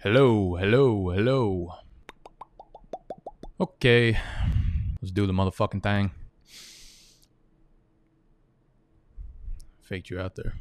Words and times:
Hello, 0.00 0.54
hello, 0.54 1.10
hello. 1.10 1.74
Okay, 3.60 4.16
let's 5.02 5.10
do 5.10 5.26
the 5.26 5.32
motherfucking 5.32 5.82
thing. 5.82 6.12
Faked 9.80 10.08
you 10.08 10.20
out 10.20 10.36
there. 10.36 10.54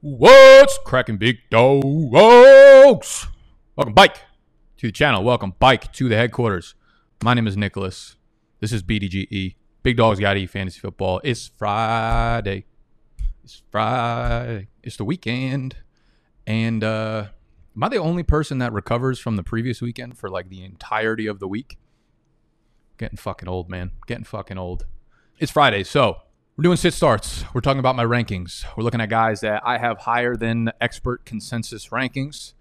What's 0.00 0.76
cracking, 0.84 1.18
big 1.18 1.36
dogs? 1.52 3.28
Welcome, 3.76 3.94
bike, 3.94 4.16
to 4.78 4.88
the 4.88 4.92
channel. 4.92 5.22
Welcome, 5.22 5.54
bike, 5.60 5.92
to 5.92 6.08
the 6.08 6.16
headquarters. 6.16 6.74
My 7.22 7.34
name 7.34 7.46
is 7.46 7.56
Nicholas. 7.56 8.16
This 8.58 8.72
is 8.72 8.82
BDGE. 8.82 9.54
Big 9.84 9.96
Dogs 9.96 10.18
Gotta 10.18 10.40
Eat 10.40 10.50
Fantasy 10.50 10.80
Football. 10.80 11.20
It's 11.22 11.46
Friday. 11.46 12.64
It's 13.44 13.62
Friday. 13.70 14.66
It's 14.82 14.96
the 14.96 15.04
weekend. 15.04 15.76
And 16.44 16.82
uh 16.82 17.26
am 17.76 17.84
I 17.84 17.88
the 17.88 17.98
only 17.98 18.22
person 18.22 18.58
that 18.58 18.72
recovers 18.72 19.18
from 19.18 19.36
the 19.36 19.42
previous 19.42 19.80
weekend 19.80 20.18
for 20.18 20.28
like 20.28 20.48
the 20.48 20.64
entirety 20.64 21.26
of 21.26 21.38
the 21.38 21.48
week? 21.48 21.78
Getting 22.98 23.16
fucking 23.16 23.48
old, 23.48 23.68
man. 23.68 23.92
Getting 24.06 24.24
fucking 24.24 24.58
old. 24.58 24.86
It's 25.38 25.52
Friday, 25.52 25.84
so 25.84 26.18
we're 26.56 26.64
doing 26.64 26.76
sit 26.76 26.92
starts. 26.92 27.44
We're 27.54 27.62
talking 27.62 27.78
about 27.78 27.96
my 27.96 28.04
rankings. 28.04 28.64
We're 28.76 28.84
looking 28.84 29.00
at 29.00 29.08
guys 29.08 29.40
that 29.40 29.62
I 29.64 29.78
have 29.78 29.98
higher 29.98 30.36
than 30.36 30.72
expert 30.80 31.24
consensus 31.24 31.88
rankings. 31.88 32.52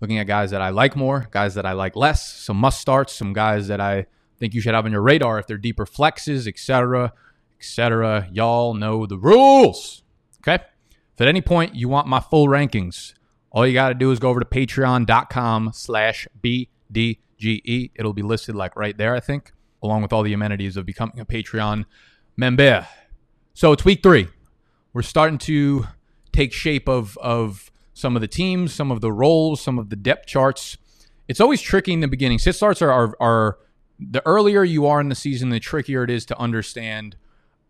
Looking 0.00 0.18
at 0.18 0.26
guys 0.26 0.50
that 0.50 0.60
I 0.60 0.70
like 0.70 0.96
more, 0.96 1.28
guys 1.30 1.54
that 1.54 1.66
I 1.66 1.72
like 1.72 1.96
less, 1.96 2.32
some 2.32 2.56
must 2.56 2.80
starts, 2.80 3.12
some 3.12 3.32
guys 3.32 3.68
that 3.68 3.80
I 3.80 4.06
think 4.38 4.54
you 4.54 4.60
should 4.60 4.74
have 4.74 4.86
on 4.86 4.92
your 4.92 5.02
radar 5.02 5.38
if 5.38 5.46
they're 5.46 5.56
deeper 5.56 5.86
flexes, 5.86 6.46
etc., 6.46 7.12
etc. 7.58 8.28
Y'all 8.32 8.74
know 8.74 9.06
the 9.06 9.18
rules. 9.18 10.02
Okay? 10.40 10.62
If 11.14 11.20
at 11.20 11.28
any 11.28 11.40
point 11.40 11.74
you 11.74 11.88
want 11.88 12.06
my 12.06 12.20
full 12.20 12.48
rankings, 12.48 13.14
all 13.54 13.64
you 13.64 13.72
got 13.72 13.90
to 13.90 13.94
do 13.94 14.10
is 14.10 14.18
go 14.18 14.28
over 14.28 14.40
to 14.40 14.46
patreon.com 14.46 15.70
slash 15.72 16.26
BDGE. 16.42 17.92
It'll 17.94 18.12
be 18.12 18.22
listed 18.22 18.56
like 18.56 18.74
right 18.74 18.98
there, 18.98 19.14
I 19.14 19.20
think, 19.20 19.52
along 19.80 20.02
with 20.02 20.12
all 20.12 20.24
the 20.24 20.32
amenities 20.32 20.76
of 20.76 20.84
becoming 20.84 21.20
a 21.20 21.24
Patreon 21.24 21.84
member. 22.36 22.88
So 23.54 23.70
it's 23.70 23.84
week 23.84 24.02
three. 24.02 24.26
We're 24.92 25.02
starting 25.02 25.38
to 25.38 25.86
take 26.32 26.52
shape 26.52 26.88
of, 26.88 27.16
of 27.18 27.70
some 27.94 28.16
of 28.16 28.22
the 28.22 28.28
teams, 28.28 28.74
some 28.74 28.90
of 28.90 29.00
the 29.00 29.12
roles, 29.12 29.60
some 29.60 29.78
of 29.78 29.88
the 29.88 29.96
depth 29.96 30.26
charts. 30.26 30.76
It's 31.28 31.40
always 31.40 31.62
tricky 31.62 31.92
in 31.92 32.00
the 32.00 32.08
beginning. 32.08 32.40
Sit 32.40 32.56
starts 32.56 32.82
are, 32.82 32.90
are, 32.90 33.16
are 33.20 33.58
the 34.00 34.20
earlier 34.26 34.64
you 34.64 34.86
are 34.86 35.00
in 35.00 35.10
the 35.10 35.14
season, 35.14 35.50
the 35.50 35.60
trickier 35.60 36.02
it 36.02 36.10
is 36.10 36.26
to 36.26 36.38
understand 36.40 37.14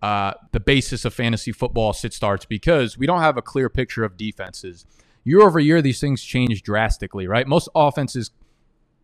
uh, 0.01 0.33
the 0.53 0.61
basis 0.61 1.05
of 1.05 1.13
fantasy 1.13 1.53
football 1.53 1.93
sit 1.93 2.15
starts 2.15 2.47
because 2.47 2.97
we 2.97 3.07
don't 3.07 3.21
have 3.21 3.37
a 3.37 3.43
clear 3.43 3.69
picture 3.69 4.03
of 4.03 4.17
defenses 4.17 4.87
year 5.25 5.41
over 5.41 5.59
year, 5.59 5.83
these 5.83 6.01
things 6.01 6.23
change 6.23 6.63
drastically, 6.63 7.27
right? 7.27 7.47
Most 7.47 7.69
offenses, 7.75 8.31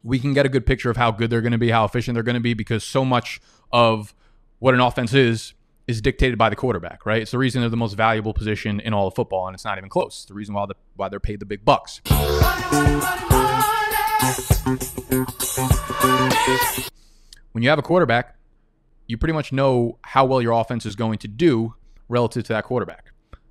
we 0.03 0.19
can 0.19 0.33
get 0.35 0.47
a 0.47 0.49
good 0.49 0.67
picture 0.67 0.91
of 0.91 0.97
how 0.97 1.11
good 1.11 1.31
they're 1.31 1.41
going 1.41 1.53
to 1.53 1.59
be, 1.59 1.71
how 1.71 1.85
efficient 1.85 2.15
they're 2.15 2.23
going 2.23 2.35
to 2.35 2.41
be, 2.41 2.55
because 2.55 2.85
so 2.85 3.05
much 3.05 3.41
of 3.73 4.15
what 4.59 4.75
an 4.75 4.81
offense 4.81 5.15
is 5.15 5.55
is 5.87 6.01
dictated 6.01 6.39
by 6.39 6.49
the 6.49 6.55
quarterback, 6.55 7.05
right? 7.05 7.21
It's 7.21 7.33
the 7.33 7.39
reason 7.39 7.63
they're 7.63 7.71
the 7.71 7.77
most 7.77 7.95
valuable 7.95 8.33
position 8.33 8.79
in 8.79 8.95
all 8.95 9.09
of 9.09 9.15
football, 9.15 9.49
and 9.49 9.55
it's 9.55 9.65
not 9.65 9.77
even 9.77 9.91
close. 9.91 10.21
It's 10.21 10.25
the 10.27 10.35
reason 10.35 10.55
why 10.55 10.67
the, 10.67 10.75
why 10.95 11.09
they're 11.09 11.19
paid 11.19 11.41
the 11.41 11.47
big 11.47 11.65
bucks. 11.65 12.01
When 17.53 17.65
you 17.65 17.71
have 17.71 17.81
a 17.81 17.83
quarterback, 17.83 18.37
you 19.09 19.19
pretty 19.19 19.33
much 19.33 19.53
know 19.53 19.99
how 20.03 20.25
well 20.27 20.41
your 20.41 20.53
offense 20.53 20.87
is 20.87 20.95
going 20.95 21.19
to 21.19 21.29
do 21.29 21.75
relative 22.09 22.45
to 22.45 22.53
that 22.53 22.65
quarterback. 22.65 23.11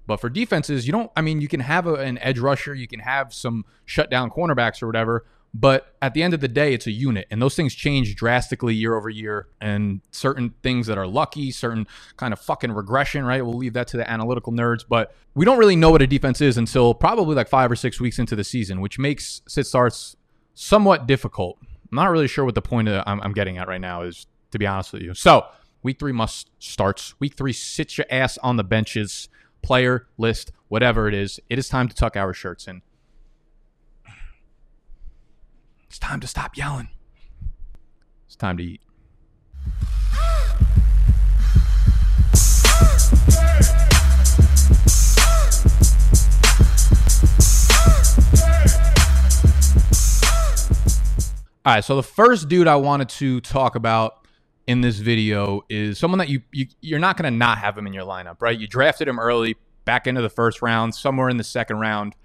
But 0.09 0.19
for 0.19 0.27
defenses, 0.27 0.87
you 0.87 0.91
don't, 0.91 1.11
I 1.15 1.21
mean, 1.21 1.39
you 1.39 1.47
can 1.47 1.59
have 1.59 1.85
a, 1.85 1.93
an 1.93 2.17
edge 2.17 2.39
rusher, 2.39 2.73
you 2.73 2.87
can 2.87 2.99
have 2.99 3.31
some 3.31 3.63
shutdown 3.85 4.31
cornerbacks 4.31 4.81
or 4.81 4.87
whatever, 4.87 5.23
but 5.53 5.93
at 6.01 6.15
the 6.15 6.23
end 6.23 6.33
of 6.33 6.39
the 6.39 6.47
day, 6.47 6.73
it's 6.73 6.87
a 6.87 6.91
unit, 6.91 7.27
and 7.29 7.39
those 7.39 7.55
things 7.55 7.75
change 7.75 8.15
drastically 8.15 8.73
year 8.73 8.95
over 8.95 9.07
year. 9.07 9.49
And 9.61 10.01
certain 10.09 10.55
things 10.63 10.87
that 10.87 10.97
are 10.97 11.05
lucky, 11.05 11.51
certain 11.51 11.85
kind 12.17 12.33
of 12.33 12.39
fucking 12.39 12.71
regression, 12.71 13.23
right? 13.23 13.45
We'll 13.45 13.53
leave 13.53 13.73
that 13.73 13.87
to 13.89 13.97
the 13.97 14.09
analytical 14.09 14.51
nerds, 14.51 14.83
but 14.89 15.13
we 15.35 15.45
don't 15.45 15.59
really 15.59 15.75
know 15.75 15.91
what 15.91 16.01
a 16.01 16.07
defense 16.07 16.41
is 16.41 16.57
until 16.57 16.95
probably 16.95 17.35
like 17.35 17.47
five 17.47 17.71
or 17.71 17.75
six 17.75 18.01
weeks 18.01 18.17
into 18.17 18.35
the 18.35 18.43
season, 18.43 18.81
which 18.81 18.97
makes 18.97 19.43
sit 19.47 19.67
starts 19.67 20.15
somewhat 20.55 21.05
difficult. 21.05 21.59
I'm 21.61 21.97
not 21.97 22.09
really 22.09 22.27
sure 22.27 22.45
what 22.45 22.55
the 22.55 22.63
point 22.63 22.87
of, 22.87 23.03
I'm, 23.05 23.21
I'm 23.21 23.33
getting 23.33 23.59
at 23.59 23.67
right 23.67 23.79
now 23.79 24.01
is, 24.01 24.25
to 24.49 24.57
be 24.57 24.65
honest 24.65 24.91
with 24.91 25.03
you. 25.03 25.13
So, 25.13 25.45
week 25.83 25.99
three 25.99 26.13
must 26.13 26.49
starts. 26.57 27.13
Week 27.19 27.35
three, 27.35 27.53
sit 27.53 27.95
your 27.95 28.07
ass 28.09 28.39
on 28.39 28.57
the 28.57 28.63
benches 28.63 29.29
player, 29.61 30.07
list, 30.17 30.51
whatever 30.67 31.07
it 31.07 31.13
is, 31.13 31.39
it 31.49 31.59
is 31.59 31.69
time 31.69 31.87
to 31.87 31.95
tuck 31.95 32.15
our 32.15 32.33
shirts 32.33 32.67
in. 32.67 32.81
It's 35.87 35.99
time 35.99 36.19
to 36.19 36.27
stop 36.27 36.55
yelling. 36.55 36.89
It's 38.27 38.35
time 38.35 38.57
to 38.57 38.63
eat. 38.63 38.81
All 51.65 51.75
right, 51.75 51.83
so 51.83 51.95
the 51.95 52.03
first 52.03 52.49
dude 52.49 52.67
I 52.67 52.77
wanted 52.77 53.09
to 53.09 53.41
talk 53.41 53.75
about 53.75 54.18
in 54.69 54.81
this 54.81 54.99
video 54.99 55.65
is 55.67 55.97
someone 55.97 56.19
that 56.19 56.29
you, 56.29 56.43
you 56.51 56.67
you're 56.79 56.99
not 56.99 57.17
going 57.17 57.33
to 57.33 57.35
not 57.35 57.57
have 57.57 57.75
him 57.75 57.87
in 57.87 57.93
your 57.93 58.05
lineup, 58.05 58.39
right? 58.39 58.57
You 58.57 58.67
drafted 58.67 59.07
him 59.07 59.17
early, 59.17 59.55
back 59.83 60.05
into 60.05 60.21
the 60.21 60.29
first 60.29 60.61
round, 60.61 60.93
somewhere 60.93 61.27
in 61.27 61.37
the 61.37 61.43
second 61.43 61.79
round, 61.79 62.15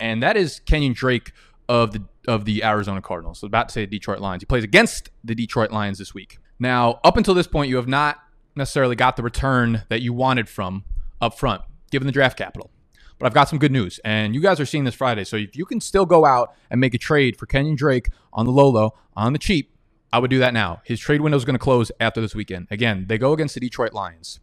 and 0.00 0.20
that 0.20 0.36
is 0.36 0.58
Kenyon 0.66 0.94
Drake 0.94 1.30
of 1.68 1.92
the 1.92 2.02
of 2.26 2.44
the 2.44 2.64
Arizona 2.64 3.00
Cardinals. 3.00 3.38
So 3.38 3.46
about 3.46 3.68
to 3.68 3.72
say 3.72 3.86
Detroit 3.86 4.18
Lions. 4.18 4.42
He 4.42 4.46
plays 4.46 4.64
against 4.64 5.10
the 5.22 5.36
Detroit 5.36 5.70
Lions 5.70 5.98
this 5.98 6.12
week. 6.12 6.38
Now, 6.58 6.98
up 7.04 7.16
until 7.16 7.34
this 7.34 7.46
point, 7.46 7.68
you 7.68 7.76
have 7.76 7.86
not 7.86 8.18
necessarily 8.56 8.96
got 8.96 9.14
the 9.14 9.22
return 9.22 9.84
that 9.88 10.02
you 10.02 10.12
wanted 10.12 10.48
from 10.48 10.82
up 11.20 11.38
front, 11.38 11.62
given 11.92 12.06
the 12.06 12.12
draft 12.12 12.36
capital. 12.36 12.72
But 13.20 13.26
I've 13.26 13.34
got 13.34 13.48
some 13.48 13.60
good 13.60 13.70
news, 13.70 14.00
and 14.04 14.34
you 14.34 14.40
guys 14.40 14.58
are 14.58 14.66
seeing 14.66 14.82
this 14.82 14.96
Friday. 14.96 15.22
So 15.22 15.36
if 15.36 15.54
you 15.54 15.64
can 15.66 15.80
still 15.80 16.06
go 16.06 16.24
out 16.24 16.52
and 16.68 16.80
make 16.80 16.94
a 16.94 16.98
trade 16.98 17.38
for 17.38 17.46
Kenyon 17.46 17.76
Drake 17.76 18.08
on 18.32 18.44
the 18.44 18.50
low 18.50 18.68
low, 18.68 18.94
on 19.14 19.32
the 19.32 19.38
cheap, 19.38 19.68
I 20.12 20.18
would 20.18 20.30
do 20.30 20.38
that 20.40 20.52
now. 20.52 20.82
His 20.84 21.00
trade 21.00 21.22
window 21.22 21.38
is 21.38 21.44
going 21.44 21.54
to 21.54 21.58
close 21.58 21.90
after 21.98 22.20
this 22.20 22.34
weekend. 22.34 22.66
Again, 22.70 23.06
they 23.08 23.16
go 23.16 23.32
against 23.32 23.54
the 23.54 23.60
Detroit 23.60 23.94
Lions. 23.94 24.40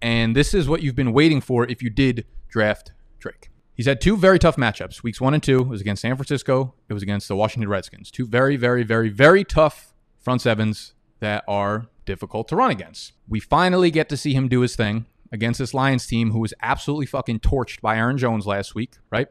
And 0.00 0.34
this 0.34 0.54
is 0.54 0.66
what 0.68 0.82
you've 0.82 0.96
been 0.96 1.12
waiting 1.12 1.40
for 1.40 1.68
if 1.68 1.82
you 1.82 1.90
did 1.90 2.26
draft 2.48 2.92
Drake. 3.18 3.50
He's 3.74 3.86
had 3.86 4.00
two 4.00 4.16
very 4.16 4.38
tough 4.38 4.56
matchups. 4.56 5.02
Weeks 5.02 5.20
one 5.20 5.34
and 5.34 5.42
two 5.42 5.62
was 5.62 5.80
against 5.80 6.02
San 6.02 6.16
Francisco. 6.16 6.74
It 6.88 6.94
was 6.94 7.02
against 7.02 7.28
the 7.28 7.36
Washington 7.36 7.68
Redskins. 7.68 8.10
Two 8.10 8.26
very, 8.26 8.56
very, 8.56 8.82
very, 8.82 9.08
very 9.10 9.44
tough 9.44 9.92
front 10.18 10.40
sevens 10.40 10.94
that 11.20 11.44
are 11.46 11.86
difficult 12.06 12.48
to 12.48 12.56
run 12.56 12.70
against. 12.70 13.12
We 13.28 13.40
finally 13.40 13.90
get 13.90 14.08
to 14.08 14.16
see 14.16 14.32
him 14.32 14.48
do 14.48 14.60
his 14.60 14.76
thing 14.76 15.06
against 15.32 15.58
this 15.58 15.74
Lions 15.74 16.06
team 16.06 16.30
who 16.30 16.38
was 16.38 16.54
absolutely 16.62 17.06
fucking 17.06 17.40
torched 17.40 17.80
by 17.80 17.96
Aaron 17.96 18.16
Jones 18.16 18.46
last 18.46 18.74
week, 18.74 18.92
right? 19.10 19.28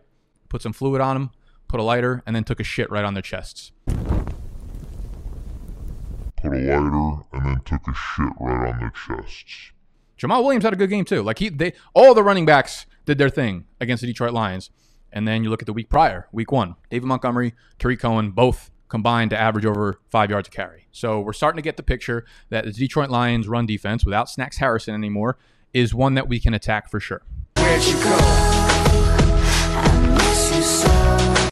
Put 0.49 0.61
some 0.61 0.73
fluid 0.73 1.01
on 1.01 1.15
him, 1.15 1.29
put 1.67 1.79
a 1.79 1.83
lighter, 1.83 2.21
and 2.25 2.35
then 2.35 2.43
took 2.43 2.59
a 2.59 2.63
shit 2.63 2.91
right 2.91 3.05
on 3.05 3.13
their 3.13 3.23
chests 3.23 3.71
put 6.43 6.53
a 6.53 6.59
lighter, 6.59 7.23
and 7.31 7.45
then 7.45 7.61
took 7.65 7.87
a 7.87 7.93
shit 7.93 8.33
right 8.39 8.73
on 8.73 8.79
their 8.79 8.91
chests. 8.91 9.71
Jamaal 10.19 10.43
Williams 10.43 10.63
had 10.63 10.73
a 10.73 10.75
good 10.75 10.89
game 10.89 11.05
too. 11.05 11.23
Like 11.23 11.39
he, 11.39 11.49
they, 11.49 11.73
all 11.93 12.13
the 12.13 12.23
running 12.23 12.45
backs 12.45 12.85
did 13.05 13.17
their 13.17 13.29
thing 13.29 13.65
against 13.79 14.01
the 14.01 14.07
Detroit 14.07 14.33
Lions. 14.33 14.69
And 15.11 15.27
then 15.27 15.43
you 15.43 15.49
look 15.49 15.61
at 15.61 15.65
the 15.65 15.73
week 15.73 15.89
prior, 15.89 16.27
week 16.31 16.51
one, 16.51 16.75
David 16.89 17.05
Montgomery, 17.05 17.53
Tarik 17.77 17.99
Cohen, 17.99 18.31
both 18.31 18.71
combined 18.89 19.29
to 19.31 19.39
average 19.39 19.65
over 19.65 19.99
five 20.09 20.29
yards 20.29 20.47
a 20.47 20.51
carry. 20.51 20.87
So 20.91 21.19
we're 21.19 21.33
starting 21.33 21.57
to 21.57 21.61
get 21.61 21.77
the 21.77 21.83
picture 21.83 22.25
that 22.49 22.65
the 22.65 22.71
Detroit 22.71 23.09
Lions 23.09 23.47
run 23.47 23.65
defense 23.65 24.05
without 24.05 24.29
Snacks 24.29 24.57
Harrison 24.57 24.93
anymore 24.93 25.37
is 25.73 25.93
one 25.93 26.13
that 26.15 26.27
we 26.27 26.39
can 26.39 26.53
attack 26.53 26.89
for 26.89 26.99
sure. 26.99 27.23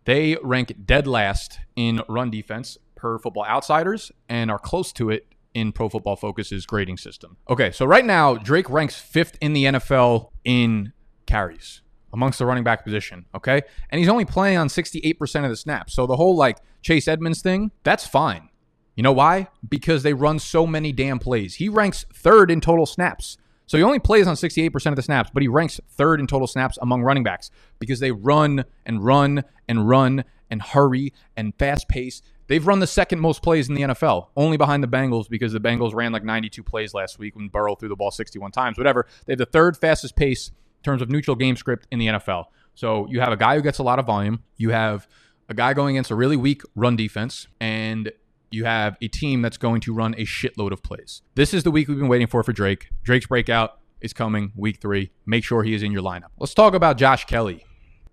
They 0.05 0.37
rank 0.41 0.75
dead 0.85 1.07
last 1.07 1.59
in 1.75 2.01
run 2.07 2.31
defense 2.31 2.77
per 3.01 3.17
Football 3.17 3.45
Outsiders 3.45 4.11
and 4.29 4.51
are 4.51 4.59
close 4.59 4.93
to 4.93 5.09
it 5.09 5.25
in 5.53 5.71
Pro 5.71 5.89
Football 5.89 6.15
Focus's 6.15 6.65
grading 6.65 6.97
system. 6.97 7.37
Okay, 7.49 7.71
so 7.71 7.85
right 7.85 8.05
now, 8.05 8.35
Drake 8.35 8.69
ranks 8.69 8.95
fifth 8.95 9.37
in 9.41 9.53
the 9.53 9.65
NFL 9.65 10.29
in 10.45 10.93
carries 11.25 11.81
amongst 12.13 12.39
the 12.39 12.45
running 12.45 12.63
back 12.63 12.83
position. 12.83 13.25
Okay. 13.33 13.61
And 13.89 13.99
he's 13.99 14.09
only 14.09 14.25
playing 14.25 14.57
on 14.57 14.67
68% 14.67 15.43
of 15.43 15.49
the 15.49 15.55
snaps. 15.55 15.93
So 15.93 16.05
the 16.05 16.17
whole 16.17 16.35
like 16.35 16.57
Chase 16.81 17.07
Edmonds 17.07 17.41
thing, 17.41 17.71
that's 17.83 18.05
fine. 18.05 18.49
You 18.95 19.03
know 19.03 19.13
why? 19.13 19.47
Because 19.67 20.03
they 20.03 20.13
run 20.13 20.37
so 20.39 20.67
many 20.67 20.91
damn 20.91 21.19
plays. 21.19 21.55
He 21.55 21.69
ranks 21.69 22.05
third 22.13 22.51
in 22.51 22.61
total 22.61 22.85
snaps. 22.85 23.37
So 23.65 23.77
he 23.77 23.83
only 23.83 23.99
plays 23.99 24.27
on 24.27 24.35
68% 24.35 24.87
of 24.87 24.97
the 24.97 25.01
snaps, 25.01 25.29
but 25.33 25.41
he 25.41 25.47
ranks 25.47 25.79
third 25.89 26.19
in 26.19 26.27
total 26.27 26.47
snaps 26.47 26.77
among 26.81 27.03
running 27.03 27.23
backs 27.23 27.49
because 27.79 28.01
they 28.01 28.11
run 28.11 28.65
and 28.85 29.03
run 29.03 29.45
and 29.69 29.87
run 29.87 30.25
and 30.49 30.61
hurry 30.61 31.13
and 31.37 31.55
fast 31.57 31.87
pace 31.87 32.21
They've 32.51 32.67
run 32.67 32.79
the 32.79 32.87
second 32.87 33.21
most 33.21 33.41
plays 33.41 33.69
in 33.69 33.75
the 33.75 33.81
NFL, 33.83 34.27
only 34.35 34.57
behind 34.57 34.83
the 34.83 34.87
Bengals 34.89 35.29
because 35.29 35.53
the 35.53 35.61
Bengals 35.61 35.93
ran 35.93 36.11
like 36.11 36.25
92 36.25 36.61
plays 36.63 36.93
last 36.93 37.17
week 37.17 37.33
when 37.33 37.47
Burrow 37.47 37.75
threw 37.75 37.87
the 37.87 37.95
ball 37.95 38.11
61 38.11 38.51
times. 38.51 38.77
Whatever. 38.77 39.07
They 39.25 39.31
have 39.31 39.37
the 39.37 39.45
third 39.45 39.77
fastest 39.77 40.17
pace 40.17 40.49
in 40.49 40.83
terms 40.83 41.01
of 41.01 41.09
neutral 41.09 41.37
game 41.37 41.55
script 41.55 41.87
in 41.91 41.99
the 41.99 42.07
NFL. 42.07 42.47
So 42.75 43.07
you 43.09 43.21
have 43.21 43.31
a 43.31 43.37
guy 43.37 43.55
who 43.55 43.61
gets 43.61 43.79
a 43.79 43.83
lot 43.83 43.99
of 43.99 44.05
volume. 44.05 44.43
You 44.57 44.71
have 44.71 45.07
a 45.47 45.53
guy 45.53 45.73
going 45.73 45.95
against 45.95 46.11
a 46.11 46.15
really 46.15 46.35
weak 46.35 46.63
run 46.75 46.97
defense, 46.97 47.47
and 47.61 48.11
you 48.49 48.65
have 48.65 48.97
a 49.01 49.07
team 49.07 49.41
that's 49.41 49.55
going 49.55 49.79
to 49.79 49.93
run 49.93 50.13
a 50.15 50.25
shitload 50.25 50.73
of 50.73 50.83
plays. 50.83 51.21
This 51.35 51.53
is 51.53 51.63
the 51.63 51.71
week 51.71 51.87
we've 51.87 51.99
been 51.99 52.09
waiting 52.09 52.27
for 52.27 52.43
for 52.43 52.51
Drake. 52.51 52.89
Drake's 53.01 53.27
breakout 53.27 53.79
is 54.01 54.11
coming 54.11 54.51
week 54.57 54.81
three. 54.81 55.11
Make 55.25 55.45
sure 55.45 55.63
he 55.63 55.73
is 55.73 55.83
in 55.83 55.93
your 55.93 56.03
lineup. 56.03 56.31
Let's 56.37 56.53
talk 56.53 56.73
about 56.73 56.97
Josh 56.97 57.23
Kelley 57.23 57.63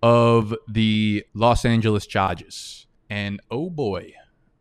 of 0.01 0.55
the 0.65 1.25
Los 1.33 1.65
Angeles 1.65 2.07
Chargers. 2.07 2.87
And 3.09 3.41
oh 3.51 3.69
boy, 3.69 4.13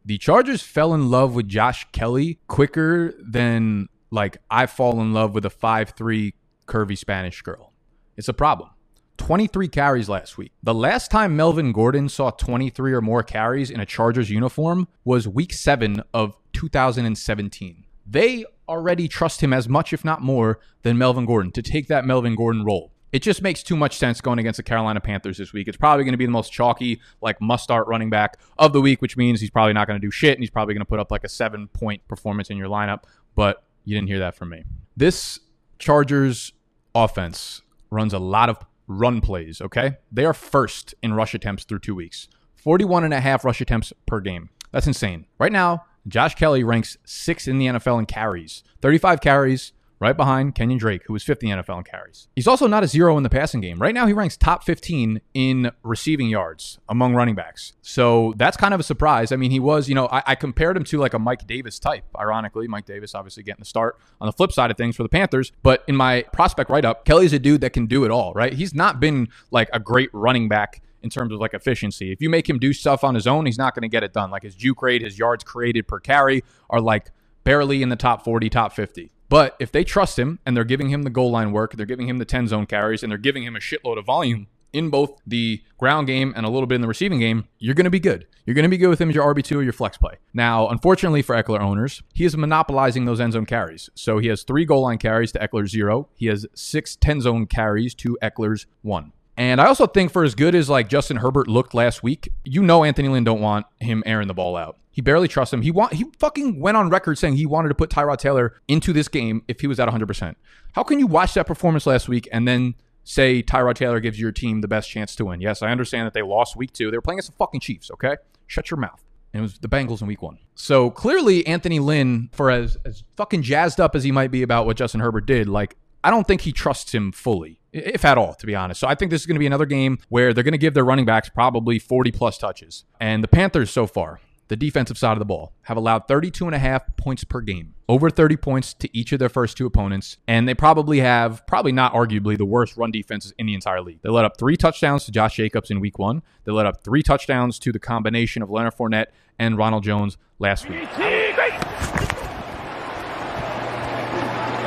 the 0.08 0.16
Chargers 0.16 0.62
fell 0.62 0.94
in 0.94 1.10
love 1.10 1.34
with 1.34 1.49
Josh 1.49 1.87
Kelley 1.93 2.38
quicker 2.49 3.12
than 3.20 3.90
like 4.10 4.38
I 4.50 4.64
fall 4.64 5.02
in 5.02 5.12
love 5.12 5.34
with 5.34 5.44
a 5.44 5.50
five-three 5.50 6.32
curvy 6.66 6.96
Spanish 6.96 7.43
girl. 7.43 7.75
It's 8.16 8.26
a 8.26 8.32
problem. 8.32 8.70
23 9.19 9.69
carries 9.69 10.08
last 10.08 10.38
week. 10.38 10.52
The 10.62 10.72
last 10.72 11.10
time 11.10 11.37
Melvin 11.37 11.72
Gordon 11.72 12.08
saw 12.08 12.31
23 12.31 12.94
or 12.94 13.02
more 13.02 13.22
carries 13.22 13.70
in 13.70 13.81
a 13.81 13.84
Chargers 13.84 14.31
uniform 14.31 14.88
was 15.05 15.28
week 15.28 15.52
7 15.52 16.02
of 16.14 16.34
2017. 16.54 17.84
They 18.06 18.46
already 18.66 19.08
trust 19.08 19.43
him 19.43 19.52
as 19.52 19.69
much 19.69 19.93
if 19.93 20.06
not 20.06 20.22
more 20.22 20.58
than 20.84 20.96
Melvin 20.96 21.26
Gordon 21.26 21.52
to 21.52 21.61
take 21.61 21.87
that 21.88 22.06
Melvin 22.06 22.34
Gordon 22.34 22.64
role 22.64 22.93
it 23.12 23.22
just 23.22 23.43
makes 23.43 23.62
too 23.62 23.76
much 23.76 23.96
sense 23.96 24.20
going 24.20 24.38
against 24.38 24.58
the 24.58 24.62
Carolina 24.62 25.00
Panthers 25.00 25.38
this 25.38 25.52
week. 25.52 25.69
It's 25.69 25.76
probably 25.76 26.05
going 26.05 26.12
to 26.12 26.19
be 26.19 26.26
the 26.26 26.32
most 26.32 26.52
chalky, 26.52 27.00
like 27.20 27.40
must 27.40 27.64
start 27.64 27.87
running 27.87 28.10
back 28.10 28.38
of 28.58 28.72
the 28.72 28.81
week, 28.81 29.00
which 29.00 29.16
means 29.16 29.40
he's 29.40 29.50
probably 29.50 29.72
not 29.72 29.87
going 29.87 30.00
to 30.00 30.06
do 30.06 30.10
shit 30.10 30.34
and 30.34 30.43
he's 30.43 30.50
probably 30.50 30.75
going 30.75 30.82
to 30.82 30.88
put 30.88 31.00
up 31.00 31.10
like 31.10 31.25
a 31.25 31.28
seven 31.28 31.69
point 31.69 32.06
performance 32.08 32.50
in 32.50 32.56
your 32.56 32.69
lineup. 32.69 33.05
But 33.34 33.62
you 33.84 33.94
didn't 33.94 34.08
hear 34.08 34.19
that 34.19 34.34
from 34.34 34.50
me. 34.50 34.64
This 34.96 35.40
Chargers 35.78 36.52
offense 36.94 37.62
runs 37.90 38.12
a 38.12 38.19
lot 38.19 38.49
of 38.49 38.58
run 38.87 39.20
plays, 39.20 39.61
okay? 39.61 39.96
They 40.11 40.25
are 40.25 40.34
first 40.34 40.94
in 41.02 41.14
rush 41.14 41.34
attempts 41.34 41.64
through 41.64 41.81
two 41.81 41.94
weeks 41.94 42.28
41 42.56 43.04
and 43.04 43.14
a 43.14 43.20
half 43.20 43.44
rush 43.44 43.61
attempts 43.61 43.93
per 44.06 44.20
game. 44.20 44.50
That's 44.72 44.87
insane. 44.87 45.26
Right 45.38 45.52
now, 45.52 45.84
Josh 46.06 46.34
Kelley 46.34 46.64
ranks 46.64 46.96
sixth 47.04 47.49
in 47.49 47.58
the 47.58 47.66
NFL 47.66 47.99
in 48.00 48.06
carries 48.06 48.62
35 48.82 49.20
carries, 49.20 49.72
right 50.00 50.16
behind 50.16 50.54
Kenyon 50.54 50.78
Drake, 50.78 51.02
who 51.06 51.12
was 51.12 51.22
fifth 51.22 51.42
in 51.42 51.50
the 51.50 51.62
NFL 51.62 51.78
in 51.78 51.84
carries. 51.84 52.28
He's 52.36 52.46
also 52.46 52.66
not 52.66 52.84
a 52.84 52.86
zero 52.86 53.16
in 53.16 53.22
the 53.22 53.30
passing 53.30 53.60
game. 53.60 53.78
Right 53.78 53.94
now, 53.94 54.06
he 54.06 54.12
ranks 54.12 54.36
top 54.36 54.64
15 54.64 55.20
in 55.34 55.70
receiving 55.82 56.28
yards 56.28 56.78
among 56.88 57.14
running 57.14 57.34
backs. 57.34 57.72
So 57.82 58.34
that's 58.36 58.56
kind 58.56 58.74
of 58.74 58.80
a 58.80 58.82
surprise. 58.82 59.32
I 59.32 59.36
mean, 59.36 59.50
he 59.50 59.60
was, 59.60 59.88
you 59.88 59.94
know, 59.94 60.06
I, 60.06 60.22
I 60.26 60.34
compared 60.34 60.76
him 60.76 60.84
to 60.84 60.98
like 60.98 61.14
a 61.14 61.18
Mike 61.18 61.46
Davis 61.46 61.78
type, 61.78 62.04
ironically. 62.18 62.68
Mike 62.68 62.86
Davis 62.86 63.14
obviously 63.14 63.42
getting 63.42 63.60
the 63.60 63.66
start 63.66 63.98
on 64.20 64.26
the 64.26 64.32
flip 64.32 64.52
side 64.52 64.70
of 64.70 64.76
things 64.76 64.96
for 64.96 65.02
the 65.02 65.08
Panthers. 65.08 65.52
But 65.62 65.84
in 65.88 65.96
my 65.96 66.22
prospect 66.32 66.70
write 66.70 66.84
up, 66.84 67.04
Kelley's 67.04 67.32
a 67.32 67.38
dude 67.38 67.60
that 67.62 67.72
can 67.72 67.86
do 67.86 68.04
it 68.04 68.10
all, 68.10 68.32
right? 68.34 68.52
He's 68.52 68.74
not 68.74 69.00
been 69.00 69.28
like 69.50 69.68
a 69.72 69.80
great 69.80 70.10
running 70.12 70.48
back 70.48 70.82
in 71.02 71.10
terms 71.10 71.32
of 71.32 71.40
like 71.40 71.54
efficiency. 71.54 72.12
If 72.12 72.20
you 72.20 72.28
make 72.28 72.48
him 72.48 72.58
do 72.58 72.72
stuff 72.72 73.04
on 73.04 73.14
his 73.14 73.26
own, 73.26 73.46
he's 73.46 73.58
not 73.58 73.74
going 73.74 73.82
to 73.82 73.88
get 73.88 74.02
it 74.02 74.12
done. 74.12 74.30
Like 74.30 74.42
his 74.42 74.54
juke 74.54 74.82
rate, 74.82 75.02
his 75.02 75.18
yards 75.18 75.44
created 75.44 75.86
per 75.86 76.00
carry 76.00 76.42
are 76.70 76.80
like 76.80 77.10
barely 77.44 77.82
in 77.82 77.88
the 77.88 77.96
top 77.96 78.24
40, 78.24 78.50
top 78.50 78.72
50. 78.72 79.10
But 79.28 79.56
if 79.58 79.70
they 79.72 79.84
trust 79.84 80.19
him 80.19 80.38
and 80.46 80.56
they're 80.56 80.64
giving 80.64 80.88
him 80.88 81.02
the 81.02 81.10
goal 81.10 81.30
line 81.30 81.52
work, 81.52 81.75
they're 81.75 81.86
giving 81.86 82.08
him 82.08 82.19
the 82.19 82.25
10 82.25 82.48
zone 82.48 82.66
carries, 82.66 83.02
and 83.02 83.10
they're 83.10 83.19
giving 83.19 83.44
him 83.44 83.56
a 83.56 83.60
shitload 83.60 83.98
of 83.98 84.06
volume 84.06 84.46
in 84.72 84.90
both 84.90 85.20
the 85.26 85.62
ground 85.78 86.06
game 86.06 86.32
and 86.36 86.44
a 86.44 86.48
little 86.48 86.66
bit 86.66 86.76
in 86.76 86.80
the 86.80 86.88
receiving 86.88 87.19
game, 87.19 87.48
you're 87.58 87.75
going 87.75 87.84
to 87.84 87.90
be 87.90 88.00
good. 88.00 88.26
You're 88.44 88.54
going 88.54 88.64
to 88.64 88.70
be 88.70 88.78
good 88.78 88.88
with 88.88 89.00
him 89.00 89.10
as 89.10 89.14
your 89.14 89.34
RB2 89.34 89.56
or 89.56 89.62
your 89.62 89.72
flex 89.72 89.98
play. 89.98 90.14
Now, 90.32 90.69
unfortunately 90.69 91.22
for 91.22 91.34
Ekeler 91.34 91.60
owners, 91.60 92.02
he 92.14 92.25
is 92.25 92.36
monopolizing 92.36 93.04
those 93.04 93.20
end 93.20 93.34
zone 93.34 93.46
carries. 93.46 93.90
So 93.94 94.19
he 94.19 94.28
has 94.28 94.42
three 94.42 94.64
goal 94.64 94.82
line 94.82 94.98
carries 94.98 95.32
to 95.32 95.38
Ekeler's 95.38 95.70
zero. 95.70 96.08
He 96.14 96.26
has 96.26 96.46
six 96.54 96.96
10 96.96 97.20
zone 97.22 97.46
carries 97.46 97.94
to 97.96 98.19
Ekeler's 98.22 98.66
one. 98.82 99.12
And 99.36 99.60
I 99.60 99.66
also 99.66 99.86
think 99.86 100.10
for 100.10 100.25
as 100.25 100.34
good 100.34 100.54
as 100.54 100.69
like 100.69 100.88
Justin 100.88 101.19
Herbert 101.19 101.46
looked 101.46 101.72
last 101.72 102.02
week, 102.02 102.32
you 102.44 102.62
know 102.62 102.84
Anthony 102.84 103.08
Lynn 103.08 103.25
don't 103.25 103.40
want 103.40 103.66
him 103.80 104.02
airing 104.04 104.28
the 104.28 104.34
ball 104.34 104.56
out. 104.56 104.78
He 104.98 105.02
barely 105.02 105.28
trusts 105.28 105.54
him. 105.54 105.62
He 105.62 105.70
want 105.70 105.92
he 105.92 106.06
fucking 106.18 106.58
went 106.58 106.76
on 106.76 106.90
record 106.90 107.18
saying 107.18 107.36
he 107.36 107.46
wanted 107.46 107.68
to 107.68 107.76
put 107.76 107.88
Tyrod 107.88 108.18
Taylor 108.18 108.54
into 108.66 108.92
this 108.92 109.06
game 109.06 109.44
if 109.46 109.60
he 109.60 109.68
was 109.68 109.78
at 109.78 109.88
100%. 109.88 110.34
How 110.72 110.82
can 110.82 110.98
you 110.98 111.06
watch 111.06 111.34
that 111.34 111.46
performance 111.46 111.86
last 111.86 112.08
week 112.08 112.28
and 112.32 112.48
then 112.48 112.74
say 113.04 113.40
Tyrod 113.40 113.76
Taylor 113.76 114.00
gives 114.00 114.18
your 114.18 114.32
team 114.32 114.60
the 114.60 114.66
best 114.66 114.90
chance 114.90 115.14
to 115.14 115.26
win? 115.26 115.40
Yes, 115.40 115.62
I 115.62 115.70
understand 115.70 116.06
that 116.06 116.14
they 116.14 116.22
lost 116.22 116.56
week 116.56 116.72
2. 116.72 116.90
They 116.90 116.96
were 116.96 117.00
playing 117.00 117.18
against 117.18 117.30
the 117.30 117.36
fucking 117.36 117.60
Chiefs, 117.60 117.92
okay? 117.92 118.16
Shut 118.48 118.72
your 118.72 118.78
mouth. 118.78 119.00
And 119.32 119.38
it 119.38 119.42
was 119.42 119.60
the 119.60 119.68
Bengals 119.68 120.00
in 120.00 120.08
week 120.08 120.20
1. 120.20 120.36
So, 120.56 120.90
clearly 120.90 121.46
Anthony 121.46 121.78
Lynn 121.78 122.28
for 122.32 122.50
as 122.50 122.76
as 122.84 123.04
fucking 123.14 123.42
jazzed 123.42 123.78
up 123.78 123.94
as 123.94 124.02
he 124.02 124.10
might 124.10 124.32
be 124.32 124.42
about 124.42 124.66
what 124.66 124.76
Justin 124.76 124.98
Herbert 124.98 125.26
did, 125.26 125.48
like 125.48 125.76
I 126.02 126.10
don't 126.10 126.26
think 126.26 126.40
he 126.40 126.50
trusts 126.50 126.92
him 126.92 127.12
fully, 127.12 127.60
if 127.72 128.04
at 128.04 128.18
all, 128.18 128.34
to 128.34 128.46
be 128.46 128.56
honest. 128.56 128.80
So 128.80 128.88
I 128.88 128.96
think 128.96 129.12
this 129.12 129.20
is 129.20 129.26
going 129.28 129.36
to 129.36 129.40
be 129.40 129.46
another 129.46 129.66
game 129.66 129.98
where 130.08 130.34
they're 130.34 130.42
going 130.42 130.50
to 130.50 130.58
give 130.58 130.74
their 130.74 130.84
running 130.84 131.04
backs 131.04 131.28
probably 131.28 131.78
40 131.78 132.10
plus 132.10 132.36
touches. 132.36 132.84
And 133.00 133.22
the 133.22 133.28
Panthers 133.28 133.70
so 133.70 133.86
far, 133.86 134.18
the 134.48 134.56
defensive 134.56 134.98
side 134.98 135.12
of 135.12 135.18
the 135.18 135.24
ball, 135.24 135.52
have 135.62 135.76
allowed 135.76 136.08
32 136.08 136.46
and 136.46 136.54
a 136.54 136.58
half 136.58 136.96
points 136.96 137.24
per 137.24 137.40
game, 137.40 137.74
over 137.88 138.10
30 138.10 138.36
points 138.36 138.74
to 138.74 138.96
each 138.96 139.12
of 139.12 139.18
their 139.18 139.28
first 139.28 139.56
two 139.56 139.66
opponents. 139.66 140.16
And 140.26 140.48
they 140.48 140.54
probably 140.54 141.00
have, 141.00 141.46
probably 141.46 141.72
not 141.72 141.92
arguably, 141.92 142.36
the 142.36 142.44
worst 142.44 142.76
run 142.76 142.90
defenses 142.90 143.32
in 143.38 143.46
the 143.46 143.54
entire 143.54 143.80
league. 143.82 144.00
They 144.02 144.08
let 144.08 144.24
up 144.24 144.38
three 144.38 144.56
touchdowns 144.56 145.04
to 145.04 145.12
Josh 145.12 145.36
Jacobs 145.36 145.70
in 145.70 145.80
week 145.80 145.98
one. 145.98 146.22
They 146.44 146.52
let 146.52 146.66
up 146.66 146.82
three 146.82 147.02
touchdowns 147.02 147.58
to 147.60 147.72
the 147.72 147.78
combination 147.78 148.42
of 148.42 148.50
Leonard 148.50 148.74
Fournette 148.76 149.06
and 149.38 149.56
Ronald 149.56 149.84
Jones 149.84 150.16
last 150.38 150.68
week. 150.68 150.88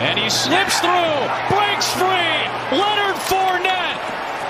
And 0.02 0.18
he 0.18 0.30
slips 0.30 0.80
through, 0.80 1.56
breaks 1.56 1.92
free. 1.94 2.08
Leonard 2.72 3.16
Fournette. 3.30 4.00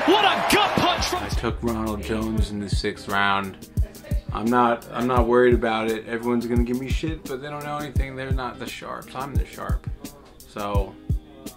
What 0.08 0.24
a 0.24 0.54
gut 0.54 0.72
punch. 0.78 0.91
I 1.14 1.28
took 1.30 1.62
Ronald 1.62 2.04
Jones 2.04 2.52
in 2.52 2.60
the 2.60 2.70
sixth 2.70 3.08
round. 3.08 3.70
I'm 4.34 4.46
not. 4.46 4.88
I'm 4.92 5.08
not 5.08 5.28
worried 5.28 5.54
about 5.54 5.90
it. 5.90 6.08
Everyone's 6.08 6.46
gonna 6.46 6.64
give 6.64 6.80
me 6.80 6.90
shit, 6.90 7.24
but 7.26 7.42
they 7.42 7.50
don't 7.50 7.64
know 7.64 7.78
anything. 7.78 8.16
They're 8.16 8.32
not 8.32 8.60
the 8.60 8.66
sharps. 8.66 9.14
I'm 9.14 9.36
the 9.36 9.46
sharp. 9.46 9.90
So 10.38 10.96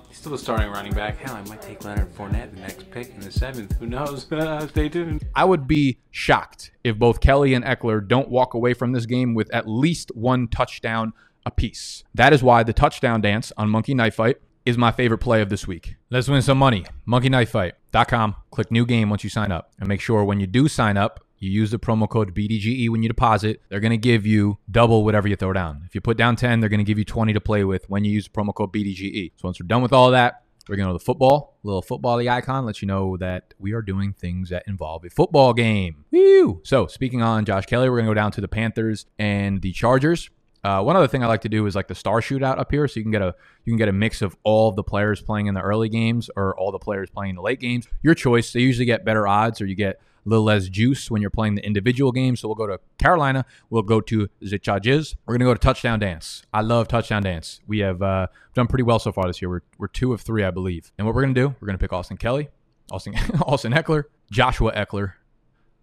he's 0.08 0.18
still 0.18 0.34
a 0.34 0.38
starting 0.38 0.70
running 0.70 0.92
back. 0.92 1.18
Hell, 1.18 1.36
I 1.36 1.42
might 1.48 1.62
take 1.62 1.84
Leonard 1.84 2.12
Fournette 2.14 2.54
the 2.54 2.60
next 2.60 2.90
pick 2.90 3.10
in 3.10 3.20
the 3.20 3.30
seventh. 3.30 3.76
Who 3.78 3.86
knows? 3.86 4.22
Stay 4.70 4.88
tuned. 4.88 5.24
I 5.34 5.44
would 5.44 5.68
be 5.68 5.98
shocked 6.10 6.72
if 6.82 6.98
both 6.98 7.20
Kelley 7.20 7.54
and 7.54 7.64
Ekeler 7.64 8.06
don't 8.06 8.28
walk 8.28 8.54
away 8.54 8.74
from 8.74 8.92
this 8.92 9.06
game 9.06 9.34
with 9.34 9.52
at 9.54 9.68
least 9.68 10.10
one 10.14 10.48
touchdown 10.48 11.12
apiece. 11.46 12.02
That 12.14 12.32
is 12.32 12.42
why 12.42 12.62
the 12.64 12.72
touchdown 12.72 13.20
dance 13.20 13.52
on 13.56 13.68
Monkey 13.68 13.94
Knife 13.94 14.16
Fight 14.16 14.36
is 14.64 14.78
my 14.78 14.90
favorite 14.90 15.18
play 15.18 15.42
of 15.42 15.50
this 15.50 15.66
week. 15.66 15.96
Let's 16.10 16.28
win 16.28 16.42
some 16.42 16.58
money. 16.58 16.84
MonkeyKnifeFight.com. 17.06 18.36
Click 18.50 18.70
new 18.70 18.86
game 18.86 19.10
once 19.10 19.24
you 19.24 19.30
sign 19.30 19.52
up. 19.52 19.72
And 19.78 19.88
make 19.88 20.00
sure 20.00 20.24
when 20.24 20.40
you 20.40 20.46
do 20.46 20.68
sign 20.68 20.96
up, 20.96 21.20
you 21.38 21.50
use 21.50 21.70
the 21.70 21.78
promo 21.78 22.08
code 22.08 22.34
BDGE 22.34 22.88
when 22.88 23.02
you 23.02 23.08
deposit. 23.08 23.60
They're 23.68 23.80
going 23.80 23.90
to 23.90 23.98
give 23.98 24.26
you 24.26 24.58
double 24.70 25.04
whatever 25.04 25.28
you 25.28 25.36
throw 25.36 25.52
down. 25.52 25.82
If 25.84 25.94
you 25.94 26.00
put 26.00 26.16
down 26.16 26.36
10, 26.36 26.60
they're 26.60 26.70
going 26.70 26.78
to 26.78 26.84
give 26.84 26.98
you 26.98 27.04
20 27.04 27.34
to 27.34 27.40
play 27.40 27.64
with 27.64 27.88
when 27.90 28.04
you 28.04 28.12
use 28.12 28.24
the 28.24 28.30
promo 28.30 28.54
code 28.54 28.72
BDGE. 28.72 29.32
So 29.36 29.48
once 29.48 29.60
we're 29.60 29.66
done 29.66 29.82
with 29.82 29.92
all 29.92 30.12
that, 30.12 30.44
we're 30.68 30.76
going 30.76 30.88
to 30.88 30.94
the 30.94 30.98
football, 30.98 31.58
little 31.62 31.82
football 31.82 32.16
the 32.16 32.30
icon, 32.30 32.64
let 32.64 32.80
you 32.80 32.88
know 32.88 33.18
that 33.18 33.52
we 33.58 33.72
are 33.72 33.82
doing 33.82 34.14
things 34.14 34.48
that 34.48 34.64
involve 34.66 35.04
a 35.04 35.10
football 35.10 35.52
game. 35.52 36.06
Woo! 36.10 36.62
So 36.64 36.86
speaking 36.86 37.20
on 37.20 37.44
Josh 37.44 37.66
Kelley, 37.66 37.90
we're 37.90 37.96
going 37.96 38.06
to 38.06 38.10
go 38.10 38.14
down 38.14 38.32
to 38.32 38.40
the 38.40 38.48
Panthers 38.48 39.04
and 39.18 39.60
the 39.60 39.72
Chargers. 39.72 40.30
Uh, 40.64 40.82
one 40.82 40.96
other 40.96 41.06
thing 41.06 41.22
I 41.22 41.26
like 41.26 41.42
to 41.42 41.48
do 41.50 41.66
is 41.66 41.76
like 41.76 41.88
the 41.88 41.94
star 41.94 42.22
shootout 42.22 42.58
up 42.58 42.70
here, 42.70 42.88
so 42.88 42.98
you 42.98 43.04
can 43.04 43.12
get 43.12 43.20
a 43.20 43.34
you 43.66 43.72
can 43.72 43.76
get 43.76 43.88
a 43.88 43.92
mix 43.92 44.22
of 44.22 44.34
all 44.44 44.70
of 44.70 44.76
the 44.76 44.82
players 44.82 45.20
playing 45.20 45.46
in 45.46 45.54
the 45.54 45.60
early 45.60 45.90
games 45.90 46.30
or 46.36 46.58
all 46.58 46.72
the 46.72 46.78
players 46.78 47.10
playing 47.10 47.30
in 47.30 47.36
the 47.36 47.42
late 47.42 47.60
games. 47.60 47.86
Your 48.02 48.14
choice. 48.14 48.52
They 48.52 48.60
usually 48.60 48.86
get 48.86 49.04
better 49.04 49.28
odds, 49.28 49.60
or 49.60 49.66
you 49.66 49.74
get 49.74 50.00
a 50.24 50.28
little 50.28 50.44
less 50.44 50.68
juice 50.68 51.10
when 51.10 51.20
you're 51.20 51.30
playing 51.30 51.56
the 51.56 51.66
individual 51.66 52.12
games. 52.12 52.40
So 52.40 52.48
we'll 52.48 52.54
go 52.54 52.66
to 52.66 52.80
Carolina. 52.98 53.44
We'll 53.68 53.82
go 53.82 54.00
to 54.00 54.28
Chargers. 54.62 55.16
We're 55.26 55.34
gonna 55.34 55.50
go 55.50 55.52
to 55.52 55.60
touchdown 55.60 55.98
dance. 55.98 56.42
I 56.52 56.62
love 56.62 56.88
touchdown 56.88 57.22
dance. 57.22 57.60
We 57.66 57.80
have 57.80 58.00
uh, 58.00 58.28
done 58.54 58.66
pretty 58.66 58.84
well 58.84 58.98
so 58.98 59.12
far 59.12 59.26
this 59.26 59.42
year. 59.42 59.50
We're 59.50 59.62
we're 59.76 59.88
two 59.88 60.14
of 60.14 60.22
three, 60.22 60.44
I 60.44 60.50
believe. 60.50 60.92
And 60.96 61.06
what 61.06 61.14
we're 61.14 61.22
gonna 61.22 61.34
do? 61.34 61.54
We're 61.60 61.66
gonna 61.66 61.76
pick 61.76 61.92
Austin 61.92 62.16
Kelley, 62.16 62.48
Austin 62.90 63.14
Austin 63.42 63.72
Ekeler, 63.72 64.04
Joshua 64.30 64.72
Ekeler, 64.72 65.12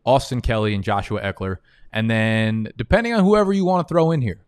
Austin 0.05 0.41
Kelley, 0.41 0.73
and 0.73 0.83
Joshua 0.83 1.21
Ekeler. 1.21 1.57
And 1.93 2.09
then 2.09 2.69
depending 2.77 3.13
on 3.13 3.23
whoever 3.23 3.53
you 3.53 3.63
want 3.65 3.87
to 3.87 3.93
throw 3.93 4.09
in 4.09 4.21
here. 4.21 4.41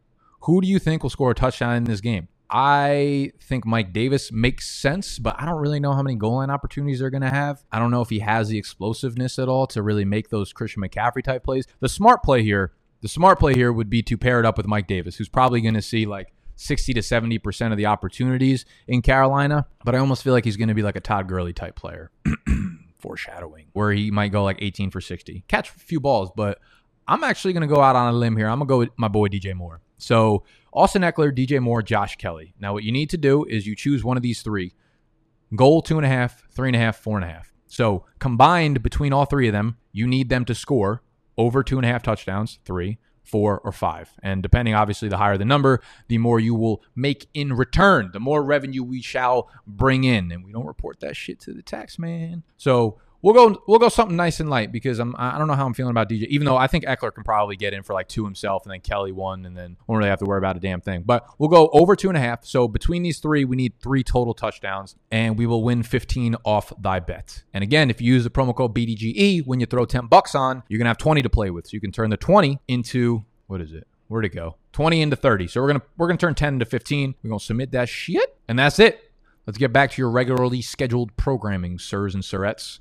Who 0.43 0.59
do 0.59 0.67
you 0.67 0.77
think 0.77 1.03
will 1.03 1.09
score 1.09 1.31
a 1.31 1.35
touchdown 1.35 1.75
in 1.75 1.83
this 1.85 2.01
game? 2.01 2.27
I 2.49 3.31
think 3.41 3.65
Mike 3.65 3.93
Davis 3.93 4.29
makes 4.29 4.69
sense, 4.69 5.17
but 5.17 5.35
I 5.39 5.45
don't 5.45 5.61
really 5.61 5.79
know 5.79 5.93
how 5.93 6.03
many 6.03 6.17
goal 6.17 6.35
line 6.35 6.49
opportunities 6.49 6.99
they're 6.99 7.09
going 7.09 7.21
to 7.23 7.29
have. 7.29 7.63
I 7.71 7.79
don't 7.79 7.91
know 7.91 8.01
if 8.01 8.09
he 8.09 8.19
has 8.19 8.49
the 8.49 8.57
explosiveness 8.57 9.39
at 9.39 9.47
all 9.47 9.67
to 9.67 9.81
really 9.81 10.03
make 10.03 10.29
those 10.29 10.51
Christian 10.51 10.83
McCaffrey 10.83 11.23
type 11.23 11.45
plays. 11.45 11.65
The 11.79 11.87
smart 11.87 12.23
play 12.23 12.43
here, 12.43 12.73
the 12.99 13.07
smart 13.07 13.39
play 13.39 13.53
here 13.53 13.71
would 13.71 13.89
be 13.89 14.03
to 14.03 14.17
pair 14.17 14.39
it 14.39 14.45
up 14.45 14.57
with 14.57 14.67
Mike 14.67 14.85
Davis, 14.85 15.15
who's 15.15 15.29
probably 15.29 15.61
going 15.61 15.75
to 15.75 15.81
see 15.81 16.05
like 16.05 16.33
60 16.57 16.93
to 16.93 16.99
70% 16.99 17.71
of 17.71 17.77
the 17.77 17.85
opportunities 17.85 18.65
in 18.85 19.01
Carolina, 19.01 19.67
but 19.85 19.95
I 19.95 19.99
almost 19.99 20.23
feel 20.23 20.33
like 20.33 20.43
he's 20.43 20.57
going 20.57 20.67
to 20.67 20.75
be 20.75 20.83
like 20.83 20.97
a 20.97 21.01
Todd 21.01 21.29
Gurley 21.29 21.53
type 21.53 21.77
player. 21.77 22.11
Foreshadowing, 22.99 23.67
where 23.71 23.93
he 23.93 24.11
might 24.11 24.33
go 24.33 24.43
like 24.43 24.57
18 24.61 24.91
for 24.91 24.99
60. 24.99 25.45
Catch 25.47 25.69
a 25.69 25.79
few 25.79 26.01
balls, 26.01 26.31
but 26.35 26.59
I'm 27.07 27.23
actually 27.23 27.53
going 27.53 27.67
to 27.67 27.73
go 27.73 27.81
out 27.81 27.95
on 27.95 28.13
a 28.13 28.17
limb 28.17 28.35
here. 28.35 28.47
I'm 28.47 28.59
going 28.59 28.67
to 28.67 28.73
go 28.73 28.77
with 28.79 28.89
my 28.97 29.07
boy 29.07 29.29
DJ 29.29 29.53
Moore. 29.53 29.81
So 29.97 30.43
Austin 30.73 31.03
Ekeler, 31.03 31.35
DJ 31.35 31.61
Moore, 31.61 31.81
Josh 31.81 32.15
Kelley. 32.15 32.53
Now, 32.59 32.73
what 32.73 32.83
you 32.83 32.91
need 32.91 33.09
to 33.11 33.17
do 33.17 33.45
is 33.45 33.67
you 33.67 33.75
choose 33.75 34.03
one 34.03 34.17
of 34.17 34.23
these 34.23 34.41
three 34.41 34.73
goal, 35.55 35.81
two 35.81 35.97
and 35.97 36.05
a 36.05 36.09
half, 36.09 36.43
three 36.51 36.69
and 36.69 36.75
a 36.75 36.79
half, 36.79 36.97
four 36.97 37.17
and 37.17 37.25
a 37.25 37.31
half. 37.31 37.53
So 37.67 38.05
combined 38.19 38.83
between 38.83 39.13
all 39.13 39.25
three 39.25 39.47
of 39.47 39.53
them, 39.53 39.77
you 39.91 40.07
need 40.07 40.29
them 40.29 40.45
to 40.45 40.55
score 40.55 41.01
over 41.37 41.63
two 41.63 41.77
and 41.77 41.85
a 41.85 41.89
half 41.89 42.03
touchdowns, 42.03 42.59
three, 42.65 42.99
four, 43.23 43.59
or 43.59 43.71
five. 43.71 44.11
And 44.21 44.43
depending, 44.43 44.75
obviously, 44.75 45.09
the 45.09 45.17
higher 45.17 45.37
the 45.37 45.45
number, 45.45 45.81
the 46.07 46.17
more 46.17 46.39
you 46.39 46.53
will 46.53 46.83
make 46.95 47.27
in 47.33 47.53
return, 47.53 48.11
the 48.13 48.19
more 48.19 48.43
revenue 48.43 48.83
we 48.83 49.01
shall 49.01 49.49
bring 49.65 50.03
in. 50.03 50.31
And 50.31 50.43
we 50.43 50.51
don't 50.51 50.65
report 50.65 50.99
that 50.99 51.15
shit 51.15 51.39
to 51.41 51.53
the 51.53 51.63
tax 51.63 51.97
man. 51.97 52.43
So 52.57 52.99
We'll 53.23 53.33
go. 53.33 53.63
We'll 53.67 53.79
go 53.79 53.87
something 53.87 54.17
nice 54.17 54.41
and 54.41 54.49
light 54.49 54.73
because 54.73 54.99
I'm. 54.99 55.15
I 55.17 55.37
don't 55.37 55.47
know 55.47 55.55
how 55.55 55.65
I'm 55.65 55.73
feeling 55.73 55.91
about 55.91 56.09
DJ. 56.09 56.27
Even 56.27 56.43
though 56.45 56.57
I 56.57 56.67
think 56.67 56.83
Ekeler 56.83 57.13
can 57.13 57.23
probably 57.23 57.55
get 57.55 57.73
in 57.73 57.81
for 57.81 57.93
like 57.93 58.09
two 58.09 58.25
himself, 58.25 58.63
and 58.65 58.71
then 58.73 58.81
Kelley 58.81 59.13
one, 59.13 59.45
and 59.45 59.57
then 59.57 59.77
won't 59.87 59.97
really 59.97 60.09
have 60.09 60.19
to 60.19 60.25
worry 60.25 60.37
about 60.37 60.57
a 60.57 60.59
damn 60.59 60.81
thing. 60.81 61.03
But 61.05 61.25
we'll 61.39 61.49
go 61.49 61.69
over 61.71 61.95
two 61.95 62.09
and 62.09 62.17
a 62.17 62.19
half. 62.19 62.45
So 62.45 62.67
between 62.67 63.01
these 63.01 63.19
three, 63.19 63.45
we 63.45 63.55
need 63.55 63.79
three 63.81 64.03
total 64.03 64.33
touchdowns, 64.33 64.97
and 65.09 65.37
we 65.37 65.45
will 65.45 65.63
win 65.63 65.83
15 65.83 66.35
off 66.43 66.73
thy 66.81 66.99
bet. 66.99 67.43
And 67.53 67.63
again, 67.63 67.89
if 67.89 68.01
you 68.01 68.13
use 68.13 68.25
the 68.25 68.29
promo 68.29 68.53
code 68.53 68.75
BDGE 68.75 69.47
when 69.47 69.61
you 69.61 69.67
throw 69.67 69.85
10 69.85 70.07
bucks 70.07 70.35
on, 70.35 70.61
you're 70.67 70.77
gonna 70.77 70.89
have 70.89 70.97
20 70.97 71.21
to 71.21 71.29
play 71.29 71.49
with. 71.49 71.67
So 71.67 71.75
you 71.75 71.81
can 71.81 71.93
turn 71.93 72.09
the 72.09 72.17
20 72.17 72.59
into 72.67 73.23
what 73.47 73.61
is 73.61 73.71
it? 73.71 73.87
Where'd 74.09 74.25
it 74.25 74.35
go? 74.35 74.57
20 74.73 75.01
into 75.01 75.15
30. 75.15 75.47
So 75.47 75.61
we're 75.61 75.67
gonna 75.67 75.81
we're 75.97 76.07
gonna 76.07 76.17
turn 76.17 76.35
10 76.35 76.55
into 76.55 76.65
15. 76.65 77.15
We're 77.23 77.29
gonna 77.29 77.39
submit 77.39 77.71
that 77.71 77.87
shit, 77.87 78.35
and 78.49 78.59
that's 78.59 78.79
it. 78.79 79.11
Let's 79.47 79.57
get 79.57 79.71
back 79.73 79.91
to 79.91 80.01
your 80.01 80.09
regularly 80.09 80.61
scheduled 80.61 81.15
programming, 81.17 81.79
sirs 81.79 82.13
and 82.15 82.23
sirettes. 82.23 82.79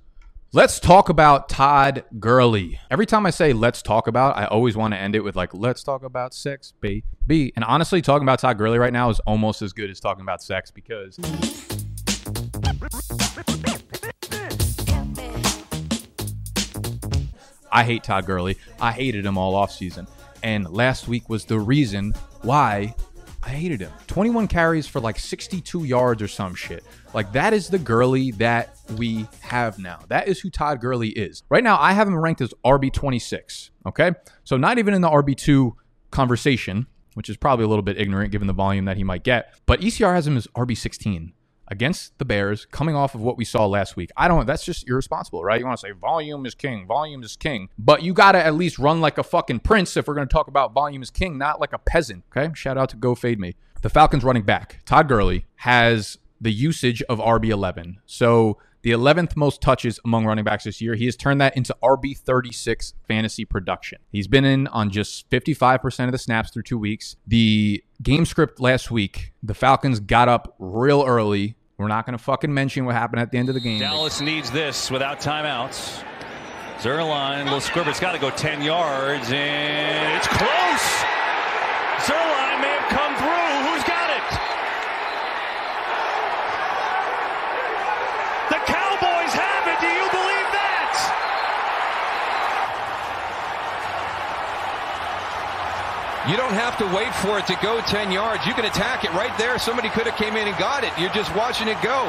Let's 0.54 0.78
talk 0.78 1.08
about 1.08 1.48
Todd 1.48 2.04
Gurley. 2.20 2.78
Every 2.90 3.06
time 3.06 3.24
I 3.24 3.30
say 3.30 3.54
let's 3.54 3.80
talk 3.80 4.06
about, 4.06 4.36
I 4.36 4.44
always 4.44 4.76
want 4.76 4.92
to 4.92 5.00
end 5.00 5.16
it 5.16 5.20
with 5.20 5.34
like, 5.34 5.54
let's 5.54 5.82
talk 5.82 6.02
about 6.02 6.34
sex, 6.34 6.74
baby. 6.78 7.54
And 7.56 7.64
honestly, 7.64 8.02
talking 8.02 8.24
about 8.24 8.38
Todd 8.38 8.58
Gurley 8.58 8.78
right 8.78 8.92
now 8.92 9.08
is 9.08 9.18
almost 9.20 9.62
as 9.62 9.72
good 9.72 9.88
as 9.88 9.98
talking 9.98 10.20
about 10.20 10.42
sex 10.42 10.70
because. 10.70 11.18
I 17.72 17.84
hate 17.84 18.04
Todd 18.04 18.26
Gurley. 18.26 18.58
I 18.78 18.92
hated 18.92 19.24
him 19.24 19.38
all 19.38 19.54
offseason. 19.54 20.06
And 20.42 20.68
last 20.70 21.08
week 21.08 21.30
was 21.30 21.46
the 21.46 21.58
reason 21.58 22.12
why 22.42 22.94
I 23.42 23.50
hated 23.50 23.80
him. 23.80 23.92
21 24.06 24.46
carries 24.48 24.86
for 24.86 25.00
like 25.00 25.18
62 25.18 25.84
yards 25.84 26.22
or 26.22 26.28
some 26.28 26.54
shit. 26.54 26.84
Like 27.12 27.32
that 27.32 27.52
is 27.52 27.68
the 27.68 27.78
Gurley 27.78 28.30
that 28.32 28.76
we 28.96 29.26
have 29.40 29.78
now. 29.78 30.00
That 30.08 30.28
is 30.28 30.40
who 30.40 30.48
Todd 30.48 30.80
Gurley 30.80 31.08
is. 31.08 31.42
Right 31.48 31.64
now, 31.64 31.78
I 31.78 31.92
have 31.92 32.06
him 32.06 32.16
ranked 32.16 32.40
as 32.40 32.54
RB26. 32.64 33.70
Okay. 33.86 34.12
So 34.44 34.56
not 34.56 34.78
even 34.78 34.94
in 34.94 35.00
the 35.00 35.10
RB2 35.10 35.72
conversation, 36.10 36.86
which 37.14 37.28
is 37.28 37.36
probably 37.36 37.64
a 37.64 37.68
little 37.68 37.82
bit 37.82 37.98
ignorant 37.98 38.32
given 38.32 38.46
the 38.46 38.52
volume 38.52 38.84
that 38.84 38.96
he 38.96 39.04
might 39.04 39.24
get. 39.24 39.54
But 39.66 39.80
ECR 39.80 40.14
has 40.14 40.26
him 40.26 40.36
as 40.36 40.46
RB16 40.48 41.32
against 41.72 42.16
the 42.18 42.24
Bears, 42.24 42.66
coming 42.66 42.94
off 42.94 43.14
of 43.14 43.22
what 43.22 43.36
we 43.36 43.44
saw 43.44 43.66
last 43.66 43.96
week. 43.96 44.10
I 44.16 44.28
don't. 44.28 44.46
That's 44.46 44.64
just 44.64 44.88
irresponsible, 44.88 45.42
right? 45.42 45.58
You 45.58 45.66
want 45.66 45.80
to 45.80 45.86
say 45.86 45.92
volume 45.92 46.44
is 46.44 46.54
king, 46.54 46.86
volume 46.86 47.22
is 47.22 47.34
king, 47.34 47.70
but 47.78 48.02
you 48.02 48.12
got 48.12 48.32
to 48.32 48.44
at 48.44 48.54
least 48.54 48.78
run 48.78 49.00
like 49.00 49.16
a 49.18 49.22
fucking 49.22 49.60
prince 49.60 49.96
if 49.96 50.06
we're 50.06 50.14
going 50.14 50.28
to 50.28 50.32
talk 50.32 50.48
about 50.48 50.74
volume 50.74 51.02
is 51.02 51.10
king, 51.10 51.38
not 51.38 51.60
like 51.60 51.72
a 51.72 51.78
peasant. 51.78 52.24
Okay. 52.36 52.52
Shout 52.54 52.76
out 52.76 52.90
to 52.90 52.96
Go 52.96 53.14
Fade 53.14 53.40
Me. 53.40 53.54
The 53.80 53.90
Falcons 53.90 54.22
running 54.22 54.44
back 54.44 54.80
Todd 54.84 55.08
Gurley 55.08 55.46
has 55.56 56.18
the 56.40 56.52
usage 56.52 57.02
of 57.02 57.18
RB11. 57.18 57.96
So 58.04 58.58
the 58.82 58.90
11th 58.90 59.36
most 59.36 59.60
touches 59.60 60.00
among 60.04 60.26
running 60.26 60.44
backs 60.44 60.64
this 60.64 60.80
year. 60.80 60.96
He 60.96 61.04
has 61.06 61.16
turned 61.16 61.40
that 61.40 61.56
into 61.56 61.74
RB36 61.82 62.94
fantasy 63.06 63.44
production. 63.44 63.98
He's 64.10 64.26
been 64.26 64.44
in 64.44 64.66
on 64.68 64.90
just 64.90 65.30
55% 65.30 66.06
of 66.06 66.12
the 66.12 66.18
snaps 66.18 66.50
through 66.50 66.64
two 66.64 66.78
weeks. 66.78 67.16
The 67.26 67.82
game 68.02 68.26
script 68.26 68.60
last 68.60 68.90
week, 68.90 69.32
the 69.40 69.54
Falcons 69.54 70.00
got 70.00 70.28
up 70.28 70.56
real 70.58 71.04
early. 71.06 71.54
We're 71.82 71.88
not 71.88 72.06
going 72.06 72.16
to 72.16 72.22
fucking 72.22 72.54
mention 72.54 72.84
what 72.84 72.94
happened 72.94 73.20
at 73.22 73.32
the 73.32 73.38
end 73.38 73.48
of 73.48 73.56
the 73.56 73.60
game. 73.60 73.80
Dallas 73.80 74.20
needs 74.20 74.52
this 74.52 74.88
without 74.88 75.18
timeouts. 75.18 76.04
Zuerlein, 76.78 77.42
little 77.42 77.60
squib. 77.60 77.88
It's 77.88 77.98
got 77.98 78.12
to 78.12 78.20
go 78.20 78.30
10 78.30 78.62
yards, 78.62 79.32
and 79.32 80.16
it's 80.16 80.28
close. 80.28 80.86
Zuerlein 82.06 82.60
may 82.62 82.70
have 82.78 82.88
come 82.88 83.16
through. 83.18 83.66
Who's 83.66 83.82
got 83.82 84.10
it? 84.14 84.22
The 88.54 88.62
Cowboys 88.70 89.34
have 89.34 89.66
it. 89.66 89.80
Do 89.82 89.90
you 89.90 90.06
believe 90.14 90.48
that? 90.54 90.94
You 96.32 96.38
don't 96.38 96.54
have 96.54 96.78
to 96.78 96.86
wait 96.96 97.12
for 97.16 97.36
it 97.38 97.46
to 97.52 97.58
go 97.60 97.82
10 97.82 98.10
yards. 98.10 98.46
You 98.46 98.54
can 98.54 98.64
attack 98.64 99.04
it 99.04 99.12
right 99.12 99.36
there. 99.36 99.58
Somebody 99.58 99.90
could 99.90 100.06
have 100.06 100.16
came 100.16 100.34
in 100.34 100.48
and 100.48 100.56
got 100.56 100.82
it. 100.82 100.88
You're 100.96 101.12
just 101.12 101.28
watching 101.36 101.68
it 101.68 101.76
go. 101.84 102.08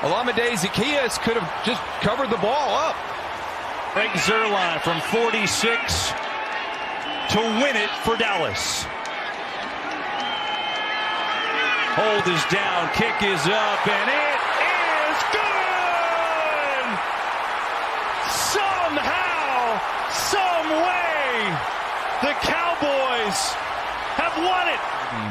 Olamide 0.00 0.56
Zaccheaus 0.56 1.20
could 1.20 1.36
have 1.36 1.44
just 1.60 1.82
covered 2.00 2.30
the 2.30 2.40
ball 2.40 2.72
up. 2.72 2.96
Greg 3.92 4.08
Zuerlein 4.24 4.80
from 4.80 4.98
46 5.12 5.44
to 7.36 7.40
win 7.60 7.76
it 7.76 7.90
for 8.00 8.16
Dallas. 8.16 8.88
Hold 12.00 12.24
is 12.32 12.44
down, 12.48 12.88
kick 12.96 13.20
is 13.20 13.44
up, 13.44 13.84
and 13.84 14.08
it 14.08 14.40
is 14.64 15.16
good! 15.36 16.86
Somehow, 18.32 19.76
some 20.08 20.70
way, 20.80 21.52
the 22.24 22.32
Have 23.38 24.36
won 24.36 24.68
it. 24.68 24.80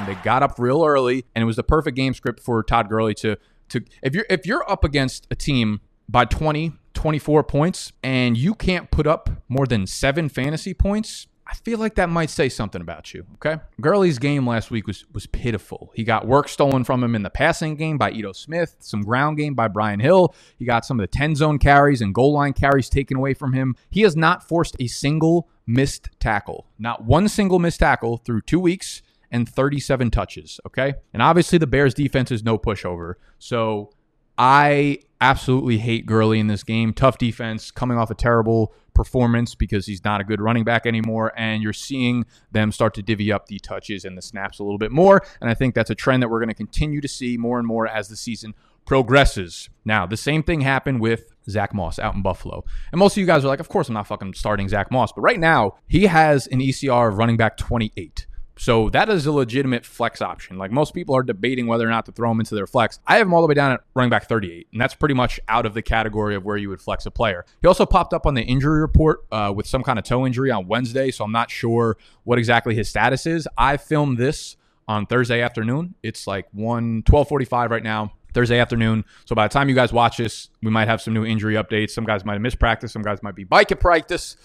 They 0.07 0.15
got 0.23 0.43
up 0.43 0.57
real 0.57 0.83
early, 0.83 1.25
and 1.35 1.41
it 1.41 1.45
was 1.45 1.55
the 1.55 1.63
perfect 1.63 1.95
game 1.95 2.13
script 2.13 2.39
for 2.39 2.63
Todd 2.63 2.89
Gurley 2.89 3.13
to 3.15 3.37
to 3.69 3.83
if 4.01 4.15
you're 4.15 4.25
if 4.29 4.45
you're 4.45 4.69
up 4.69 4.83
against 4.83 5.27
a 5.29 5.35
team 5.35 5.81
by 6.07 6.25
20, 6.25 6.73
24 6.95 7.43
points 7.43 7.91
and 8.03 8.35
you 8.35 8.55
can't 8.55 8.89
put 8.89 9.05
up 9.05 9.29
more 9.47 9.67
than 9.67 9.85
7 9.85 10.27
fantasy 10.27 10.73
points, 10.73 11.27
I 11.45 11.53
feel 11.55 11.77
like 11.79 11.95
that 11.95 12.09
might 12.09 12.29
say 12.29 12.49
something 12.49 12.81
about 12.81 13.13
you, 13.13 13.25
okay? 13.35 13.61
Gurley's 13.79 14.19
game 14.19 14.47
last 14.47 14.71
week 14.71 14.87
was 14.87 15.05
was 15.13 15.27
pitiful. 15.27 15.91
He 15.95 16.03
got 16.03 16.27
work 16.27 16.47
stolen 16.47 16.83
from 16.83 17.03
him 17.03 17.15
in 17.15 17.23
the 17.23 17.29
passing 17.29 17.75
game 17.75 17.97
by 17.97 18.11
Ito 18.11 18.33
Smith, 18.33 18.75
some 18.79 19.01
ground 19.01 19.37
game 19.37 19.53
by 19.53 19.67
Brian 19.67 19.99
Hill. 19.99 20.33
He 20.57 20.65
got 20.65 20.85
some 20.85 20.99
of 20.99 21.03
the 21.03 21.07
10 21.07 21.35
zone 21.35 21.59
carries 21.59 22.01
and 22.01 22.13
goal 22.13 22.33
line 22.33 22.53
carries 22.53 22.89
taken 22.89 23.17
away 23.17 23.33
from 23.33 23.53
him. 23.53 23.75
He 23.89 24.01
has 24.01 24.15
not 24.15 24.47
forced 24.47 24.75
a 24.79 24.87
single 24.87 25.49
missed 25.69 26.09
tackle. 26.19 26.65
Not 26.79 27.05
one 27.05 27.27
single 27.29 27.59
missed 27.59 27.79
tackle 27.79 28.17
through 28.17 28.41
2 28.41 28.59
weeks 28.59 29.03
and 29.31 29.47
37 29.47 30.09
touches. 30.09 30.59
Okay. 30.65 30.95
And 31.13 31.21
obviously, 31.21 31.59
the 31.59 31.67
Bears 31.67 31.93
defense 31.93 32.31
is 32.31 32.43
no 32.43 32.57
pushover. 32.57 33.13
So 33.37 33.91
I 34.37 34.99
absolutely 35.21 35.77
hate 35.77 36.07
Gurley 36.07 36.39
in 36.39 36.47
this 36.47 36.63
game. 36.63 36.91
Tough 36.91 37.19
defense, 37.19 37.69
coming 37.69 37.97
off 37.97 38.09
a 38.09 38.15
terrible 38.15 38.73
performance 38.95 39.53
because 39.53 39.85
he's 39.85 40.03
not 40.03 40.19
a 40.19 40.23
good 40.23 40.41
running 40.41 40.63
back 40.63 40.85
anymore. 40.85 41.31
And 41.37 41.61
you're 41.61 41.71
seeing 41.71 42.25
them 42.51 42.71
start 42.71 42.95
to 42.95 43.03
divvy 43.03 43.31
up 43.31 43.45
the 43.45 43.59
touches 43.59 44.05
and 44.05 44.17
the 44.17 44.21
snaps 44.23 44.57
a 44.59 44.63
little 44.63 44.79
bit 44.79 44.91
more. 44.91 45.21
And 45.39 45.49
I 45.49 45.53
think 45.53 45.75
that's 45.75 45.91
a 45.91 45.95
trend 45.95 46.23
that 46.23 46.29
we're 46.29 46.39
going 46.39 46.49
to 46.49 46.55
continue 46.55 46.99
to 46.99 47.07
see 47.07 47.37
more 47.37 47.59
and 47.59 47.67
more 47.67 47.87
as 47.87 48.07
the 48.07 48.15
season 48.15 48.55
progresses. 48.89 49.69
Now, 49.85 50.07
the 50.07 50.17
same 50.17 50.41
thing 50.41 50.61
happened 50.61 50.99
with 50.99 51.31
Zach 51.47 51.75
Moss 51.75 51.99
out 51.99 52.15
in 52.15 52.23
Buffalo. 52.23 52.65
And 52.91 52.97
most 52.97 53.13
of 53.13 53.17
you 53.17 53.27
guys 53.27 53.45
are 53.45 53.47
like, 53.47 53.59
of 53.59 53.69
course, 53.69 53.87
I'm 53.87 53.93
not 53.93 54.07
fucking 54.07 54.33
starting 54.33 54.67
Zach 54.67 54.89
Moss. 54.91 55.11
But 55.11 55.21
right 55.21 55.39
now, 55.39 55.75
he 55.87 56.07
has 56.07 56.47
an 56.47 56.59
ECR 56.59 57.09
of 57.09 57.19
running 57.19 57.37
back 57.37 57.55
28. 57.55 58.25
So 58.57 58.89
that 58.89 59.07
is 59.07 59.27
a 59.27 59.31
legitimate 59.31 59.85
flex 59.85 60.23
option. 60.23 60.57
Like 60.57 60.71
most 60.71 60.95
people 60.95 61.15
are 61.15 61.21
debating 61.21 61.67
whether 61.67 61.85
or 61.85 61.91
not 61.91 62.07
to 62.07 62.11
throw 62.11 62.31
him 62.31 62.39
into 62.39 62.55
their 62.55 62.65
flex. 62.65 62.99
I 63.05 63.17
have 63.17 63.27
him 63.27 63.33
all 63.33 63.41
the 63.41 63.47
way 63.47 63.53
down 63.53 63.73
at 63.73 63.81
running 63.93 64.09
back 64.09 64.27
38, 64.27 64.67
and 64.73 64.81
that's 64.81 64.95
pretty 64.95 65.13
much 65.13 65.39
out 65.47 65.67
of 65.67 65.75
the 65.75 65.83
category 65.83 66.33
of 66.33 66.43
where 66.43 66.57
you 66.57 66.69
would 66.69 66.81
flex 66.81 67.05
a 67.05 67.11
player. 67.11 67.45
He 67.61 67.67
also 67.67 67.85
popped 67.85 68.11
up 68.11 68.25
on 68.25 68.33
the 68.33 68.41
injury 68.41 68.81
report 68.81 69.19
uh, 69.31 69.53
with 69.55 69.67
some 69.67 69.83
kind 69.83 69.99
of 69.99 70.03
toe 70.03 70.25
injury 70.25 70.49
on 70.49 70.67
Wednesday, 70.67 71.11
so 71.11 71.23
I'm 71.23 71.31
not 71.31 71.51
sure 71.51 71.95
what 72.23 72.39
exactly 72.39 72.73
his 72.73 72.89
status 72.89 73.27
is. 73.27 73.47
I 73.55 73.77
filmed 73.77 74.17
this 74.17 74.57
on 74.89 75.05
Thursday 75.05 75.41
afternoon. 75.41 75.93
It's 76.01 76.25
like 76.25 76.47
1 76.51 77.03
12:45 77.03 77.69
right 77.69 77.83
now. 77.83 78.13
Thursday 78.33 78.59
afternoon. 78.59 79.05
So 79.25 79.35
by 79.35 79.47
the 79.47 79.53
time 79.53 79.69
you 79.69 79.75
guys 79.75 79.91
watch 79.91 80.17
this, 80.17 80.49
we 80.61 80.69
might 80.69 80.87
have 80.87 81.01
some 81.01 81.13
new 81.13 81.25
injury 81.25 81.55
updates. 81.55 81.91
Some 81.91 82.05
guys 82.05 82.23
might 82.23 82.33
have 82.33 82.41
missed 82.41 82.59
practice. 82.59 82.91
Some 82.91 83.01
guys 83.01 83.23
might 83.23 83.35
be 83.35 83.43
bike 83.43 83.71
at 83.71 83.79
practice. 83.79 84.35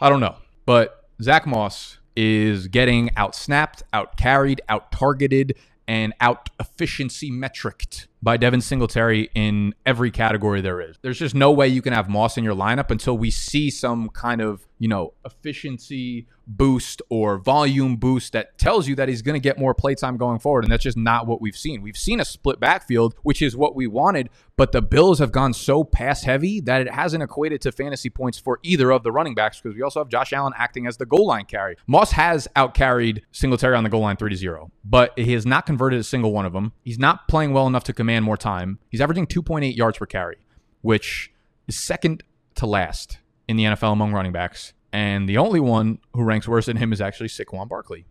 I 0.00 0.08
don't 0.08 0.20
know. 0.20 0.36
But 0.66 1.04
Zach 1.22 1.46
Moss 1.46 1.98
is 2.16 2.66
getting 2.66 3.10
out 3.16 3.34
snapped, 3.34 3.84
out 3.92 4.16
carried, 4.16 4.60
out 4.68 4.90
targeted, 4.90 5.56
and 5.86 6.12
out 6.20 6.48
efficiency 6.58 7.30
metriced 7.30 8.07
by 8.22 8.36
Devin 8.36 8.60
Singletary 8.60 9.30
in 9.34 9.74
every 9.86 10.10
category 10.10 10.60
there 10.60 10.80
is. 10.80 10.96
There's 11.02 11.18
just 11.18 11.34
no 11.34 11.50
way 11.50 11.68
you 11.68 11.82
can 11.82 11.92
have 11.92 12.08
Moss 12.08 12.36
in 12.36 12.44
your 12.44 12.54
lineup 12.54 12.90
until 12.90 13.16
we 13.16 13.30
see 13.30 13.70
some 13.70 14.08
kind 14.10 14.40
of, 14.40 14.66
you 14.78 14.88
know, 14.88 15.14
efficiency 15.24 16.26
boost 16.48 17.02
or 17.10 17.36
volume 17.38 17.96
boost 17.96 18.32
that 18.32 18.58
tells 18.58 18.88
you 18.88 18.94
that 18.96 19.08
he's 19.08 19.22
going 19.22 19.34
to 19.34 19.40
get 19.40 19.58
more 19.58 19.74
playtime 19.74 20.16
going 20.16 20.38
forward. 20.38 20.64
And 20.64 20.72
that's 20.72 20.82
just 20.82 20.96
not 20.96 21.26
what 21.26 21.40
we've 21.40 21.56
seen. 21.56 21.82
We've 21.82 21.96
seen 21.96 22.20
a 22.20 22.24
split 22.24 22.58
backfield, 22.58 23.14
which 23.22 23.42
is 23.42 23.56
what 23.56 23.76
we 23.76 23.86
wanted, 23.86 24.30
but 24.56 24.72
the 24.72 24.80
Bills 24.82 25.18
have 25.18 25.30
gone 25.30 25.52
so 25.52 25.84
pass 25.84 26.24
heavy 26.24 26.60
that 26.62 26.80
it 26.80 26.90
hasn't 26.90 27.22
equated 27.22 27.60
to 27.62 27.72
fantasy 27.72 28.08
points 28.08 28.38
for 28.38 28.58
either 28.62 28.90
of 28.90 29.02
the 29.02 29.12
running 29.12 29.34
backs 29.34 29.60
because 29.60 29.76
we 29.76 29.82
also 29.82 30.00
have 30.00 30.08
Josh 30.08 30.32
Allen 30.32 30.54
acting 30.56 30.86
as 30.86 30.96
the 30.96 31.06
goal 31.06 31.26
line 31.26 31.44
carry. 31.44 31.76
Moss 31.86 32.12
has 32.12 32.48
out 32.56 32.74
carried 32.74 33.22
Singletary 33.30 33.76
on 33.76 33.84
the 33.84 33.90
goal 33.90 34.00
line 34.00 34.16
3 34.16 34.30
to 34.30 34.36
0, 34.36 34.72
but 34.84 35.16
he 35.18 35.34
has 35.34 35.44
not 35.44 35.66
converted 35.66 36.00
a 36.00 36.04
single 36.04 36.32
one 36.32 36.46
of 36.46 36.52
them. 36.52 36.72
He's 36.82 36.98
not 36.98 37.28
playing 37.28 37.52
well 37.52 37.66
enough 37.66 37.84
to 37.84 37.92
command 38.08 38.24
more 38.24 38.38
time. 38.38 38.78
He's 38.88 39.02
averaging 39.02 39.26
2.8 39.26 39.76
yards 39.76 39.98
per 39.98 40.06
carry, 40.06 40.38
which 40.80 41.30
is 41.66 41.78
second 41.78 42.22
to 42.54 42.64
last 42.64 43.18
in 43.46 43.58
the 43.58 43.64
NFL 43.64 43.92
among 43.92 44.14
running 44.14 44.32
backs. 44.32 44.72
And 44.94 45.28
the 45.28 45.36
only 45.36 45.60
one 45.60 45.98
who 46.14 46.22
ranks 46.22 46.48
worse 46.48 46.64
than 46.64 46.78
him 46.78 46.90
is 46.94 47.02
actually 47.02 47.28
Saquon 47.28 47.68
Barkley. 47.68 48.06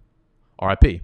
RIP. 0.62 1.02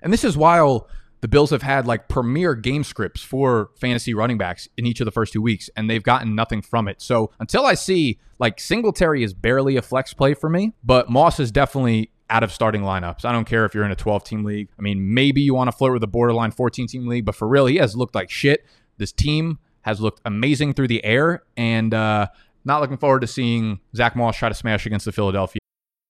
And 0.00 0.12
this 0.12 0.22
is 0.22 0.36
while 0.36 0.88
the 1.20 1.26
Bills 1.26 1.50
have 1.50 1.62
had 1.62 1.84
like 1.84 2.06
premier 2.06 2.54
game 2.54 2.84
scripts 2.84 3.22
for 3.22 3.70
fantasy 3.80 4.14
running 4.14 4.38
backs 4.38 4.68
in 4.76 4.86
each 4.86 5.00
of 5.00 5.04
the 5.04 5.10
first 5.10 5.32
two 5.32 5.42
weeks, 5.42 5.68
and 5.76 5.90
they've 5.90 6.00
gotten 6.00 6.36
nothing 6.36 6.62
from 6.62 6.86
it. 6.86 7.02
So 7.02 7.32
until 7.40 7.66
I 7.66 7.74
see 7.74 8.20
like 8.38 8.60
Singletary 8.60 9.24
is 9.24 9.34
barely 9.34 9.76
a 9.76 9.82
flex 9.82 10.14
play 10.14 10.34
for 10.34 10.48
me, 10.48 10.74
but 10.84 11.10
Moss 11.10 11.40
is 11.40 11.50
definitely 11.50 12.12
out 12.30 12.42
of 12.42 12.52
starting 12.52 12.82
lineups. 12.82 13.24
I 13.24 13.32
don't 13.32 13.46
care 13.46 13.64
if 13.64 13.74
you're 13.74 13.84
in 13.84 13.90
a 13.90 13.96
12 13.96 14.24
team 14.24 14.44
league. 14.44 14.68
I 14.78 14.82
mean, 14.82 15.14
maybe 15.14 15.40
you 15.40 15.54
want 15.54 15.68
to 15.68 15.76
flirt 15.76 15.92
with 15.92 16.02
a 16.02 16.08
borderline 16.08 16.50
14 16.50 16.86
team 16.86 17.06
league, 17.06 17.24
but 17.24 17.34
for 17.34 17.48
real, 17.48 17.66
he 17.66 17.76
has 17.76 17.96
looked 17.96 18.14
like 18.14 18.30
shit. 18.30 18.66
This 18.98 19.12
team 19.12 19.58
has 19.82 20.00
looked 20.00 20.20
amazing 20.24 20.74
through 20.74 20.88
the 20.88 21.04
air, 21.04 21.42
and 21.56 21.94
uh, 21.94 22.26
not 22.64 22.80
looking 22.80 22.98
forward 22.98 23.20
to 23.20 23.26
seeing 23.26 23.80
Zach 23.94 24.16
Moss 24.16 24.36
try 24.36 24.48
to 24.48 24.54
smash 24.54 24.86
against 24.86 25.04
the 25.04 25.12
Philadelphia. 25.12 25.57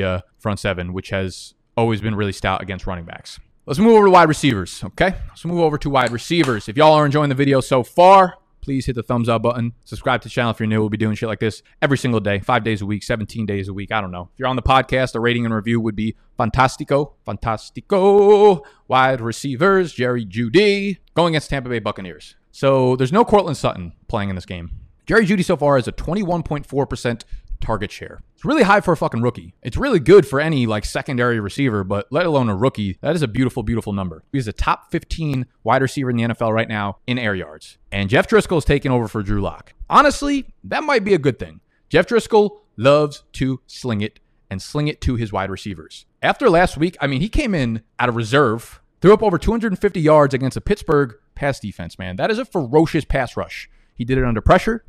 uh, 0.00 0.20
front 0.38 0.58
seven, 0.58 0.92
which 0.92 1.10
has 1.10 1.54
always 1.76 2.00
been 2.00 2.14
really 2.14 2.32
stout 2.32 2.62
against 2.62 2.86
running 2.86 3.04
backs. 3.04 3.40
Let's 3.66 3.78
move 3.78 3.92
over 3.94 4.06
to 4.06 4.10
wide 4.10 4.28
receivers, 4.28 4.82
okay? 4.84 5.14
Let's 5.28 5.44
move 5.44 5.60
over 5.60 5.78
to 5.78 5.90
wide 5.90 6.10
receivers. 6.10 6.68
If 6.68 6.76
y'all 6.76 6.94
are 6.94 7.06
enjoying 7.06 7.28
the 7.28 7.34
video 7.34 7.60
so 7.60 7.84
far, 7.84 8.34
please 8.60 8.86
hit 8.86 8.96
the 8.96 9.04
thumbs 9.04 9.28
up 9.28 9.42
button. 9.42 9.72
Subscribe 9.84 10.20
to 10.22 10.28
the 10.28 10.32
channel 10.32 10.50
if 10.50 10.58
you're 10.58 10.66
new. 10.66 10.80
We'll 10.80 10.88
be 10.88 10.96
doing 10.96 11.14
shit 11.14 11.28
like 11.28 11.38
this 11.38 11.62
every 11.80 11.96
single 11.96 12.18
day, 12.18 12.40
five 12.40 12.64
days 12.64 12.82
a 12.82 12.86
week, 12.86 13.04
17 13.04 13.46
days 13.46 13.68
a 13.68 13.72
week. 13.72 13.92
I 13.92 14.00
don't 14.00 14.10
know. 14.10 14.30
If 14.32 14.38
you're 14.38 14.48
on 14.48 14.56
the 14.56 14.62
podcast, 14.62 15.14
a 15.14 15.20
rating 15.20 15.44
and 15.44 15.54
review 15.54 15.80
would 15.80 15.94
be 15.94 16.16
fantastico. 16.38 17.12
Fantastico. 17.26 18.62
Wide 18.88 19.20
receivers, 19.20 19.92
Jerry 19.92 20.26
Jeudy 20.26 20.98
going 21.14 21.34
against 21.34 21.50
Tampa 21.50 21.68
Bay 21.68 21.78
Buccaneers. 21.78 22.34
So 22.50 22.96
there's 22.96 23.12
no 23.12 23.24
Courtland 23.24 23.56
Sutton 23.56 23.92
playing 24.08 24.28
in 24.28 24.34
this 24.34 24.46
game. 24.46 24.70
Jerry 25.06 25.26
Jeudy 25.26 25.44
so 25.44 25.56
far 25.56 25.78
is 25.78 25.88
a 25.88 25.92
21.4% 25.92 27.24
target 27.62 27.90
share. 27.90 28.20
It's 28.34 28.44
really 28.44 28.64
high 28.64 28.80
for 28.80 28.92
a 28.92 28.96
fucking 28.96 29.22
rookie. 29.22 29.54
It's 29.62 29.76
really 29.76 30.00
good 30.00 30.26
for 30.26 30.40
any 30.40 30.66
like 30.66 30.84
secondary 30.84 31.40
receiver, 31.40 31.84
but 31.84 32.06
let 32.10 32.26
alone 32.26 32.48
a 32.48 32.56
rookie. 32.56 32.98
That 33.00 33.14
is 33.14 33.22
a 33.22 33.28
beautiful, 33.28 33.62
beautiful 33.62 33.92
number. 33.92 34.24
He's 34.32 34.48
a 34.48 34.52
top 34.52 34.90
15 34.90 35.46
wide 35.64 35.80
receiver 35.80 36.10
in 36.10 36.16
the 36.16 36.24
NFL 36.24 36.52
right 36.52 36.68
now 36.68 36.98
in 37.06 37.18
air 37.18 37.34
yards. 37.34 37.78
And 37.90 38.10
Jeff 38.10 38.28
Driskel 38.28 38.58
is 38.58 38.64
taking 38.64 38.90
over 38.90 39.08
for 39.08 39.22
Drew 39.22 39.40
Lock. 39.40 39.72
Honestly, 39.88 40.52
that 40.64 40.84
might 40.84 41.04
be 41.04 41.14
a 41.14 41.18
good 41.18 41.38
thing. 41.38 41.60
Jeff 41.88 42.06
Driskel 42.06 42.58
loves 42.76 43.22
to 43.34 43.60
sling 43.66 44.00
it 44.00 44.18
and 44.50 44.60
sling 44.60 44.88
it 44.88 45.00
to 45.02 45.16
his 45.16 45.32
wide 45.32 45.50
receivers. 45.50 46.04
After 46.20 46.50
last 46.50 46.76
week, 46.76 46.96
I 47.00 47.06
mean, 47.06 47.20
he 47.20 47.28
came 47.28 47.54
in 47.54 47.82
out 47.98 48.08
of 48.08 48.16
reserve, 48.16 48.80
threw 49.00 49.14
up 49.14 49.22
over 49.22 49.38
250 49.38 50.00
yards 50.00 50.34
against 50.34 50.56
a 50.56 50.60
Pittsburgh 50.60 51.14
pass 51.34 51.58
defense, 51.58 51.98
man. 51.98 52.16
That 52.16 52.30
is 52.30 52.38
a 52.38 52.44
ferocious 52.44 53.04
pass 53.04 53.36
rush. 53.36 53.70
He 53.94 54.04
did 54.04 54.18
it 54.18 54.24
under 54.24 54.40
pressure 54.40 54.84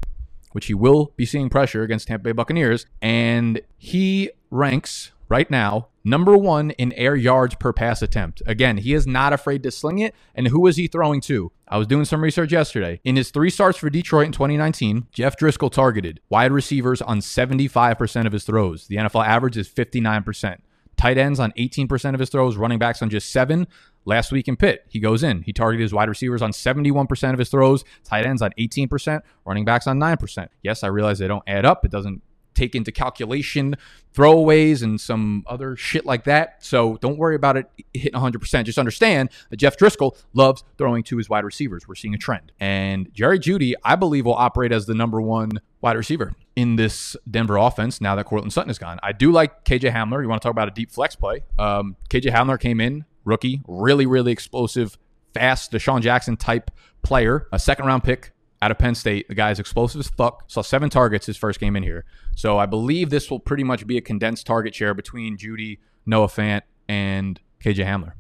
which 0.54 0.68
he 0.68 0.74
will 0.74 1.14
be 1.16 1.26
seeing 1.26 1.50
pressure 1.50 1.84
against 1.84 2.08
Tampa 2.08 2.24
Bay 2.24 2.32
Buccaneers. 2.32 2.86
And 3.02 3.62
he 3.78 4.32
ranks 4.50 5.12
right 5.30 5.50
now 5.50 5.90
number 6.04 6.38
one 6.38 6.72
in 6.72 6.92
air 6.94 7.16
yards 7.16 7.56
per 7.56 7.74
pass 7.74 8.02
attempt. 8.02 8.42
Again, 8.46 8.78
he 8.78 8.94
is 8.94 9.08
not 9.08 9.34
afraid 9.34 9.64
to 9.64 9.72
sling 9.72 10.00
it. 10.00 10.14
And 10.36 10.48
who 10.48 10.68
is 10.68 10.78
he 10.78 10.88
throwing 10.88 11.22
to? 11.22 11.52
I 11.68 11.78
was 11.78 11.88
doing 11.88 12.06
some 12.06 12.22
research 12.22 12.52
yesterday. 12.52 13.00
In 13.04 13.16
his 13.16 13.32
three 13.32 13.50
starts 13.50 13.78
for 13.78 13.90
Detroit 13.90 14.28
in 14.28 14.32
2019, 14.32 15.08
Jeff 15.12 15.38
Driskel 15.38 15.72
targeted 15.72 16.20
wide 16.30 16.52
receivers 16.52 17.02
on 17.02 17.20
75% 17.20 18.26
of 18.26 18.34
his 18.34 18.44
throws. 18.44 18.88
The 18.88 18.98
NFL 18.98 19.26
average 19.26 19.58
is 19.58 19.70
59%. 19.70 20.58
Tight 20.98 21.18
ends 21.18 21.40
on 21.40 21.52
18% 21.54 22.14
of 22.14 22.20
his 22.20 22.30
throws, 22.30 22.56
running 22.56 22.80
backs 22.80 23.02
on 23.02 23.10
just 23.10 23.32
seven. 23.32 23.68
Last 24.06 24.32
week 24.32 24.48
in 24.48 24.58
Pitt, 24.58 24.86
he 24.90 25.00
goes 25.00 25.24
in. 25.24 25.44
He 25.44 25.54
targeted 25.54 25.84
his 25.84 25.94
wide 25.94 26.10
receivers 26.10 26.42
on 26.42 26.52
71% 26.52 27.34
of 27.34 27.40
his 27.40 27.50
throws, 27.50 27.86
tight 28.04 28.26
ends 28.26 28.42
on 28.42 28.52
18%, 28.60 29.22
running 29.46 29.66
backs 29.66 29.88
on 29.88 29.98
9%. 29.98 30.48
Yes, 30.62 30.84
I 30.84 30.88
realize 30.88 31.20
they 31.20 31.28
don't 31.28 31.44
add 31.48 31.66
up. 31.66 31.86
It 31.86 31.92
doesn't 31.92 32.22
take 32.54 32.76
into 32.76 32.92
calculation 32.92 33.76
throwaways 34.14 34.84
and 34.84 35.00
some 35.00 35.44
other 35.48 35.76
shit 35.76 36.06
like 36.06 36.26
that. 36.26 36.64
So 36.64 36.98
don't 36.98 37.18
worry 37.18 37.36
about 37.36 37.58
it 37.58 37.68
hitting 37.94 38.20
100%. 38.20 38.66
Just 38.66 38.78
understand 38.78 39.30
that 39.50 39.58
Jeff 39.58 39.78
Driskel 39.78 40.16
loves 40.34 40.64
throwing 40.78 41.04
to 41.04 41.18
his 41.18 41.30
wide 41.30 41.46
receivers. 41.46 41.88
We're 41.88 41.96
seeing 41.96 42.14
a 42.14 42.18
trend. 42.18 42.52
And 42.60 43.12
Jerry 43.14 43.40
Jeudy, 43.40 43.74
I 43.84 43.96
believe, 43.96 44.26
will 44.26 44.36
operate 44.36 44.72
as 44.72 44.86
the 44.86 44.94
number 44.94 45.22
one 45.22 45.52
wide 45.82 45.98
receiver 45.98 46.34
in 46.56 46.76
this 46.76 47.16
Denver 47.30 47.58
offense 47.58 48.00
now 48.00 48.16
that 48.16 48.26
Courtland 48.26 48.54
Sutton 48.54 48.70
is 48.70 48.78
gone. 48.78 49.00
I 49.02 49.12
do 49.12 49.32
like 49.32 49.66
KJ 49.66 49.92
Hamler. 49.92 50.22
You 50.22 50.30
want 50.30 50.42
to 50.42 50.46
talk 50.46 50.52
about 50.52 50.68
a 50.68 50.72
deep 50.72 50.92
flex 50.92 51.16
play? 51.16 51.44
Um, 51.58 51.96
KJ 52.10 52.32
Hamler 52.32 52.60
came 52.60 52.80
in 52.80 53.06
rookie, 53.26 53.62
really, 53.68 54.06
really 54.06 54.32
explosive, 54.32 54.98
fast, 55.34 55.72
DeSean 55.72 56.02
Jackson 56.02 56.38
type 56.38 56.72
player, 57.02 57.48
a 57.52 57.60
second 57.60 57.86
round 57.86 58.04
pick 58.04 58.32
out 58.62 58.72
of 58.72 58.78
Penn 58.78 58.96
State. 58.96 59.28
The 59.28 59.36
guy 59.36 59.52
is 59.52 59.60
explosive 59.60 60.00
as 60.00 60.08
fuck. 60.08 60.46
Saw 60.48 60.62
seven 60.62 60.90
targets 60.90 61.26
his 61.26 61.38
first 61.38 61.60
game 61.60 61.76
in 61.76 61.84
here. 61.84 62.06
So 62.36 62.58
I 62.58 62.66
believe 62.66 63.10
this 63.10 63.30
will 63.30 63.40
pretty 63.40 63.64
much 63.64 63.86
be 63.86 63.98
a 63.98 64.02
condensed 64.02 64.46
target 64.46 64.74
share 64.74 64.94
between 64.94 65.38
Jeudy, 65.38 65.80
Noah 66.06 66.28
Fant, 66.28 66.62
and 66.88 67.40
KJ 67.64 67.86
Hamler. 67.86 68.14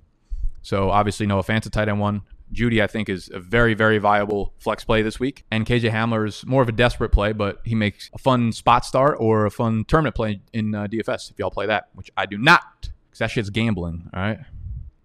So 0.61 0.89
obviously 0.89 1.25
Noah 1.27 1.43
Fant's 1.43 1.67
a 1.67 1.69
tight 1.69 1.89
end 1.89 1.99
one. 1.99 2.21
Jeudy, 2.53 2.81
I 2.81 2.87
think, 2.87 3.09
is 3.09 3.29
a 3.33 3.39
very, 3.39 3.73
very 3.73 3.97
viable 3.97 4.53
flex 4.59 4.83
play 4.83 5.01
this 5.01 5.19
week. 5.19 5.43
And 5.51 5.65
KJ 5.65 5.91
Hamler 5.91 6.27
is 6.27 6.45
more 6.45 6.61
of 6.61 6.69
a 6.69 6.71
desperate 6.71 7.09
play, 7.09 7.33
but 7.33 7.59
he 7.63 7.75
makes 7.75 8.09
a 8.13 8.17
fun 8.17 8.51
spot 8.51 8.85
start 8.85 9.17
or 9.19 9.45
a 9.45 9.51
fun 9.51 9.85
tournament 9.85 10.15
play 10.15 10.41
in 10.53 10.73
uh, 10.75 10.87
DFS 10.87 11.31
if 11.31 11.39
y'all 11.39 11.51
play 11.51 11.65
that, 11.65 11.89
which 11.93 12.11
I 12.15 12.25
do 12.25 12.37
not, 12.37 12.89
because 13.09 13.19
that 13.19 13.31
shit's 13.31 13.49
gambling. 13.49 14.09
All 14.13 14.21
right. 14.21 14.39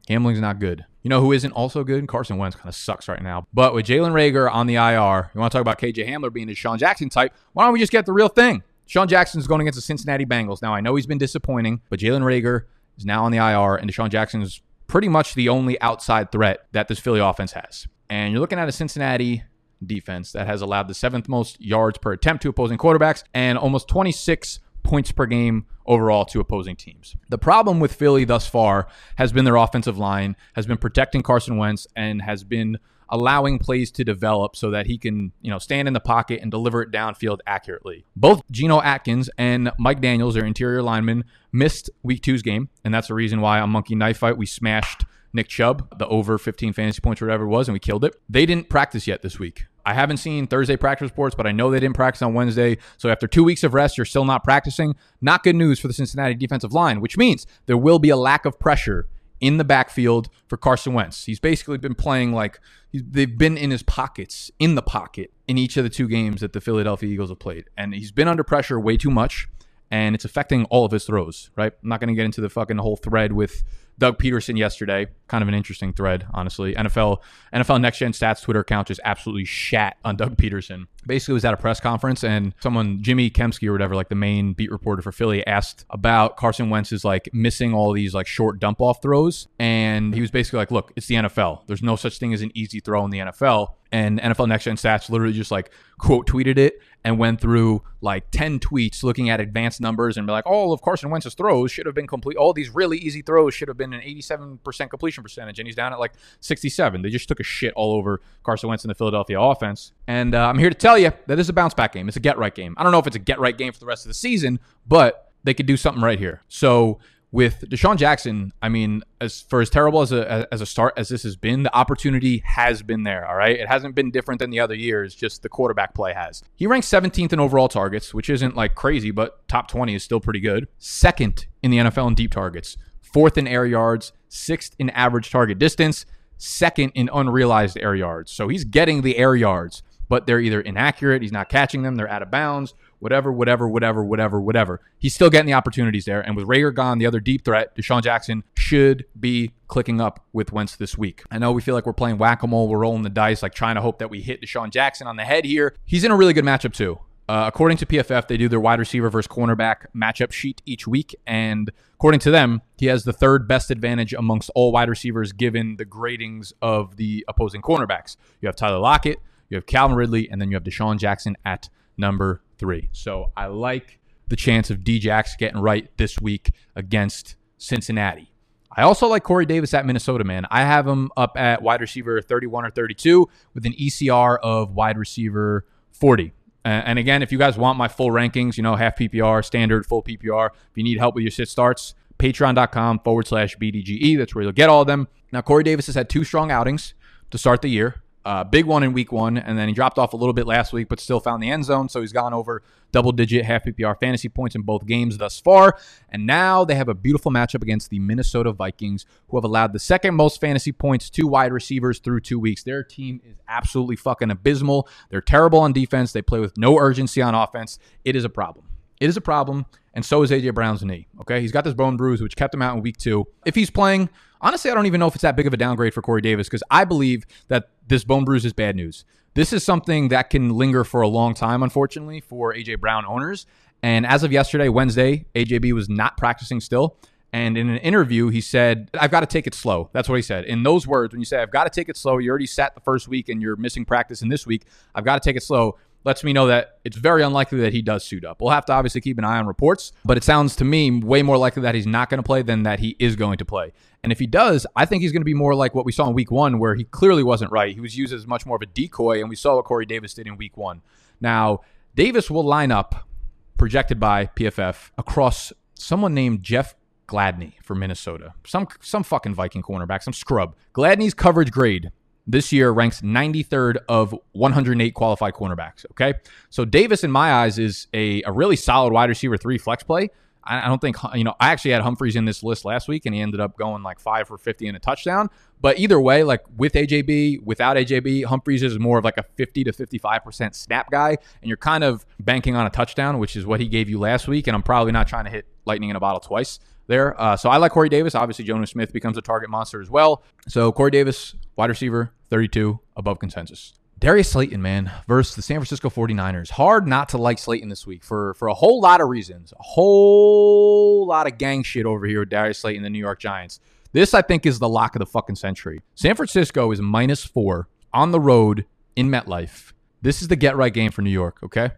Gambling's 0.06 0.40
not 0.40 0.58
good. 0.58 0.84
You 1.02 1.10
know 1.10 1.20
who 1.20 1.32
isn't 1.32 1.52
also 1.52 1.84
good? 1.84 2.06
Carson 2.08 2.38
Wentz 2.38 2.56
kind 2.56 2.68
of 2.68 2.74
sucks 2.74 3.08
right 3.08 3.22
now. 3.22 3.46
But 3.52 3.74
with 3.74 3.86
Jalen 3.86 4.12
Reagor 4.12 4.50
on 4.50 4.66
the 4.66 4.76
IR, 4.76 5.30
you 5.34 5.40
want 5.40 5.52
to 5.52 5.56
talk 5.56 5.60
about 5.60 5.78
KJ 5.78 6.08
Hamler 6.08 6.32
being 6.32 6.48
a 6.48 6.54
Sean 6.54 6.78
Jackson 6.78 7.08
type? 7.08 7.32
Why 7.52 7.64
don't 7.64 7.72
we 7.72 7.78
just 7.78 7.92
get 7.92 8.06
the 8.06 8.12
real 8.12 8.28
thing? 8.28 8.62
Sean 8.86 9.06
Jackson's 9.06 9.46
going 9.46 9.60
against 9.60 9.76
the 9.76 9.82
Cincinnati 9.82 10.24
Bengals. 10.24 10.62
Now, 10.62 10.74
I 10.74 10.80
know 10.80 10.94
he's 10.94 11.06
been 11.06 11.18
disappointing, 11.18 11.82
but 11.90 12.00
Jalen 12.00 12.22
Reagor 12.22 12.62
is 12.96 13.04
now 13.04 13.24
on 13.24 13.32
the 13.32 13.38
IR, 13.38 13.76
and 13.76 13.90
DeSean 13.90 14.08
Jackson 14.08 14.40
is 14.40 14.62
pretty 14.88 15.08
much 15.08 15.34
the 15.34 15.48
only 15.48 15.80
outside 15.80 16.32
threat 16.32 16.66
that 16.72 16.88
this 16.88 16.98
Philly 16.98 17.20
offense 17.20 17.52
has. 17.52 17.86
And 18.10 18.32
you're 18.32 18.40
looking 18.40 18.58
at 18.58 18.68
a 18.68 18.72
Cincinnati 18.72 19.44
defense 19.84 20.32
that 20.32 20.46
has 20.46 20.60
allowed 20.60 20.88
the 20.88 20.94
seventh 20.94 21.28
most 21.28 21.60
yards 21.60 21.98
per 21.98 22.12
attempt 22.12 22.42
to 22.42 22.48
opposing 22.48 22.78
quarterbacks 22.78 23.22
and 23.32 23.56
almost 23.56 23.86
26 23.86 24.58
points 24.82 25.12
per 25.12 25.26
game 25.26 25.66
overall 25.86 26.24
to 26.24 26.40
opposing 26.40 26.74
teams. 26.74 27.14
The 27.28 27.38
problem 27.38 27.78
with 27.78 27.92
Philly 27.92 28.24
thus 28.24 28.48
far 28.48 28.88
has 29.16 29.32
been 29.32 29.44
their 29.44 29.56
offensive 29.56 29.98
line, 29.98 30.34
has 30.54 30.66
been 30.66 30.78
protecting 30.78 31.22
Carson 31.22 31.58
Wentz, 31.58 31.86
and 31.94 32.22
has 32.22 32.42
been 32.42 32.78
allowing 33.10 33.58
plays 33.58 33.90
to 33.92 34.04
develop 34.04 34.56
so 34.56 34.70
that 34.70 34.86
he 34.86 34.98
can, 34.98 35.32
you 35.40 35.50
know, 35.50 35.58
stand 35.58 35.88
in 35.88 35.94
the 35.94 36.00
pocket 36.00 36.40
and 36.42 36.50
deliver 36.50 36.82
it 36.82 36.90
downfield 36.90 37.38
accurately. 37.46 38.04
Both 38.16 38.42
Geno 38.50 38.80
Atkins 38.80 39.30
and 39.38 39.70
Mike 39.78 40.00
Daniels, 40.00 40.34
their 40.34 40.44
interior 40.44 40.82
linemen, 40.82 41.24
missed 41.52 41.90
week 42.02 42.22
two's 42.22 42.42
game, 42.42 42.68
and 42.84 42.92
that's 42.92 43.08
the 43.08 43.14
reason 43.14 43.40
why 43.40 43.60
on 43.60 43.70
Monkey 43.70 43.94
Knife 43.94 44.18
Fight 44.18 44.36
we 44.36 44.46
smashed 44.46 45.04
Nick 45.32 45.48
Chubb, 45.48 45.98
the 45.98 46.06
over 46.08 46.38
15 46.38 46.72
fantasy 46.72 47.00
points 47.00 47.20
or 47.20 47.26
whatever 47.26 47.44
it 47.44 47.48
was, 47.48 47.68
and 47.68 47.74
we 47.74 47.78
killed 47.78 48.04
it. 48.04 48.14
They 48.28 48.46
didn't 48.46 48.68
practice 48.68 49.06
yet 49.06 49.22
this 49.22 49.38
week. 49.38 49.66
I 49.84 49.94
haven't 49.94 50.18
seen 50.18 50.46
Thursday 50.46 50.76
practice 50.76 51.10
reports, 51.10 51.34
but 51.34 51.46
I 51.46 51.52
know 51.52 51.70
they 51.70 51.80
didn't 51.80 51.96
practice 51.96 52.20
on 52.20 52.34
Wednesday. 52.34 52.76
So 52.98 53.08
after 53.08 53.26
two 53.26 53.42
weeks 53.42 53.64
of 53.64 53.72
rest, 53.72 53.96
you're 53.96 54.04
still 54.04 54.26
not 54.26 54.44
practicing. 54.44 54.96
Not 55.22 55.42
good 55.42 55.56
news 55.56 55.78
for 55.78 55.88
the 55.88 55.94
Cincinnati 55.94 56.34
defensive 56.34 56.74
line, 56.74 57.00
which 57.00 57.16
means 57.16 57.46
there 57.64 57.76
will 57.76 57.98
be 57.98 58.10
a 58.10 58.16
lack 58.16 58.44
of 58.44 58.58
pressure 58.58 59.06
in 59.40 59.56
the 59.56 59.64
backfield 59.64 60.28
for 60.46 60.56
Carson 60.56 60.92
Wentz. 60.94 61.24
He's 61.24 61.40
basically 61.40 61.78
been 61.78 61.94
playing 61.94 62.32
like 62.32 62.60
they've 62.92 63.38
been 63.38 63.56
in 63.56 63.70
his 63.70 63.82
pockets, 63.82 64.50
in 64.58 64.74
the 64.74 64.82
pocket, 64.82 65.32
in 65.46 65.58
each 65.58 65.76
of 65.76 65.84
the 65.84 65.90
two 65.90 66.08
games 66.08 66.40
that 66.40 66.52
the 66.52 66.60
Philadelphia 66.60 67.08
Eagles 67.08 67.30
have 67.30 67.38
played. 67.38 67.66
And 67.76 67.94
he's 67.94 68.12
been 68.12 68.28
under 68.28 68.44
pressure 68.44 68.80
way 68.80 68.96
too 68.96 69.10
much, 69.10 69.48
and 69.90 70.14
it's 70.14 70.24
affecting 70.24 70.64
all 70.66 70.84
of 70.84 70.92
his 70.92 71.04
throws, 71.04 71.50
right? 71.56 71.72
I'm 71.82 71.88
not 71.88 72.00
going 72.00 72.08
to 72.08 72.14
get 72.14 72.24
into 72.24 72.40
the 72.40 72.50
fucking 72.50 72.78
whole 72.78 72.96
thread 72.96 73.32
with 73.32 73.62
Doug 73.98 74.18
Pederson 74.18 74.56
yesterday. 74.56 75.08
Kind 75.26 75.42
of 75.42 75.48
an 75.48 75.54
interesting 75.54 75.92
thread, 75.92 76.26
honestly. 76.32 76.74
NFL 76.74 77.18
NFL 77.52 77.80
Next 77.80 77.98
Gen 77.98 78.12
Stats 78.12 78.42
Twitter 78.42 78.60
account 78.60 78.88
just 78.88 79.00
absolutely 79.04 79.44
shat 79.44 79.96
on 80.04 80.16
Doug 80.16 80.36
Pederson. 80.36 80.86
Basically, 81.06 81.34
was 81.34 81.44
at 81.44 81.54
a 81.54 81.56
press 81.56 81.80
conference 81.80 82.22
and 82.22 82.54
someone, 82.60 83.02
Jimmy 83.02 83.30
Kempski 83.30 83.68
or 83.68 83.72
whatever, 83.72 83.94
like 83.94 84.08
the 84.08 84.14
main 84.14 84.52
beat 84.52 84.70
reporter 84.70 85.02
for 85.02 85.12
Philly, 85.12 85.46
asked 85.46 85.84
about 85.90 86.36
Carson 86.36 86.70
Wentz's 86.70 87.04
like 87.04 87.28
missing 87.32 87.74
all 87.74 87.92
these 87.92 88.14
like 88.14 88.26
short 88.26 88.60
dump 88.60 88.80
off 88.80 89.02
throws, 89.02 89.48
and 89.58 90.14
he 90.14 90.20
was 90.20 90.30
basically 90.30 90.58
like, 90.58 90.70
"Look, 90.70 90.92
it's 90.96 91.06
the 91.06 91.16
NFL. 91.16 91.66
There's 91.66 91.82
no 91.82 91.96
such 91.96 92.18
thing 92.18 92.32
as 92.32 92.42
an 92.42 92.52
easy 92.54 92.80
throw 92.80 93.04
in 93.04 93.10
the 93.10 93.18
NFL." 93.18 93.74
And 93.90 94.20
NFL 94.20 94.48
Next 94.48 94.64
Gen 94.64 94.76
Stats 94.76 95.08
literally 95.08 95.32
just 95.32 95.50
like 95.50 95.70
quote 95.98 96.26
tweeted 96.26 96.58
it 96.58 96.80
and 97.04 97.18
went 97.18 97.40
through 97.40 97.82
like 98.00 98.30
10 98.30 98.60
tweets 98.60 99.02
looking 99.02 99.30
at 99.30 99.40
advanced 99.40 99.80
numbers 99.80 100.16
and 100.16 100.26
be 100.26 100.32
like, 100.32 100.44
oh, 100.46 100.72
of 100.72 100.82
Carson 100.82 101.10
Wentz's 101.10 101.34
throws 101.34 101.70
should 101.70 101.86
have 101.86 101.94
been 101.94 102.06
complete. 102.06 102.36
All 102.36 102.52
these 102.52 102.70
really 102.70 102.98
easy 102.98 103.22
throws 103.22 103.54
should 103.54 103.68
have 103.68 103.76
been 103.76 103.92
an 103.92 104.00
87% 104.00 104.90
completion 104.90 105.22
percentage. 105.22 105.58
And 105.58 105.66
he's 105.66 105.76
down 105.76 105.92
at 105.92 105.98
like 105.98 106.12
67. 106.40 107.02
They 107.02 107.10
just 107.10 107.28
took 107.28 107.40
a 107.40 107.44
shit 107.44 107.72
all 107.74 107.94
over 107.94 108.20
Carson 108.42 108.68
Wentz 108.68 108.84
in 108.84 108.88
the 108.88 108.94
Philadelphia 108.94 109.40
offense. 109.40 109.92
And 110.06 110.34
uh, 110.34 110.46
I'm 110.46 110.58
here 110.58 110.70
to 110.70 110.76
tell 110.76 110.98
you 110.98 111.12
that 111.26 111.36
this 111.36 111.46
is 111.46 111.50
a 111.50 111.54
bounce 111.54 111.74
back 111.74 111.92
game. 111.92 112.08
It's 112.08 112.16
a 112.16 112.20
get 112.20 112.38
right 112.38 112.54
game. 112.54 112.74
I 112.76 112.82
don't 112.82 112.92
know 112.92 112.98
if 112.98 113.06
it's 113.06 113.16
a 113.16 113.20
get 113.20 113.38
right 113.40 113.56
game 113.56 113.72
for 113.72 113.80
the 113.80 113.86
rest 113.86 114.04
of 114.04 114.08
the 114.08 114.14
season, 114.14 114.60
but 114.86 115.32
they 115.44 115.54
could 115.54 115.66
do 115.66 115.76
something 115.76 116.02
right 116.02 116.18
here. 116.18 116.42
So 116.48 116.98
with 117.30 117.60
DeSean 117.68 117.98
Jackson, 117.98 118.52
I 118.62 118.70
mean, 118.70 119.02
as 119.20 119.42
for 119.42 119.60
as 119.60 119.68
terrible 119.68 120.00
as 120.00 120.12
a 120.12 120.48
as 120.50 120.60
a 120.60 120.66
start 120.66 120.94
as 120.96 121.10
this 121.10 121.24
has 121.24 121.36
been, 121.36 121.62
the 121.62 121.74
opportunity 121.76 122.42
has 122.46 122.82
been 122.82 123.02
there. 123.02 123.26
All 123.26 123.36
right, 123.36 123.58
it 123.58 123.68
hasn't 123.68 123.94
been 123.94 124.10
different 124.10 124.38
than 124.38 124.50
the 124.50 124.60
other 124.60 124.74
years. 124.74 125.14
Just 125.14 125.42
the 125.42 125.48
quarterback 125.48 125.94
play 125.94 126.14
has. 126.14 126.42
He 126.56 126.66
ranks 126.66 126.88
17th 126.88 127.32
in 127.32 127.40
overall 127.40 127.68
targets, 127.68 128.14
which 128.14 128.30
isn't 128.30 128.56
like 128.56 128.74
crazy, 128.74 129.10
but 129.10 129.46
top 129.46 129.68
20 129.68 129.94
is 129.94 130.02
still 130.02 130.20
pretty 130.20 130.40
good. 130.40 130.68
Second 130.78 131.46
in 131.62 131.70
the 131.70 131.78
NFL 131.78 132.08
in 132.08 132.14
deep 132.14 132.32
targets, 132.32 132.78
fourth 133.02 133.36
in 133.36 133.46
air 133.46 133.66
yards, 133.66 134.12
sixth 134.28 134.74
in 134.78 134.88
average 134.90 135.30
target 135.30 135.58
distance, 135.58 136.06
second 136.38 136.92
in 136.94 137.10
unrealized 137.12 137.76
air 137.78 137.94
yards. 137.94 138.32
So 138.32 138.48
he's 138.48 138.64
getting 138.64 139.02
the 139.02 139.18
air 139.18 139.36
yards, 139.36 139.82
but 140.08 140.26
they're 140.26 140.40
either 140.40 140.62
inaccurate, 140.62 141.20
he's 141.20 141.32
not 141.32 141.50
catching 141.50 141.82
them, 141.82 141.96
they're 141.96 142.08
out 142.08 142.22
of 142.22 142.30
bounds 142.30 142.72
whatever, 142.98 143.32
whatever, 143.32 143.68
whatever, 143.68 144.04
whatever, 144.04 144.40
whatever. 144.40 144.80
He's 144.98 145.14
still 145.14 145.30
getting 145.30 145.46
the 145.46 145.54
opportunities 145.54 146.04
there. 146.04 146.20
And 146.20 146.36
with 146.36 146.46
Reagor 146.46 146.74
gone, 146.74 146.98
the 146.98 147.06
other 147.06 147.20
deep 147.20 147.44
threat, 147.44 147.76
DeSean 147.76 148.02
Jackson 148.02 148.44
should 148.54 149.04
be 149.18 149.52
clicking 149.66 150.00
up 150.00 150.24
with 150.32 150.52
Wentz 150.52 150.76
this 150.76 150.96
week. 150.96 151.22
I 151.30 151.38
know 151.38 151.52
we 151.52 151.62
feel 151.62 151.74
like 151.74 151.86
we're 151.86 151.92
playing 151.92 152.18
whack 152.18 152.42
a 152.42 152.46
mole, 152.46 152.68
we're 152.68 152.78
rolling 152.78 153.02
the 153.02 153.10
dice, 153.10 153.42
like 153.42 153.54
trying 153.54 153.76
to 153.76 153.80
hope 153.80 153.98
that 153.98 154.10
we 154.10 154.20
hit 154.20 154.42
DeSean 154.42 154.70
Jackson 154.70 155.06
on 155.06 155.16
the 155.16 155.24
head 155.24 155.44
here. 155.44 155.74
He's 155.84 156.04
in 156.04 156.10
a 156.10 156.16
really 156.16 156.32
good 156.32 156.44
matchup, 156.44 156.72
too. 156.72 156.98
Uh, 157.28 157.44
according 157.46 157.76
to 157.76 157.84
PFF, 157.84 158.26
they 158.26 158.38
do 158.38 158.48
their 158.48 158.60
wide 158.60 158.78
receiver 158.78 159.10
versus 159.10 159.28
cornerback 159.28 159.86
matchup 159.94 160.32
sheet 160.32 160.62
each 160.64 160.86
week. 160.86 161.14
And 161.26 161.70
according 161.94 162.20
to 162.20 162.30
them, 162.30 162.62
he 162.78 162.86
has 162.86 163.04
the 163.04 163.12
third 163.12 163.46
best 163.46 163.70
advantage 163.70 164.14
amongst 164.14 164.50
all 164.54 164.72
wide 164.72 164.88
receivers 164.88 165.32
given 165.32 165.76
the 165.76 165.84
gradings 165.84 166.54
of 166.62 166.96
the 166.96 167.26
opposing 167.28 167.60
cornerbacks. 167.60 168.16
You 168.40 168.46
have 168.46 168.56
Tyler 168.56 168.78
Lockett, 168.78 169.18
you 169.50 169.56
have 169.56 169.66
Calvin 169.66 169.96
Ridley, 169.96 170.30
and 170.30 170.40
then 170.40 170.50
you 170.50 170.56
have 170.56 170.64
DeSean 170.64 170.98
Jackson 170.98 171.36
at 171.44 171.68
number 171.98 172.40
three. 172.58 172.88
So 172.92 173.32
I 173.36 173.46
like 173.46 173.98
the 174.28 174.36
chance 174.36 174.70
of 174.70 174.78
Djax 174.78 175.38
getting 175.38 175.60
right 175.60 175.90
this 175.96 176.18
week 176.20 176.52
against 176.76 177.36
Cincinnati. 177.56 178.30
I 178.76 178.82
also 178.82 179.08
like 179.08 179.24
Corey 179.24 179.46
Davis 179.46 179.74
at 179.74 179.86
Minnesota, 179.86 180.24
man. 180.24 180.46
I 180.50 180.64
have 180.64 180.86
him 180.86 181.10
up 181.16 181.36
at 181.36 181.62
wide 181.62 181.80
receiver 181.80 182.20
31 182.20 182.66
or 182.66 182.70
32 182.70 183.28
with 183.54 183.66
an 183.66 183.72
ECR 183.72 184.38
of 184.42 184.72
wide 184.74 184.98
receiver 184.98 185.64
40. 185.90 186.32
And 186.64 186.98
again, 186.98 187.22
if 187.22 187.32
you 187.32 187.38
guys 187.38 187.56
want 187.56 187.78
my 187.78 187.88
full 187.88 188.10
rankings, 188.10 188.56
you 188.56 188.62
know, 188.62 188.76
half 188.76 188.96
PPR, 188.96 189.44
standard, 189.44 189.86
full 189.86 190.02
PPR, 190.02 190.50
if 190.52 190.76
you 190.76 190.82
need 190.82 190.98
help 190.98 191.14
with 191.14 191.22
your 191.22 191.30
sit 191.30 191.48
starts, 191.48 191.94
patreon.com 192.18 193.00
forward 193.00 193.26
slash 193.26 193.56
BDGE. 193.56 194.18
That's 194.18 194.34
where 194.34 194.42
you'll 194.42 194.52
get 194.52 194.68
all 194.68 194.82
of 194.82 194.86
them. 194.86 195.08
Now, 195.32 195.40
Corey 195.40 195.64
Davis 195.64 195.86
has 195.86 195.94
had 195.94 196.10
two 196.10 196.24
strong 196.24 196.50
outings 196.50 196.94
to 197.30 197.38
start 197.38 197.62
the 197.62 197.68
year. 197.68 198.02
Uh, 198.28 198.44
big 198.44 198.66
one 198.66 198.82
in 198.82 198.92
week 198.92 199.10
one, 199.10 199.38
and 199.38 199.58
then 199.58 199.68
he 199.68 199.74
dropped 199.74 199.96
off 199.96 200.12
a 200.12 200.16
little 200.16 200.34
bit 200.34 200.46
last 200.46 200.70
week, 200.70 200.86
but 200.86 201.00
still 201.00 201.18
found 201.18 201.42
the 201.42 201.48
end 201.48 201.64
zone. 201.64 201.88
So 201.88 202.02
he's 202.02 202.12
gone 202.12 202.34
over 202.34 202.62
double 202.92 203.10
digit 203.10 203.46
half 203.46 203.64
PPR 203.64 203.98
fantasy 203.98 204.28
points 204.28 204.54
in 204.54 204.60
both 204.60 204.84
games 204.84 205.16
thus 205.16 205.40
far. 205.40 205.78
And 206.10 206.26
now 206.26 206.62
they 206.62 206.74
have 206.74 206.90
a 206.90 206.94
beautiful 206.94 207.32
matchup 207.32 207.62
against 207.62 207.88
the 207.88 207.98
Minnesota 207.98 208.52
Vikings, 208.52 209.06
who 209.28 209.38
have 209.38 209.44
allowed 209.44 209.72
the 209.72 209.78
second 209.78 210.14
most 210.14 210.42
fantasy 210.42 210.72
points 210.72 211.08
to 211.08 211.26
wide 211.26 211.54
receivers 211.54 212.00
through 212.00 212.20
two 212.20 212.38
weeks. 212.38 212.62
Their 212.62 212.82
team 212.82 213.22
is 213.24 213.38
absolutely 213.48 213.96
fucking 213.96 214.30
abysmal. 214.30 214.90
They're 215.08 215.22
terrible 215.22 215.60
on 215.60 215.72
defense. 215.72 216.12
They 216.12 216.20
play 216.20 216.40
with 216.40 216.58
no 216.58 216.76
urgency 216.76 217.22
on 217.22 217.34
offense. 217.34 217.78
It 218.04 218.14
is 218.14 218.24
a 218.24 218.28
problem. 218.28 218.67
It 219.00 219.08
is 219.08 219.16
a 219.16 219.20
problem, 219.20 219.66
and 219.94 220.04
so 220.04 220.22
is 220.22 220.30
AJ 220.30 220.54
Brown's 220.54 220.84
knee. 220.84 221.06
Okay, 221.20 221.40
he's 221.40 221.52
got 221.52 221.64
this 221.64 221.74
bone 221.74 221.96
bruise, 221.96 222.20
which 222.20 222.36
kept 222.36 222.54
him 222.54 222.62
out 222.62 222.76
in 222.76 222.82
week 222.82 222.96
two. 222.96 223.26
If 223.44 223.54
he's 223.54 223.70
playing, 223.70 224.08
honestly, 224.40 224.70
I 224.70 224.74
don't 224.74 224.86
even 224.86 225.00
know 225.00 225.06
if 225.06 225.14
it's 225.14 225.22
that 225.22 225.36
big 225.36 225.46
of 225.46 225.52
a 225.52 225.56
downgrade 225.56 225.94
for 225.94 226.02
Corey 226.02 226.20
Davis 226.20 226.48
because 226.48 226.62
I 226.70 226.84
believe 226.84 227.24
that 227.48 227.70
this 227.86 228.04
bone 228.04 228.24
bruise 228.24 228.44
is 228.44 228.52
bad 228.52 228.76
news. 228.76 229.04
This 229.34 229.52
is 229.52 229.62
something 229.62 230.08
that 230.08 230.30
can 230.30 230.50
linger 230.50 230.84
for 230.84 231.00
a 231.00 231.08
long 231.08 231.34
time, 231.34 231.62
unfortunately, 231.62 232.20
for 232.20 232.52
AJ 232.54 232.80
Brown 232.80 233.04
owners. 233.06 233.46
And 233.82 234.04
as 234.04 234.24
of 234.24 234.32
yesterday, 234.32 234.68
Wednesday, 234.68 235.26
AJB 235.34 235.72
was 235.72 235.88
not 235.88 236.16
practicing 236.16 236.60
still. 236.60 236.96
And 237.32 237.58
in 237.58 237.68
an 237.68 237.76
interview, 237.78 238.30
he 238.30 238.40
said, 238.40 238.90
I've 238.98 239.10
got 239.10 239.20
to 239.20 239.26
take 239.26 239.46
it 239.46 239.54
slow. 239.54 239.90
That's 239.92 240.08
what 240.08 240.16
he 240.16 240.22
said. 240.22 240.46
In 240.46 240.62
those 240.62 240.86
words, 240.86 241.12
when 241.12 241.20
you 241.20 241.26
say, 241.26 241.42
I've 241.42 241.50
got 241.50 241.64
to 241.64 241.70
take 241.70 241.90
it 241.90 241.96
slow, 241.96 242.18
you 242.18 242.30
already 242.30 242.46
sat 242.46 242.74
the 242.74 242.80
first 242.80 243.06
week 243.06 243.28
and 243.28 243.42
you're 243.42 243.56
missing 243.56 243.84
practice 243.84 244.22
in 244.22 244.28
this 244.28 244.46
week, 244.46 244.64
I've 244.94 245.04
got 245.04 245.22
to 245.22 245.28
take 245.28 245.36
it 245.36 245.42
slow 245.42 245.76
lets 246.04 246.24
me 246.24 246.32
know 246.32 246.46
that 246.46 246.78
it's 246.84 246.96
very 246.96 247.22
unlikely 247.22 247.60
that 247.60 247.72
he 247.72 247.82
does 247.82 248.04
suit 248.04 248.24
up. 248.24 248.40
We'll 248.40 248.50
have 248.50 248.64
to 248.66 248.72
obviously 248.72 249.00
keep 249.00 249.18
an 249.18 249.24
eye 249.24 249.38
on 249.38 249.46
reports, 249.46 249.92
but 250.04 250.16
it 250.16 250.24
sounds 250.24 250.56
to 250.56 250.64
me 250.64 250.90
way 250.90 251.22
more 251.22 251.36
likely 251.36 251.62
that 251.62 251.74
he's 251.74 251.86
not 251.86 252.08
going 252.08 252.18
to 252.18 252.26
play 252.26 252.42
than 252.42 252.62
that 252.62 252.80
he 252.80 252.96
is 252.98 253.16
going 253.16 253.38
to 253.38 253.44
play. 253.44 253.72
And 254.02 254.12
if 254.12 254.18
he 254.18 254.26
does, 254.26 254.66
I 254.76 254.84
think 254.84 255.02
he's 255.02 255.12
going 255.12 255.22
to 255.22 255.26
be 255.26 255.34
more 255.34 255.54
like 255.54 255.74
what 255.74 255.84
we 255.84 255.92
saw 255.92 256.08
in 256.08 256.14
week 256.14 256.30
one, 256.30 256.58
where 256.58 256.74
he 256.74 256.84
clearly 256.84 257.22
wasn't 257.22 257.50
right. 257.50 257.74
He 257.74 257.80
was 257.80 257.96
used 257.96 258.12
as 258.12 258.26
much 258.26 258.46
more 258.46 258.56
of 258.56 258.62
a 258.62 258.66
decoy, 258.66 259.20
and 259.20 259.28
we 259.28 259.36
saw 259.36 259.56
what 259.56 259.64
Corey 259.64 259.86
Davis 259.86 260.14
did 260.14 260.26
in 260.26 260.36
week 260.36 260.56
one. 260.56 260.82
Now, 261.20 261.60
Davis 261.94 262.30
will 262.30 262.44
line 262.44 262.70
up, 262.70 263.08
projected 263.56 263.98
by 263.98 264.26
PFF, 264.26 264.90
across 264.96 265.52
someone 265.74 266.14
named 266.14 266.42
Jeff 266.42 266.76
Gladney 267.08 267.54
for 267.62 267.74
Minnesota. 267.74 268.34
Some 268.46 268.68
some 268.80 269.02
fucking 269.02 269.34
Viking 269.34 269.62
cornerback, 269.62 270.02
some 270.02 270.12
scrub. 270.12 270.54
Gladney's 270.74 271.14
coverage 271.14 271.50
grade 271.50 271.90
this 272.28 272.52
year 272.52 272.70
ranks 272.70 273.00
93rd 273.00 273.78
of 273.88 274.14
108 274.32 274.94
qualified 274.94 275.32
cornerbacks. 275.32 275.86
Okay. 275.92 276.14
So 276.50 276.66
Davis, 276.66 277.02
in 277.02 277.10
my 277.10 277.32
eyes, 277.32 277.58
is 277.58 277.88
a, 277.94 278.22
a 278.22 278.30
really 278.30 278.54
solid 278.54 278.92
wide 278.92 279.08
receiver 279.08 279.38
three 279.38 279.56
flex 279.56 279.82
play. 279.82 280.10
I, 280.44 280.66
I 280.66 280.68
don't 280.68 280.80
think, 280.80 280.96
you 281.14 281.24
know, 281.24 281.34
I 281.40 281.50
actually 281.50 281.70
had 281.70 281.80
Humphries 281.80 282.16
in 282.16 282.26
this 282.26 282.42
list 282.42 282.66
last 282.66 282.86
week 282.86 283.06
and 283.06 283.14
he 283.14 283.22
ended 283.22 283.40
up 283.40 283.56
going 283.56 283.82
like 283.82 283.98
five 283.98 284.28
for 284.28 284.36
50 284.36 284.68
and 284.68 284.76
a 284.76 284.80
touchdown. 284.80 285.30
But 285.62 285.78
either 285.78 285.98
way, 285.98 286.22
like 286.22 286.42
with 286.56 286.74
AJB, 286.74 287.44
without 287.44 287.78
AJB, 287.78 288.26
Humphries 288.26 288.62
is 288.62 288.78
more 288.78 288.98
of 288.98 289.04
like 289.04 289.16
a 289.16 289.22
50 289.22 289.64
to 289.64 289.72
55% 289.72 290.54
snap 290.54 290.90
guy. 290.90 291.16
And 291.40 291.48
you're 291.48 291.56
kind 291.56 291.82
of 291.82 292.04
banking 292.20 292.56
on 292.56 292.66
a 292.66 292.70
touchdown, 292.70 293.18
which 293.18 293.36
is 293.36 293.46
what 293.46 293.58
he 293.58 293.68
gave 293.68 293.88
you 293.88 293.98
last 293.98 294.28
week. 294.28 294.46
And 294.46 294.54
I'm 294.54 294.62
probably 294.62 294.92
not 294.92 295.08
trying 295.08 295.24
to 295.24 295.30
hit 295.30 295.46
lightning 295.64 295.88
in 295.88 295.96
a 295.96 296.00
bottle 296.00 296.20
twice 296.20 296.60
there. 296.88 297.18
Uh, 297.20 297.36
so 297.36 297.48
I 297.48 297.56
like 297.56 297.72
Corey 297.72 297.88
Davis. 297.88 298.14
Obviously, 298.14 298.44
Jonnu 298.44 298.68
Smith 298.68 298.92
becomes 298.92 299.16
a 299.16 299.22
target 299.22 299.48
monster 299.48 299.80
as 299.80 299.88
well. 299.88 300.22
So 300.46 300.72
Corey 300.72 300.90
Davis, 300.90 301.34
wide 301.56 301.70
receiver, 301.70 302.12
32 302.30 302.80
above 302.96 303.18
consensus. 303.18 303.74
Darius 304.00 304.30
Slayton, 304.30 304.62
man, 304.62 304.92
versus 305.08 305.34
the 305.34 305.42
San 305.42 305.56
Francisco 305.56 305.90
49ers. 305.90 306.50
Hard 306.50 306.86
not 306.86 307.08
to 307.08 307.18
like 307.18 307.38
Slayton 307.38 307.68
this 307.68 307.84
week 307.84 308.04
for, 308.04 308.34
for 308.34 308.46
a 308.46 308.54
whole 308.54 308.80
lot 308.80 309.00
of 309.00 309.08
reasons. 309.08 309.52
A 309.58 309.62
whole 309.62 311.04
lot 311.06 311.26
of 311.26 311.36
gang 311.36 311.64
shit 311.64 311.84
over 311.84 312.06
here 312.06 312.20
with 312.20 312.28
Darius 312.28 312.60
Slayton, 312.60 312.84
and 312.84 312.86
the 312.86 312.90
New 312.90 313.00
York 313.00 313.18
Giants. 313.18 313.58
This, 313.92 314.14
I 314.14 314.22
think, 314.22 314.46
is 314.46 314.60
the 314.60 314.68
lock 314.68 314.94
of 314.94 315.00
the 315.00 315.06
fucking 315.06 315.34
century. 315.34 315.80
San 315.96 316.14
Francisco 316.14 316.70
is 316.70 316.80
minus 316.80 317.24
four 317.24 317.68
on 317.92 318.12
the 318.12 318.20
road 318.20 318.66
in 318.94 319.08
MetLife. 319.08 319.72
This 320.00 320.22
is 320.22 320.28
the 320.28 320.36
get 320.36 320.56
right 320.56 320.72
game 320.72 320.92
for 320.92 321.02
New 321.02 321.10
York, 321.10 321.38
okay? 321.42 321.72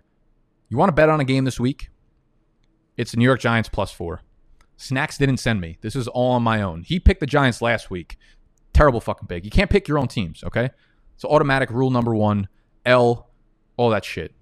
You 0.68 0.76
want 0.76 0.90
to 0.90 0.94
bet 0.94 1.08
on 1.08 1.20
a 1.20 1.24
game 1.24 1.44
this 1.44 1.58
week? 1.58 1.88
It's 2.98 3.12
the 3.12 3.16
New 3.16 3.24
York 3.24 3.40
Giants 3.40 3.70
plus 3.70 3.92
four. 3.92 4.20
Snacks 4.76 5.16
didn't 5.16 5.38
send 5.38 5.60
me. 5.60 5.78
This 5.80 5.96
is 5.96 6.08
all 6.08 6.32
on 6.32 6.42
my 6.42 6.60
own. 6.60 6.82
He 6.82 7.00
picked 7.00 7.20
the 7.20 7.26
Giants 7.26 7.62
last 7.62 7.90
week. 7.90 8.18
Terrible 8.72 9.00
fucking 9.00 9.26
big. 9.26 9.44
You 9.44 9.50
can't 9.50 9.70
pick 9.70 9.88
your 9.88 9.98
own 9.98 10.08
teams, 10.08 10.44
okay? 10.44 10.70
So 11.16 11.28
automatic 11.28 11.70
rule 11.70 11.90
number 11.90 12.14
one, 12.14 12.48
L, 12.86 13.28
all 13.76 13.90
that 13.90 14.04
shit. 14.04 14.34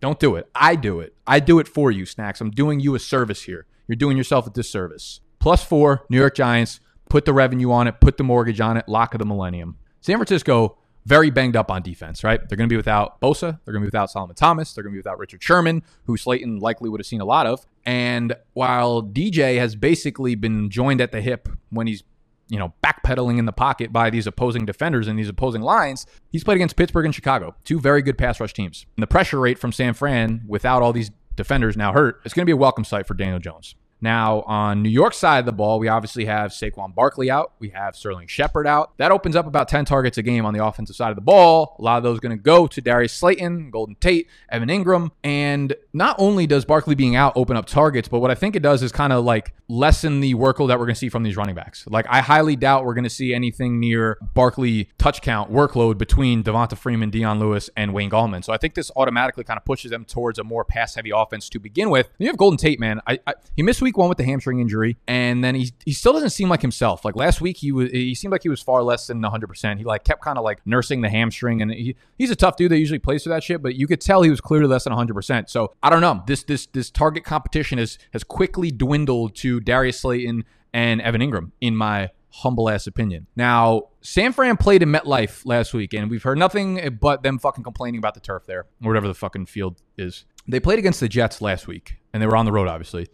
Don't 0.00 0.18
do 0.20 0.36
it. 0.36 0.48
I 0.54 0.76
do 0.76 1.00
it. 1.00 1.14
I 1.26 1.40
do 1.40 1.58
it 1.58 1.68
for 1.68 1.90
you, 1.90 2.04
Snacks. 2.04 2.40
I'm 2.40 2.50
doing 2.50 2.80
you 2.80 2.94
a 2.94 2.98
service 2.98 3.42
here. 3.42 3.66
You're 3.88 3.96
doing 3.96 4.16
yourself 4.16 4.46
a 4.46 4.50
disservice. 4.50 5.20
Plus 5.38 5.64
four, 5.64 6.04
New 6.10 6.18
York 6.18 6.34
Giants. 6.34 6.80
Put 7.08 7.24
the 7.24 7.32
revenue 7.32 7.70
on 7.70 7.86
it. 7.86 8.00
Put 8.00 8.16
the 8.16 8.24
mortgage 8.24 8.60
on 8.60 8.76
it. 8.76 8.88
Lock 8.88 9.14
of 9.14 9.18
the 9.18 9.24
millennium. 9.24 9.76
San 10.00 10.16
Francisco, 10.16 10.76
very 11.06 11.30
banged 11.30 11.54
up 11.54 11.70
on 11.70 11.82
defense, 11.82 12.24
right? 12.24 12.40
They're 12.48 12.56
going 12.56 12.68
to 12.68 12.72
be 12.72 12.76
without 12.76 13.20
Bosa. 13.20 13.60
They're 13.64 13.72
going 13.72 13.82
to 13.82 13.86
be 13.86 13.88
without 13.88 14.10
Solomon 14.10 14.34
Thomas. 14.34 14.72
They're 14.72 14.82
going 14.82 14.92
to 14.92 14.96
be 14.96 14.98
without 14.98 15.18
Richard 15.18 15.42
Sherman, 15.42 15.84
who 16.04 16.16
Slayton 16.16 16.58
likely 16.58 16.90
would 16.90 17.00
have 17.00 17.06
seen 17.06 17.20
a 17.20 17.24
lot 17.24 17.46
of. 17.46 17.64
And 17.84 18.34
while 18.54 19.02
DJ 19.02 19.58
has 19.58 19.76
basically 19.76 20.34
been 20.34 20.68
joined 20.68 21.00
at 21.00 21.12
the 21.12 21.20
hip 21.20 21.48
when 21.70 21.86
he's 21.86 22.02
you 22.48 22.58
know, 22.58 22.72
backpedaling 22.84 23.38
in 23.38 23.44
the 23.44 23.52
pocket 23.52 23.92
by 23.92 24.10
these 24.10 24.26
opposing 24.26 24.66
defenders 24.66 25.08
and 25.08 25.18
these 25.18 25.28
opposing 25.28 25.62
lines. 25.62 26.06
He's 26.30 26.44
played 26.44 26.56
against 26.56 26.76
Pittsburgh 26.76 27.04
and 27.04 27.14
Chicago, 27.14 27.54
two 27.64 27.80
very 27.80 28.02
good 28.02 28.18
pass 28.18 28.40
rush 28.40 28.52
teams. 28.52 28.86
And 28.96 29.02
the 29.02 29.06
pressure 29.06 29.40
rate 29.40 29.58
from 29.58 29.72
San 29.72 29.94
Fran 29.94 30.42
without 30.46 30.82
all 30.82 30.92
these 30.92 31.10
defenders 31.34 31.76
now 31.76 31.92
hurt, 31.92 32.20
it's 32.24 32.34
going 32.34 32.42
to 32.42 32.46
be 32.46 32.52
a 32.52 32.56
welcome 32.56 32.84
sight 32.84 33.06
for 33.06 33.14
Daniel 33.14 33.38
Jones. 33.38 33.74
Now, 34.00 34.42
on 34.42 34.82
New 34.82 34.90
York 34.90 35.14
side 35.14 35.40
of 35.40 35.46
the 35.46 35.52
ball, 35.52 35.78
we 35.78 35.88
obviously 35.88 36.26
have 36.26 36.50
Saquon 36.50 36.94
Barkley 36.94 37.30
out. 37.30 37.52
We 37.58 37.70
have 37.70 37.96
Sterling 37.96 38.26
Shepard 38.26 38.66
out. 38.66 38.96
That 38.98 39.10
opens 39.10 39.36
up 39.36 39.46
about 39.46 39.68
10 39.68 39.84
targets 39.84 40.18
a 40.18 40.22
game 40.22 40.44
on 40.44 40.52
the 40.52 40.64
offensive 40.64 40.96
side 40.96 41.10
of 41.10 41.16
the 41.16 41.22
ball. 41.22 41.76
A 41.78 41.82
lot 41.82 41.96
of 41.96 42.02
those 42.02 42.20
going 42.20 42.36
to 42.36 42.42
go 42.42 42.66
to 42.66 42.80
Darius 42.80 43.12
Slayton, 43.12 43.70
Golden 43.70 43.94
Tate, 43.96 44.28
Evan 44.50 44.68
Engram. 44.68 45.10
And 45.24 45.74
not 45.92 46.16
only 46.18 46.46
does 46.46 46.64
Barkley 46.64 46.94
being 46.94 47.16
out 47.16 47.32
open 47.36 47.56
up 47.56 47.66
targets, 47.66 48.08
but 48.08 48.20
what 48.20 48.30
I 48.30 48.34
think 48.34 48.54
it 48.54 48.62
does 48.62 48.82
is 48.82 48.92
kind 48.92 49.12
of 49.12 49.24
like 49.24 49.54
lessen 49.68 50.20
the 50.20 50.34
workload 50.34 50.68
that 50.68 50.78
we're 50.78 50.86
going 50.86 50.94
to 50.94 50.98
see 51.00 51.08
from 51.08 51.22
these 51.22 51.36
running 51.36 51.54
backs. 51.54 51.86
Like, 51.88 52.06
I 52.08 52.20
highly 52.20 52.54
doubt 52.54 52.84
we're 52.84 52.94
going 52.94 53.04
to 53.04 53.10
see 53.10 53.34
anything 53.34 53.80
near 53.80 54.18
Barkley 54.34 54.90
touch 54.98 55.22
count 55.22 55.50
workload 55.50 55.98
between 55.98 56.44
Devonta 56.44 56.76
Freeman, 56.76 57.10
Dion 57.10 57.40
Lewis, 57.40 57.70
and 57.76 57.92
Wayne 57.92 58.10
Gallman. 58.10 58.44
So 58.44 58.52
I 58.52 58.58
think 58.58 58.74
this 58.74 58.90
automatically 58.94 59.44
kind 59.44 59.56
of 59.56 59.64
pushes 59.64 59.90
them 59.90 60.04
towards 60.04 60.38
a 60.38 60.44
more 60.44 60.64
pass 60.64 60.94
heavy 60.94 61.10
offense 61.14 61.48
to 61.48 61.58
begin 61.58 61.90
with. 61.90 62.06
And 62.06 62.24
you 62.24 62.26
have 62.26 62.36
Golden 62.36 62.58
Tate, 62.58 62.78
man. 62.78 63.00
I, 63.06 63.18
I, 63.26 63.34
he 63.56 63.62
missed 63.62 63.82
week 63.86 63.96
one 63.96 64.08
with 64.08 64.18
the 64.18 64.24
hamstring 64.24 64.60
injury, 64.60 64.96
and 65.06 65.42
then 65.42 65.54
he, 65.54 65.72
he 65.84 65.92
still 65.92 66.12
doesn't 66.12 66.30
seem 66.30 66.48
like 66.48 66.60
himself. 66.60 67.04
Like 67.04 67.16
last 67.16 67.40
week, 67.40 67.56
he 67.58 67.72
was 67.72 67.90
he 67.90 68.14
seemed 68.14 68.32
like 68.32 68.42
he 68.42 68.48
was 68.48 68.60
far 68.60 68.82
less 68.82 69.06
than 69.06 69.20
100. 69.20 69.46
percent 69.46 69.78
He 69.78 69.84
like 69.84 70.04
kept 70.04 70.22
kind 70.22 70.36
of 70.36 70.44
like 70.44 70.60
nursing 70.66 71.00
the 71.00 71.08
hamstring, 71.08 71.62
and 71.62 71.70
he, 71.70 71.96
he's 72.18 72.30
a 72.30 72.36
tough 72.36 72.56
dude 72.56 72.70
that 72.72 72.78
usually 72.78 72.98
plays 72.98 73.22
for 73.22 73.30
that 73.30 73.42
shit. 73.42 73.62
But 73.62 73.76
you 73.76 73.86
could 73.86 74.00
tell 74.00 74.22
he 74.22 74.30
was 74.30 74.40
clearly 74.40 74.66
less 74.66 74.84
than 74.84 74.92
100. 74.92 75.14
percent 75.14 75.48
So 75.48 75.72
I 75.82 75.90
don't 75.90 76.00
know. 76.00 76.22
This 76.26 76.42
this 76.42 76.66
this 76.66 76.90
target 76.90 77.24
competition 77.24 77.78
has 77.78 77.98
has 78.12 78.24
quickly 78.24 78.70
dwindled 78.70 79.34
to 79.36 79.60
Darius 79.60 80.00
Slayton 80.00 80.44
and 80.72 81.00
Evan 81.00 81.20
Engram 81.22 81.52
in 81.60 81.76
my 81.76 82.10
humble 82.30 82.68
ass 82.68 82.86
opinion. 82.86 83.26
Now, 83.34 83.88
San 84.02 84.32
Fran 84.32 84.56
played 84.56 84.82
in 84.82 84.90
MetLife 84.90 85.46
last 85.46 85.72
week, 85.72 85.94
and 85.94 86.10
we've 86.10 86.22
heard 86.22 86.38
nothing 86.38 86.98
but 87.00 87.22
them 87.22 87.38
fucking 87.38 87.64
complaining 87.64 87.98
about 87.98 88.14
the 88.14 88.20
turf 88.20 88.44
there, 88.46 88.60
or 88.60 88.88
whatever 88.88 89.08
the 89.08 89.14
fucking 89.14 89.46
field 89.46 89.80
is. 89.96 90.24
They 90.46 90.60
played 90.60 90.78
against 90.78 91.00
the 91.00 91.08
Jets 91.08 91.40
last 91.40 91.66
week, 91.66 91.96
and 92.12 92.22
they 92.22 92.26
were 92.26 92.36
on 92.36 92.44
the 92.44 92.52
road, 92.52 92.68
obviously. 92.68 93.08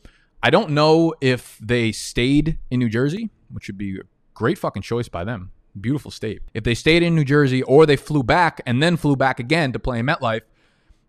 I 0.44 0.50
don't 0.50 0.70
know 0.70 1.14
if 1.20 1.57
they 1.62 1.92
stayed 1.92 2.59
in 2.68 2.81
New 2.81 2.88
Jersey, 2.88 3.31
which 3.48 3.68
would 3.68 3.78
be 3.78 3.98
a 3.98 4.02
great 4.35 4.59
fucking 4.59 4.83
choice 4.83 5.09
by 5.09 5.22
them. 5.22 5.52
Beautiful 5.81 6.11
state. 6.11 6.42
If 6.52 6.64
they 6.64 6.74
stayed 6.74 7.05
in 7.05 7.14
New 7.14 7.24
Jersey 7.24 7.62
or 7.62 7.87
they 7.87 7.94
flew 7.94 8.24
back 8.24 8.61
and 8.66 8.83
then 8.83 8.96
flew 8.96 9.14
back 9.14 9.38
again 9.38 9.72
to 9.72 9.78
play 9.78 10.00
in 10.00 10.07
MetLife, 10.07 10.42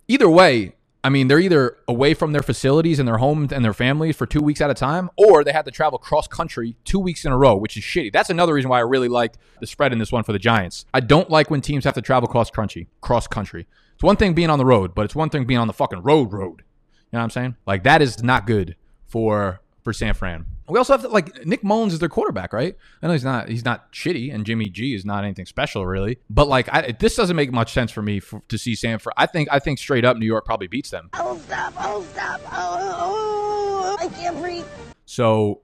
either 0.07 0.29
way, 0.29 0.75
I 1.03 1.09
mean, 1.09 1.27
they're 1.27 1.39
either 1.39 1.77
away 1.87 2.13
from 2.13 2.31
their 2.31 2.43
facilities 2.43 2.99
and 2.99 3.07
their 3.07 3.17
homes 3.17 3.51
and 3.51 3.65
their 3.65 3.73
families 3.73 4.15
for 4.15 4.27
two 4.27 4.39
weeks 4.39 4.61
at 4.61 4.69
a 4.69 4.75
time, 4.75 5.09
or 5.17 5.43
they 5.43 5.51
had 5.51 5.65
to 5.65 5.71
travel 5.71 5.97
cross 5.97 6.27
country 6.27 6.77
two 6.85 6.99
weeks 6.99 7.25
in 7.25 7.31
a 7.31 7.37
row, 7.37 7.55
which 7.55 7.75
is 7.75 7.83
shitty. 7.83 8.13
That's 8.13 8.29
another 8.29 8.53
reason 8.53 8.69
why 8.69 8.77
I 8.77 8.81
really 8.81 9.09
like 9.09 9.33
the 9.59 9.67
spread 9.67 9.91
in 9.91 9.99
this 9.99 10.11
one 10.11 10.23
for 10.23 10.31
the 10.31 10.39
Giants. 10.39 10.85
I 10.93 10.99
don't 10.99 11.29
like 11.31 11.49
when 11.49 11.59
teams 11.59 11.85
have 11.85 11.95
to 11.95 12.01
travel 12.01 12.29
cross 12.29 12.51
country. 12.51 12.87
Cross 13.01 13.27
country. 13.27 13.67
It's 13.95 14.03
one 14.03 14.15
thing 14.15 14.33
being 14.35 14.51
on 14.51 14.59
the 14.59 14.65
road, 14.65 14.93
but 14.93 15.05
it's 15.05 15.15
one 15.15 15.29
thing 15.31 15.45
being 15.45 15.59
on 15.59 15.67
the 15.67 15.73
fucking 15.73 16.03
road 16.03 16.31
road. 16.31 16.63
You 17.11 17.17
know 17.17 17.19
what 17.19 17.23
I'm 17.23 17.29
saying? 17.31 17.55
Like 17.65 17.83
that 17.83 18.01
is 18.03 18.23
not 18.23 18.45
good 18.47 18.75
for 19.13 19.61
for 19.83 19.93
San 19.93 20.15
Fran. 20.15 20.47
We 20.67 20.79
also 20.79 20.93
have 20.93 21.03
to, 21.03 21.07
like 21.09 21.45
Nick 21.45 21.63
Mullens 21.63 21.93
is 21.93 21.99
their 21.99 22.09
quarterback, 22.09 22.51
right? 22.51 22.75
I 23.01 23.07
know 23.07 23.13
he's 23.13 23.23
not 23.23 23.47
he's 23.47 23.63
not 23.63 23.91
shitty, 23.91 24.33
and 24.33 24.43
Jimmy 24.43 24.65
G 24.65 24.95
is 24.95 25.05
not 25.05 25.23
anything 25.23 25.45
special 25.45 25.85
really. 25.85 26.17
But 26.31 26.47
like 26.47 26.67
I, 26.73 26.93
this 26.93 27.15
doesn't 27.15 27.35
make 27.35 27.51
much 27.51 27.73
sense 27.73 27.91
for 27.91 28.01
me 28.01 28.19
for, 28.19 28.41
to 28.47 28.57
see 28.57 28.73
San 28.73 28.97
Fran. 28.97 29.13
I 29.15 29.27
think 29.27 29.49
I 29.51 29.59
think 29.59 29.77
straight 29.77 30.03
up 30.03 30.17
New 30.17 30.25
York 30.25 30.45
probably 30.45 30.65
beats 30.65 30.89
them. 30.89 31.11
Oh 31.13 31.37
stop! 31.45 31.73
Oh 31.77 32.03
stop! 32.11 32.41
Oh, 32.45 32.77
oh, 32.81 33.97
oh 33.99 34.03
I 34.03 34.07
can't 34.07 34.39
breathe. 34.39 34.65
So 35.05 35.61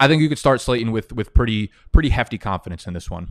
I 0.00 0.08
think 0.08 0.22
you 0.22 0.28
could 0.28 0.38
start 0.38 0.60
Slayton 0.60 0.90
with 0.90 1.12
with 1.12 1.32
pretty 1.34 1.70
pretty 1.92 2.08
hefty 2.08 2.38
confidence 2.38 2.88
in 2.88 2.94
this 2.94 3.08
one, 3.08 3.28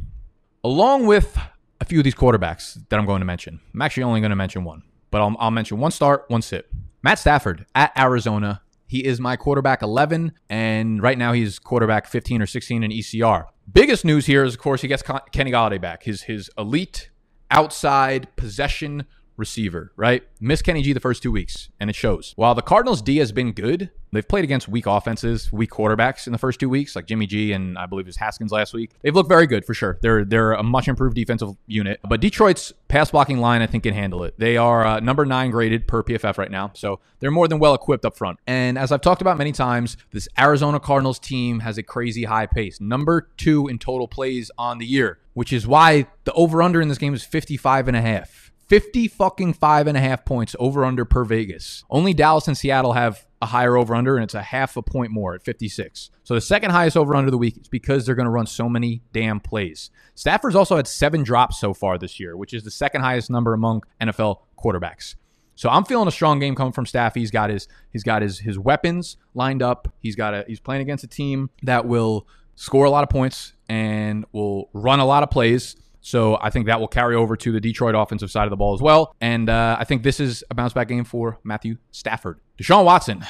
along 0.63 1.07
with 1.07 1.37
a 1.81 1.85
few 1.85 1.99
of 1.99 2.05
these 2.05 2.15
quarterbacks 2.15 2.79
that 2.87 2.97
I'm 2.97 3.05
going 3.05 3.19
to 3.19 3.25
mention. 3.25 3.59
I'm 3.73 3.81
actually 3.81 4.03
only 4.03 4.21
going 4.21 4.29
to 4.29 4.37
mention 4.37 4.63
one, 4.63 4.83
but 5.11 5.19
I'll, 5.21 5.35
I'll 5.39 5.51
mention 5.51 5.77
one 5.77 5.91
start, 5.91 6.23
one 6.29 6.41
sit. 6.41 6.69
Matt 7.03 7.19
Stafford 7.19 7.65
at 7.75 7.91
Arizona 7.99 8.61
he 8.87 9.05
is 9.05 9.19
my 9.19 9.35
quarterback 9.35 9.81
11, 9.81 10.31
and 10.49 11.01
right 11.01 11.17
now 11.17 11.33
he's 11.33 11.59
quarterback 11.59 12.07
15 12.07 12.41
or 12.41 12.45
16 12.45 12.83
in 12.83 12.91
ECR. 12.91 13.45
Biggest 13.71 14.05
news 14.05 14.25
here 14.25 14.43
is, 14.43 14.53
of 14.55 14.61
course, 14.61 14.81
he 14.81 14.87
gets 14.87 15.03
Kenny 15.31 15.51
Golladay 15.51 15.79
back, 15.79 16.03
his 16.03 16.23
his 16.23 16.49
elite 16.57 17.09
outside 17.51 18.33
possession 18.35 19.05
receiver, 19.37 19.91
right? 19.95 20.23
Miss 20.41 20.61
Kenny 20.61 20.81
G 20.81 20.93
the 20.93 20.99
first 20.99 21.23
two 21.23 21.31
weeks, 21.31 21.69
and 21.79 21.89
it 21.89 21.95
shows. 21.95 22.33
While 22.35 22.55
the 22.55 22.61
Cardinals 22.61 23.01
D 23.01 23.17
has 23.17 23.31
been 23.31 23.51
good, 23.51 23.91
they've 24.11 24.27
played 24.27 24.43
against 24.43 24.67
weak 24.67 24.85
offenses, 24.87 25.51
weak 25.53 25.69
quarterbacks 25.69 26.27
in 26.27 26.33
the 26.33 26.39
first 26.39 26.59
two 26.59 26.69
weeks, 26.69 26.95
like 26.95 27.05
Jimmy 27.05 27.27
G 27.27 27.53
and 27.53 27.77
I 27.77 27.85
believe 27.85 28.05
it 28.05 28.09
was 28.09 28.17
Haskins 28.17 28.51
last 28.51 28.73
week. 28.73 28.91
They've 29.01 29.15
looked 29.15 29.29
very 29.29 29.47
good 29.47 29.63
for 29.65 29.73
sure. 29.73 29.97
They're 30.01 30.25
they're 30.25 30.53
a 30.53 30.63
much 30.63 30.87
improved 30.87 31.15
defensive 31.15 31.55
unit, 31.67 31.99
but 32.07 32.19
Detroit's 32.19 32.73
pass 32.87 33.11
blocking 33.11 33.39
line 33.39 33.61
I 33.61 33.67
think 33.67 33.83
can 33.83 33.93
handle 33.93 34.23
it. 34.23 34.37
They 34.37 34.57
are 34.57 34.85
uh, 34.85 34.99
number 34.99 35.25
nine 35.25 35.51
graded 35.51 35.87
per 35.87 36.03
PFF 36.03 36.37
right 36.37 36.51
now, 36.51 36.71
so 36.73 36.99
they're 37.19 37.31
more 37.31 37.47
than 37.47 37.59
well 37.59 37.73
equipped 37.73 38.05
up 38.05 38.17
front. 38.17 38.39
And 38.47 38.77
as 38.77 38.91
I've 38.91 39.01
talked 39.01 39.21
about 39.21 39.37
many 39.37 39.51
times, 39.51 39.97
this 40.11 40.27
Arizona 40.39 40.79
Cardinals 40.79 41.19
team 41.19 41.59
has 41.59 41.77
a 41.77 41.83
crazy 41.83 42.25
high 42.25 42.47
pace, 42.47 42.81
number 42.81 43.29
two 43.37 43.67
in 43.67 43.79
total 43.79 44.07
plays 44.07 44.51
on 44.57 44.77
the 44.79 44.85
year, 44.85 45.19
which 45.33 45.53
is 45.53 45.67
why 45.67 46.07
the 46.23 46.33
over 46.33 46.61
under 46.61 46.81
in 46.81 46.87
this 46.87 46.97
game 46.97 47.13
is 47.13 47.23
55 47.23 47.87
and 47.87 47.97
a 47.97 48.01
half. 48.01 48.46
50 48.67 49.07
fucking 49.07 49.53
five 49.53 49.87
and 49.87 49.97
a 49.97 50.01
half 50.01 50.25
points 50.25 50.55
over 50.59 50.83
under 50.83 51.05
per 51.05 51.23
Vegas. 51.23 51.83
Only 51.89 52.13
Dallas 52.13 52.47
and 52.47 52.57
Seattle 52.57 52.93
have 52.93 53.25
a 53.41 53.45
higher 53.45 53.77
over 53.77 53.95
under, 53.95 54.15
and 54.15 54.23
it's 54.23 54.33
a 54.33 54.41
half 54.41 54.75
a 54.77 54.81
point 54.81 55.11
more 55.11 55.33
at 55.33 55.43
56. 55.43 56.09
So 56.23 56.33
the 56.33 56.41
second 56.41 56.71
highest 56.71 56.97
over 56.97 57.15
under 57.15 57.31
the 57.31 57.37
week 57.37 57.57
is 57.57 57.67
because 57.67 58.05
they're 58.05 58.15
going 58.15 58.25
to 58.25 58.31
run 58.31 58.47
so 58.47 58.67
many 58.67 59.01
damn 59.13 59.39
plays. 59.39 59.89
Stafford's 60.15 60.55
also 60.55 60.75
had 60.75 60.87
seven 60.87 61.23
drops 61.23 61.59
so 61.59 61.73
far 61.73 61.97
this 61.97 62.19
year, 62.19 62.35
which 62.35 62.53
is 62.53 62.63
the 62.63 62.71
second 62.71 63.01
highest 63.01 63.29
number 63.29 63.53
among 63.53 63.83
NFL 64.01 64.39
quarterbacks. 64.57 65.15
So 65.55 65.69
I'm 65.69 65.85
feeling 65.85 66.07
a 66.07 66.11
strong 66.11 66.39
game 66.39 66.53
coming 66.53 66.73
from 66.73 66.85
Staff. 66.85 67.15
He's 67.15 67.31
got 67.31 67.49
his 67.49 67.67
he's 67.91 68.03
got 68.03 68.21
his 68.21 68.39
his 68.39 68.59
weapons 68.59 69.17
lined 69.33 69.63
up. 69.63 69.91
He's 69.99 70.15
got 70.15 70.35
a 70.35 70.45
he's 70.47 70.59
playing 70.59 70.83
against 70.83 71.03
a 71.03 71.07
team 71.07 71.49
that 71.63 71.87
will 71.87 72.27
score 72.55 72.85
a 72.85 72.91
lot 72.91 73.03
of 73.03 73.09
points 73.09 73.53
and 73.67 74.25
will 74.31 74.69
run 74.73 74.99
a 74.99 75.05
lot 75.05 75.23
of 75.23 75.31
plays. 75.31 75.75
So 76.07 76.37
I 76.39 76.51
think 76.51 76.67
that 76.67 76.79
will 76.79 76.87
carry 76.87 77.15
over 77.15 77.35
to 77.35 77.51
the 77.51 77.59
Detroit 77.59 77.93
offensive 77.93 78.31
side 78.31 78.45
of 78.45 78.49
the 78.49 78.55
ball 78.55 78.73
as 78.73 78.79
well. 78.79 79.13
And 79.19 79.49
uh, 79.49 79.75
I 79.77 79.83
think 79.83 80.03
this 80.03 80.21
is 80.21 80.41
a 80.49 80.55
bounce 80.55 80.71
back 80.71 80.87
game 80.87 81.03
for 81.03 81.37
Matthew 81.43 81.79
Stafford. 81.91 82.39
Deshaun 82.57 82.85
Watson 82.85 83.25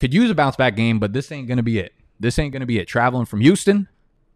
could 0.00 0.12
use 0.12 0.28
a 0.28 0.34
bounce 0.34 0.56
back 0.56 0.74
game, 0.74 0.98
but 0.98 1.12
this 1.12 1.30
ain't 1.30 1.46
going 1.46 1.58
to 1.58 1.62
be 1.62 1.78
it. 1.78 1.92
This 2.18 2.36
ain't 2.40 2.50
going 2.50 2.58
to 2.58 2.66
be 2.66 2.80
it. 2.80 2.86
Traveling 2.86 3.24
from 3.24 3.40
Houston 3.40 3.86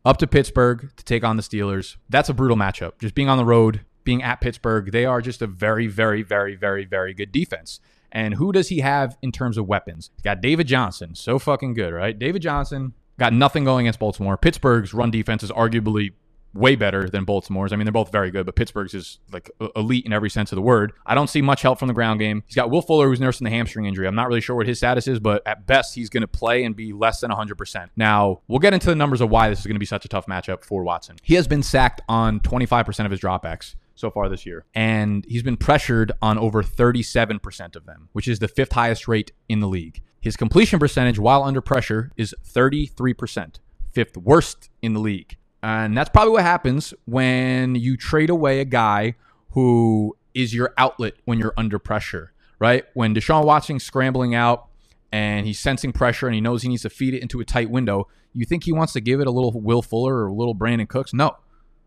up 0.05 0.19
to 0.19 0.29
Pittsburgh 0.29 0.93
to 0.97 1.05
take 1.05 1.25
on 1.25 1.37
the 1.37 1.43
Steelers. 1.43 1.97
That's 2.09 2.29
a 2.29 2.35
brutal 2.35 2.57
matchup. 2.57 3.01
Just 3.01 3.17
being 3.17 3.29
on 3.29 3.37
the 3.37 3.45
road, 3.45 3.81
being 4.05 4.23
at 4.23 4.41
Pittsburgh, 4.41 4.93
they 4.93 5.05
are 5.05 5.21
just 5.21 5.43
a 5.43 5.49
very, 5.49 5.89
very, 5.89 6.23
very, 6.23 6.55
very, 6.55 6.85
very 6.85 7.13
good 7.13 7.33
defense. 7.33 7.81
And 8.13 8.35
who 8.35 8.53
does 8.53 8.69
he 8.69 8.79
have 8.79 9.19
in 9.23 9.33
terms 9.33 9.59
of 9.59 9.67
weapons? 9.67 10.11
He's 10.15 10.23
got 10.23 10.41
David 10.41 10.69
Johnson. 10.69 11.17
So 11.17 11.37
fucking 11.41 11.75
good, 11.75 11.93
right? 11.93 12.17
David 12.17 12.43
Johnson 12.43 12.93
got 13.19 13.33
nothing 13.33 13.65
going 13.65 13.87
against 13.87 13.99
Baltimore. 13.99 14.37
Pittsburgh's 14.37 14.95
run 14.95 15.11
defense 15.11 15.43
is 15.43 15.51
arguably 15.51 16.13
way 16.55 16.77
better 16.77 17.09
than 17.09 17.25
Baltimore's. 17.25 17.73
I 17.73 17.77
mean, 17.77 17.85
they're 17.85 17.93
both 17.93 18.13
very 18.13 18.31
good, 18.31 18.47
but 18.47 18.57
Pittsburgh's 18.57 18.95
is 18.95 19.19
like 19.33 19.51
elite 19.77 20.05
in 20.07 20.13
every 20.13 20.31
sense 20.31 20.53
of 20.53 20.57
the 20.57 20.63
word. 20.63 20.93
I 21.07 21.15
don't 21.15 21.29
see 21.29 21.43
much 21.43 21.63
help 21.63 21.79
from 21.79 21.89
the 21.89 21.95
ground 21.95 22.21
game. 22.21 22.43
He's 22.47 22.57
got 22.57 22.71
Will 22.71 22.83
Fuller, 22.83 23.09
who's 23.09 23.21
nursing 23.21 23.45
the 23.45 23.51
hamstring 23.51 23.87
injury. 23.87 24.07
I'm 24.07 24.15
not 24.15 24.29
really 24.29 24.41
sure 24.41 24.57
what 24.57 24.67
his 24.67 24.79
status 24.79 25.07
is, 25.07 25.19
but 25.19 25.43
at 25.47 25.67
best, 25.67 25.95
he's 25.95 26.11
going 26.11 26.23
to 26.23 26.29
play 26.29 26.65
and 26.65 26.77
be 26.77 26.93
less 26.93 27.21
than 27.21 27.31
100%. 27.31 27.91
Now, 27.97 28.41
we'll 28.49 28.59
get 28.59 28.75
into 28.75 28.87
the 28.87 28.97
numbers 28.97 29.21
of 29.21 29.31
why 29.31 29.49
this 29.49 29.61
is 29.61 29.67
going 29.67 29.77
to 29.77 29.81
be 29.81 29.87
such 29.87 30.05
a 30.05 30.09
tough 30.09 30.27
matchup 30.27 30.65
for 30.65 30.83
Watson. 30.83 31.17
He 31.23 31.35
has 31.35 31.47
been 31.47 31.63
sacked 31.63 32.01
on 32.09 32.41
25% 32.41 33.05
of 33.05 33.11
his 33.11 33.21
dropbacks 33.21 33.77
so 33.95 34.11
far 34.11 34.29
this 34.29 34.45
year. 34.47 34.65
And 34.75 35.25
he's 35.27 35.43
been 35.43 35.57
pressured 35.57 36.13
on 36.21 36.39
over 36.39 36.63
37% 36.63 37.77
of 37.77 37.87
them, 37.87 38.09
which 38.13 38.29
is 38.29 38.39
the 38.39 38.49
fifth 38.49 38.73
highest 38.73 39.09
rate 39.09 39.33
in 39.49 39.61
the 39.61 39.69
league. 39.69 40.03
His 40.21 40.37
completion 40.37 40.79
percentage 40.79 41.19
while 41.19 41.43
under 41.43 41.61
pressure 41.61 42.11
is 42.17 42.35
33%, 42.47 43.57
fifth 43.93 44.17
worst 44.17 44.71
in 44.81 44.93
the 44.95 45.01
league. 45.01 45.37
And 45.63 45.97
that's 45.97 46.11
probably 46.11 46.33
what 46.33 46.43
happens 46.43 46.93
when 47.05 47.75
you 47.77 47.97
trade 47.97 48.31
away 48.31 48.61
a 48.61 48.65
guy 48.65 49.15
who 49.51 50.17
is 50.35 50.55
your 50.55 50.73
outlet 50.77 51.15
when 51.25 51.39
you're 51.39 51.55
under 51.57 51.79
pressure, 51.79 52.33
right? 52.59 52.85
When 52.95 53.15
Deshaun 53.15 53.45
Watson's 53.45 53.85
scrambling 53.85 54.35
out 54.35 54.67
and 55.13 55.47
he's 55.47 55.61
sensing 55.61 55.93
pressure 55.93 56.27
and 56.27 56.35
he 56.35 56.41
knows 56.41 56.63
he 56.63 56.69
needs 56.69 56.83
to 56.83 56.91
feed 56.91 57.15
it 57.15 57.23
into 57.23 57.39
a 57.41 57.45
tight 57.45 57.71
window, 57.71 58.09
you 58.33 58.45
think 58.45 58.65
he 58.65 58.73
wants 58.73 58.93
to 58.95 59.01
give 59.01 59.21
it 59.21 59.27
a 59.27 59.31
little 59.31 59.53
Will 59.53 59.83
Fuller 59.83 60.17
or 60.17 60.27
a 60.29 60.33
little 60.33 60.55
Brandin 60.55 60.89
Cooks? 60.89 61.13
No. 61.13 61.37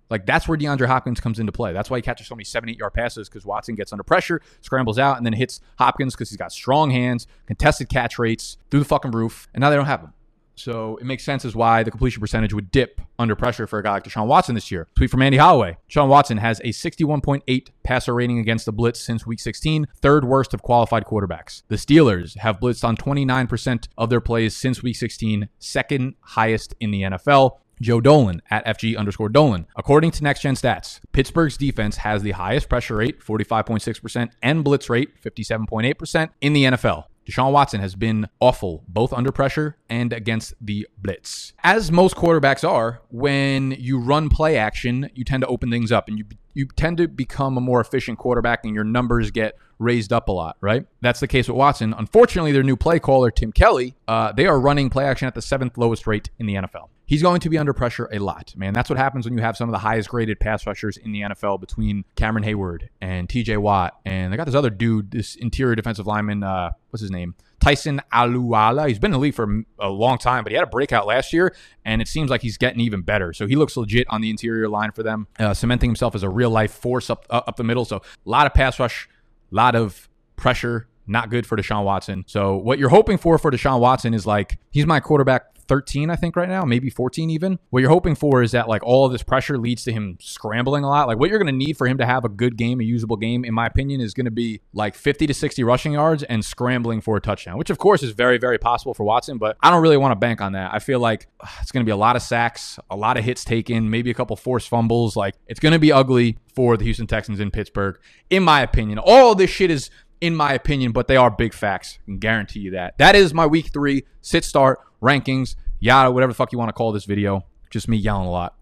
Like 0.10 0.26
that's 0.26 0.48
where 0.48 0.58
DeAndre 0.58 0.86
Hopkins 0.86 1.20
comes 1.20 1.40
into 1.40 1.52
play. 1.52 1.74
That's 1.74 1.90
why 1.90 1.98
he 1.98 2.02
catches 2.02 2.28
so 2.28 2.36
many 2.36 2.44
seven, 2.44 2.70
eight 2.70 2.78
yard 2.78 2.94
passes 2.94 3.28
because 3.28 3.46
Watson 3.46 3.76
gets 3.76 3.92
under 3.92 4.04
pressure, 4.04 4.42
scrambles 4.62 5.00
out, 5.00 5.18
and 5.18 5.26
then 5.26 5.34
hits 5.34 5.62
Hopkins 5.80 6.14
because 6.14 6.30
he's 6.30 6.38
got 6.38 6.52
strong 6.52 6.92
hands, 6.92 7.26
contested 7.48 7.90
catch 7.90 8.20
rates 8.20 8.58
through 8.70 8.82
the 8.82 8.86
fucking 8.86 9.12
roof, 9.12 9.48
and 9.54 9.62
now 9.62 9.70
they 9.70 9.76
don't 9.76 9.88
have 9.88 10.02
him. 10.02 10.14
So 10.56 10.98
it 10.98 11.06
makes 11.06 11.24
sense 11.24 11.46
as 11.46 11.56
why 11.56 11.84
the 11.84 11.92
completion 11.92 12.22
percentage 12.22 12.54
would 12.54 12.72
dip 12.72 13.02
under 13.20 13.36
pressure 13.36 13.68
for 13.68 13.80
a 13.80 13.84
guy 13.84 13.94
like 13.94 14.04
Deshaun 14.04 14.28
Watson 14.28 14.56
this 14.56 14.72
year. 14.72 14.88
Tweet 14.96 15.10
from 15.10 15.22
Andy 15.22 15.38
Holloway. 15.38 15.78
Deshaun 15.90 16.08
Watson 16.08 16.38
has 16.38 16.60
a 16.62 16.70
61.8 16.70 17.68
passer 17.84 18.14
rating 18.14 18.40
against 18.40 18.66
the 18.66 18.72
blitz 18.72 19.00
since 19.00 19.26
week 19.26 19.40
16, 19.40 19.88
third 20.02 20.26
worst 20.26 20.54
of 20.54 20.62
qualified 20.62 21.06
quarterbacks. 21.06 21.64
The 21.68 21.76
Steelers 21.76 22.38
have 22.38 22.60
blitzed 22.60 22.84
on 22.84 22.98
29% 22.98 23.88
of 23.98 24.10
their 24.10 24.22
plays 24.22 24.56
since 24.56 24.82
week 24.82 24.96
16, 24.96 25.50
second 25.60 26.16
highest 26.22 26.74
in 26.80 26.92
the 26.92 27.04
NFL. 27.04 27.58
Joe 27.82 28.00
Dolan 28.00 28.42
at 28.50 28.66
FG 28.66 28.98
underscore 28.98 29.30
Dolan. 29.30 29.68
According 29.76 30.12
to 30.12 30.24
Next 30.24 30.42
Gen 30.42 30.56
Stats, 30.56 31.02
Pittsburgh's 31.12 31.58
defense 31.58 31.98
has 31.98 32.22
the 32.22 32.32
highest 32.32 32.70
pressure 32.70 32.96
rate, 32.96 33.20
45.6%, 33.20 34.32
and 34.42 34.64
blitz 34.64 34.90
rate, 34.90 35.22
57.8%, 35.22 36.30
in 36.42 36.54
the 36.54 36.64
NFL. 36.64 37.06
Deshaun 37.26 37.52
Watson 37.52 37.82
has 37.82 37.96
been 37.96 38.28
awful, 38.40 38.84
both 38.88 39.12
under 39.12 39.32
pressure 39.32 39.78
and 39.90 40.14
against 40.14 40.54
the 40.62 40.88
blitz. 40.98 41.54
As 41.64 41.92
most 41.92 42.16
quarterbacks 42.16 42.68
are, 42.68 43.02
when 43.10 43.72
you 43.72 44.00
run 44.00 44.30
play 44.30 44.58
action, 44.58 45.10
you 45.16 45.24
tend 45.24 45.42
to 45.42 45.48
open 45.48 45.72
things 45.72 45.92
up 45.92 46.08
and 46.08 46.18
you 46.18 46.26
you 46.54 46.66
tend 46.68 46.98
to 46.98 47.08
become 47.10 47.58
a 47.58 47.62
more 47.62 47.82
efficient 47.82 48.18
quarterback 48.18 48.64
and 48.64 48.74
your 48.74 48.86
numbers 48.86 49.30
get 49.30 49.58
raised 49.78 50.14
up 50.14 50.30
a 50.30 50.32
lot, 50.32 50.56
right? 50.62 50.86
That's 51.02 51.20
the 51.20 51.28
case 51.28 51.50
with 51.50 51.58
Watson. 51.58 51.94
Unfortunately, 51.98 52.54
their 52.54 52.64
new 52.64 52.78
play 52.78 52.98
caller, 52.98 53.30
Tim 53.30 53.52
Kelly, 53.52 53.96
uh, 54.08 54.32
they 54.32 54.46
are 54.46 54.58
running 54.58 54.90
play 54.90 55.04
action 55.04 55.28
at 55.28 55.36
the 55.36 55.42
seventh 55.42 55.78
lowest 55.78 56.08
rate 56.08 56.30
in 56.40 56.46
the 56.46 56.56
NFL. 56.56 56.88
He's 57.06 57.22
going 57.22 57.40
to 57.42 57.50
be 57.50 57.58
under 57.58 57.74
pressure 57.74 58.10
a 58.12 58.20
lot, 58.20 58.54
man. 58.56 58.74
That's 58.74 58.90
what 58.90 58.98
happens 58.98 59.26
when 59.26 59.38
you 59.38 59.44
have 59.44 59.56
some 59.56 59.70
of 59.70 59.74
the 59.74 59.80
highest 59.80 60.10
graded 60.10 60.40
pass 60.40 60.66
rushers 60.66 60.98
in 60.98 61.12
the 61.12 61.22
NFL 61.22 61.60
between 61.60 62.04
Cameron 62.16 62.44
Heyward 62.44 62.90
and 63.00 63.30
TJ 63.30 63.58
Watt. 63.60 64.00
And 64.06 64.34
they 64.34 64.38
got 64.38 64.46
this 64.46 64.56
other 64.56 64.70
dude, 64.70 65.12
this 65.12 65.36
interior 65.36 65.76
defensive 65.76 66.08
lineman, 66.08 66.44
uh, 66.44 66.72
what's 66.90 67.02
his 67.02 67.12
name? 67.12 67.36
Tyson 67.60 68.02
Alualu. 68.14 68.88
He's 68.88 69.00
been 69.00 69.10
in 69.10 69.14
the 69.14 69.20
league 69.20 69.34
for 69.34 69.64
a 69.80 69.90
long 69.90 70.18
time, 70.18 70.44
but 70.44 70.52
he 70.52 70.56
had 70.56 70.64
a 70.64 70.70
breakout 70.70 71.08
last 71.08 71.34
year, 71.34 71.56
and 71.84 72.02
it 72.02 72.08
seems 72.08 72.30
like 72.30 72.42
he's 72.42 72.58
getting 72.58 72.80
even 72.80 73.02
better. 73.02 73.34
So 73.34 73.48
he 73.48 73.56
looks 73.56 73.76
legit 73.78 74.08
on 74.10 74.22
the 74.22 74.30
interior 74.30 74.68
line 74.70 74.92
for 74.92 75.04
them, 75.04 75.28
uh, 75.40 75.54
cementing 75.54 75.90
himself 75.90 76.16
as 76.16 76.24
a 76.24 76.30
real 76.30 76.50
life 76.50 76.72
force 76.72 77.10
up 77.10 77.26
uh, 77.30 77.42
up 77.48 77.56
the 77.56 77.64
middle. 77.64 77.86
So 77.86 77.98
a 77.98 78.02
lot 78.26 78.46
of 78.46 78.54
pass 78.54 78.80
rush, 78.80 79.10
a 79.52 79.56
lot 79.56 79.76
of 79.76 80.10
pressure. 80.36 80.88
Not 81.08 81.30
good 81.30 81.46
for 81.46 81.56
Deshaun 81.56 81.84
Watson. 81.84 82.24
So 82.28 82.56
what 82.56 82.80
you're 82.80 82.90
hoping 82.90 83.18
for 83.20 83.38
for 83.38 83.52
Deshaun 83.52 83.80
Watson 83.80 84.16
is 84.16 84.26
like 84.26 84.58
he's 84.72 84.88
my 84.88 85.00
quarterback 85.00 85.55
13, 85.68 86.10
I 86.10 86.16
think, 86.16 86.36
right 86.36 86.50
now, 86.50 86.64
maybe 86.64 86.90
14 86.90 87.30
even. 87.30 87.60
What 87.70 87.82
you're 87.82 87.90
hoping 87.90 88.16
for 88.16 88.42
is 88.42 88.52
that 88.52 88.68
like 88.68 88.84
all 88.84 89.06
of 89.06 89.12
this 89.12 89.24
pressure 89.24 89.58
leads 89.58 89.84
to 89.86 89.92
him 89.92 90.18
scrambling 90.20 90.84
a 90.84 90.90
lot. 90.90 91.08
Like 91.08 91.20
what 91.20 91.30
you're 91.30 91.40
going 91.40 91.52
to 91.54 91.66
need 91.66 91.78
for 91.78 91.88
him 91.88 91.98
to 91.98 92.06
have 92.06 92.26
a 92.26 92.30
good 92.30 92.58
game, 92.58 92.80
a 92.80 92.84
usable 92.84 93.18
game, 93.18 93.46
in 93.46 93.54
my 93.54 93.66
opinion, 93.66 94.02
is 94.02 94.14
going 94.14 94.26
to 94.26 94.32
be 94.32 94.62
like 94.74 94.96
50 94.96 95.28
to 95.28 95.34
60 95.34 95.64
rushing 95.64 95.94
yards 95.94 96.24
and 96.24 96.44
scrambling 96.44 97.02
for 97.02 97.18
a 97.18 97.22
touchdown, 97.22 97.58
which 97.58 97.70
of 97.70 97.78
course 97.78 98.04
is 98.04 98.12
very, 98.12 98.38
very 98.38 98.58
possible 98.58 98.94
for 98.94 99.04
Watson, 99.04 99.38
but 99.38 99.58
I 99.62 99.70
don't 99.70 99.82
really 99.82 99.98
want 99.98 100.12
to 100.12 100.16
bank 100.16 100.42
on 100.42 100.54
that. 100.54 100.74
I 100.74 100.80
feel 100.80 101.00
like 101.00 101.28
uh, 101.40 101.48
it's 101.62 101.72
going 101.72 101.84
to 101.84 101.88
be 101.88 101.92
a 101.94 101.98
lot 101.98 102.16
of 102.16 102.22
sacks, 102.22 102.80
a 102.90 102.96
lot 102.96 103.18
of 103.18 103.24
hits 103.24 103.44
taken, 103.44 103.90
maybe 103.90 104.12
a 104.12 104.14
couple 104.14 104.36
forced 104.36 104.70
fumbles. 104.70 105.16
Like 105.16 105.36
it's 105.48 105.60
going 105.60 105.74
to 105.74 105.80
be 105.80 105.92
ugly 105.92 106.38
for 106.56 106.78
the 106.78 106.86
Houston 106.86 107.08
Texans 107.08 107.40
in 107.40 107.52
Pittsburgh, 107.52 108.00
in 108.30 108.44
my 108.44 108.62
opinion. 108.62 109.00
All 109.00 109.36
this 109.36 109.50
shit 109.50 109.72
is 109.72 109.90
in 110.22 110.36
my 110.36 110.54
opinion, 110.54 110.92
but 110.92 111.08
they 111.08 111.18
are 111.18 111.30
big 111.30 111.54
facts. 111.54 112.00
I 112.02 112.06
can 112.06 112.18
guarantee 112.20 112.62
you 112.62 112.72
that. 112.72 112.98
That 112.98 113.16
is 113.16 113.34
my 113.34 113.46
week 113.46 113.72
three 113.72 114.06
sit 114.22 114.44
start 114.44 114.80
rankings 115.06 115.56
yada, 115.80 116.12
whatever 116.12 116.32
the 116.32 116.36
fuck 116.36 116.52
you 116.52 116.58
want 116.58 116.70
to 116.70 116.74
call 116.74 116.92
this 116.92 117.06
video. 117.06 117.46
Just 117.70 117.88
me 117.88 117.98
yelling 117.98 118.28
a 118.28 118.32
lot. 118.32 118.56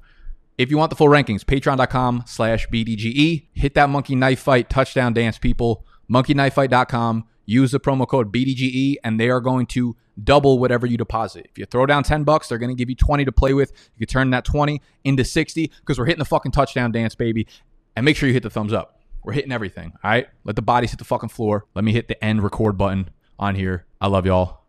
If 0.57 0.69
you 0.69 0.77
want 0.77 0.91
the 0.91 0.95
full 0.95 1.07
rankings, 1.07 1.43
patreon.com 1.43 2.23
slash 2.27 2.67
BDGE. 2.67 3.47
Hit 3.53 3.73
that 3.73 3.89
monkey 3.89 4.15
knife 4.15 4.39
fight 4.39 4.69
touchdown 4.69 5.13
dance, 5.13 5.39
people. 5.39 5.85
Monkeyknifefight.com. 6.11 7.25
Use 7.45 7.71
the 7.71 7.79
promo 7.79 8.07
code 8.07 8.31
BDGE 8.31 8.97
and 9.03 9.19
they 9.19 9.29
are 9.29 9.41
going 9.41 9.65
to 9.67 9.95
double 10.23 10.59
whatever 10.59 10.85
you 10.85 10.95
deposit. 10.95 11.47
If 11.49 11.57
you 11.57 11.65
throw 11.65 11.85
down 11.85 12.03
10 12.03 12.23
bucks, 12.23 12.47
they're 12.47 12.59
going 12.59 12.69
to 12.69 12.75
give 12.75 12.89
you 12.89 12.95
20 12.95 13.25
to 13.25 13.31
play 13.31 13.53
with. 13.53 13.71
You 13.95 14.05
can 14.05 14.11
turn 14.11 14.29
that 14.29 14.45
20 14.45 14.79
into 15.03 15.25
60 15.25 15.71
because 15.79 15.97
we're 15.97 16.05
hitting 16.05 16.19
the 16.19 16.25
fucking 16.25 16.51
touchdown 16.51 16.91
dance, 16.91 17.15
baby. 17.15 17.47
And 17.95 18.05
make 18.05 18.15
sure 18.15 18.27
you 18.27 18.33
hit 18.33 18.43
the 18.43 18.49
thumbs 18.49 18.73
up. 18.73 19.01
We're 19.23 19.33
hitting 19.33 19.51
everything. 19.51 19.93
All 20.03 20.11
right. 20.11 20.27
Let 20.43 20.55
the 20.55 20.61
bodies 20.61 20.91
hit 20.91 20.99
the 20.99 21.05
fucking 21.05 21.29
floor. 21.29 21.65
Let 21.73 21.83
me 21.83 21.93
hit 21.93 22.07
the 22.07 22.23
end 22.23 22.43
record 22.43 22.77
button 22.77 23.09
on 23.39 23.55
here. 23.55 23.85
I 23.99 24.07
love 24.07 24.25
y'all. 24.25 24.62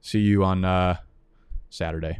See 0.00 0.20
you 0.20 0.44
on 0.44 0.64
uh 0.64 0.98
Saturday. 1.70 2.18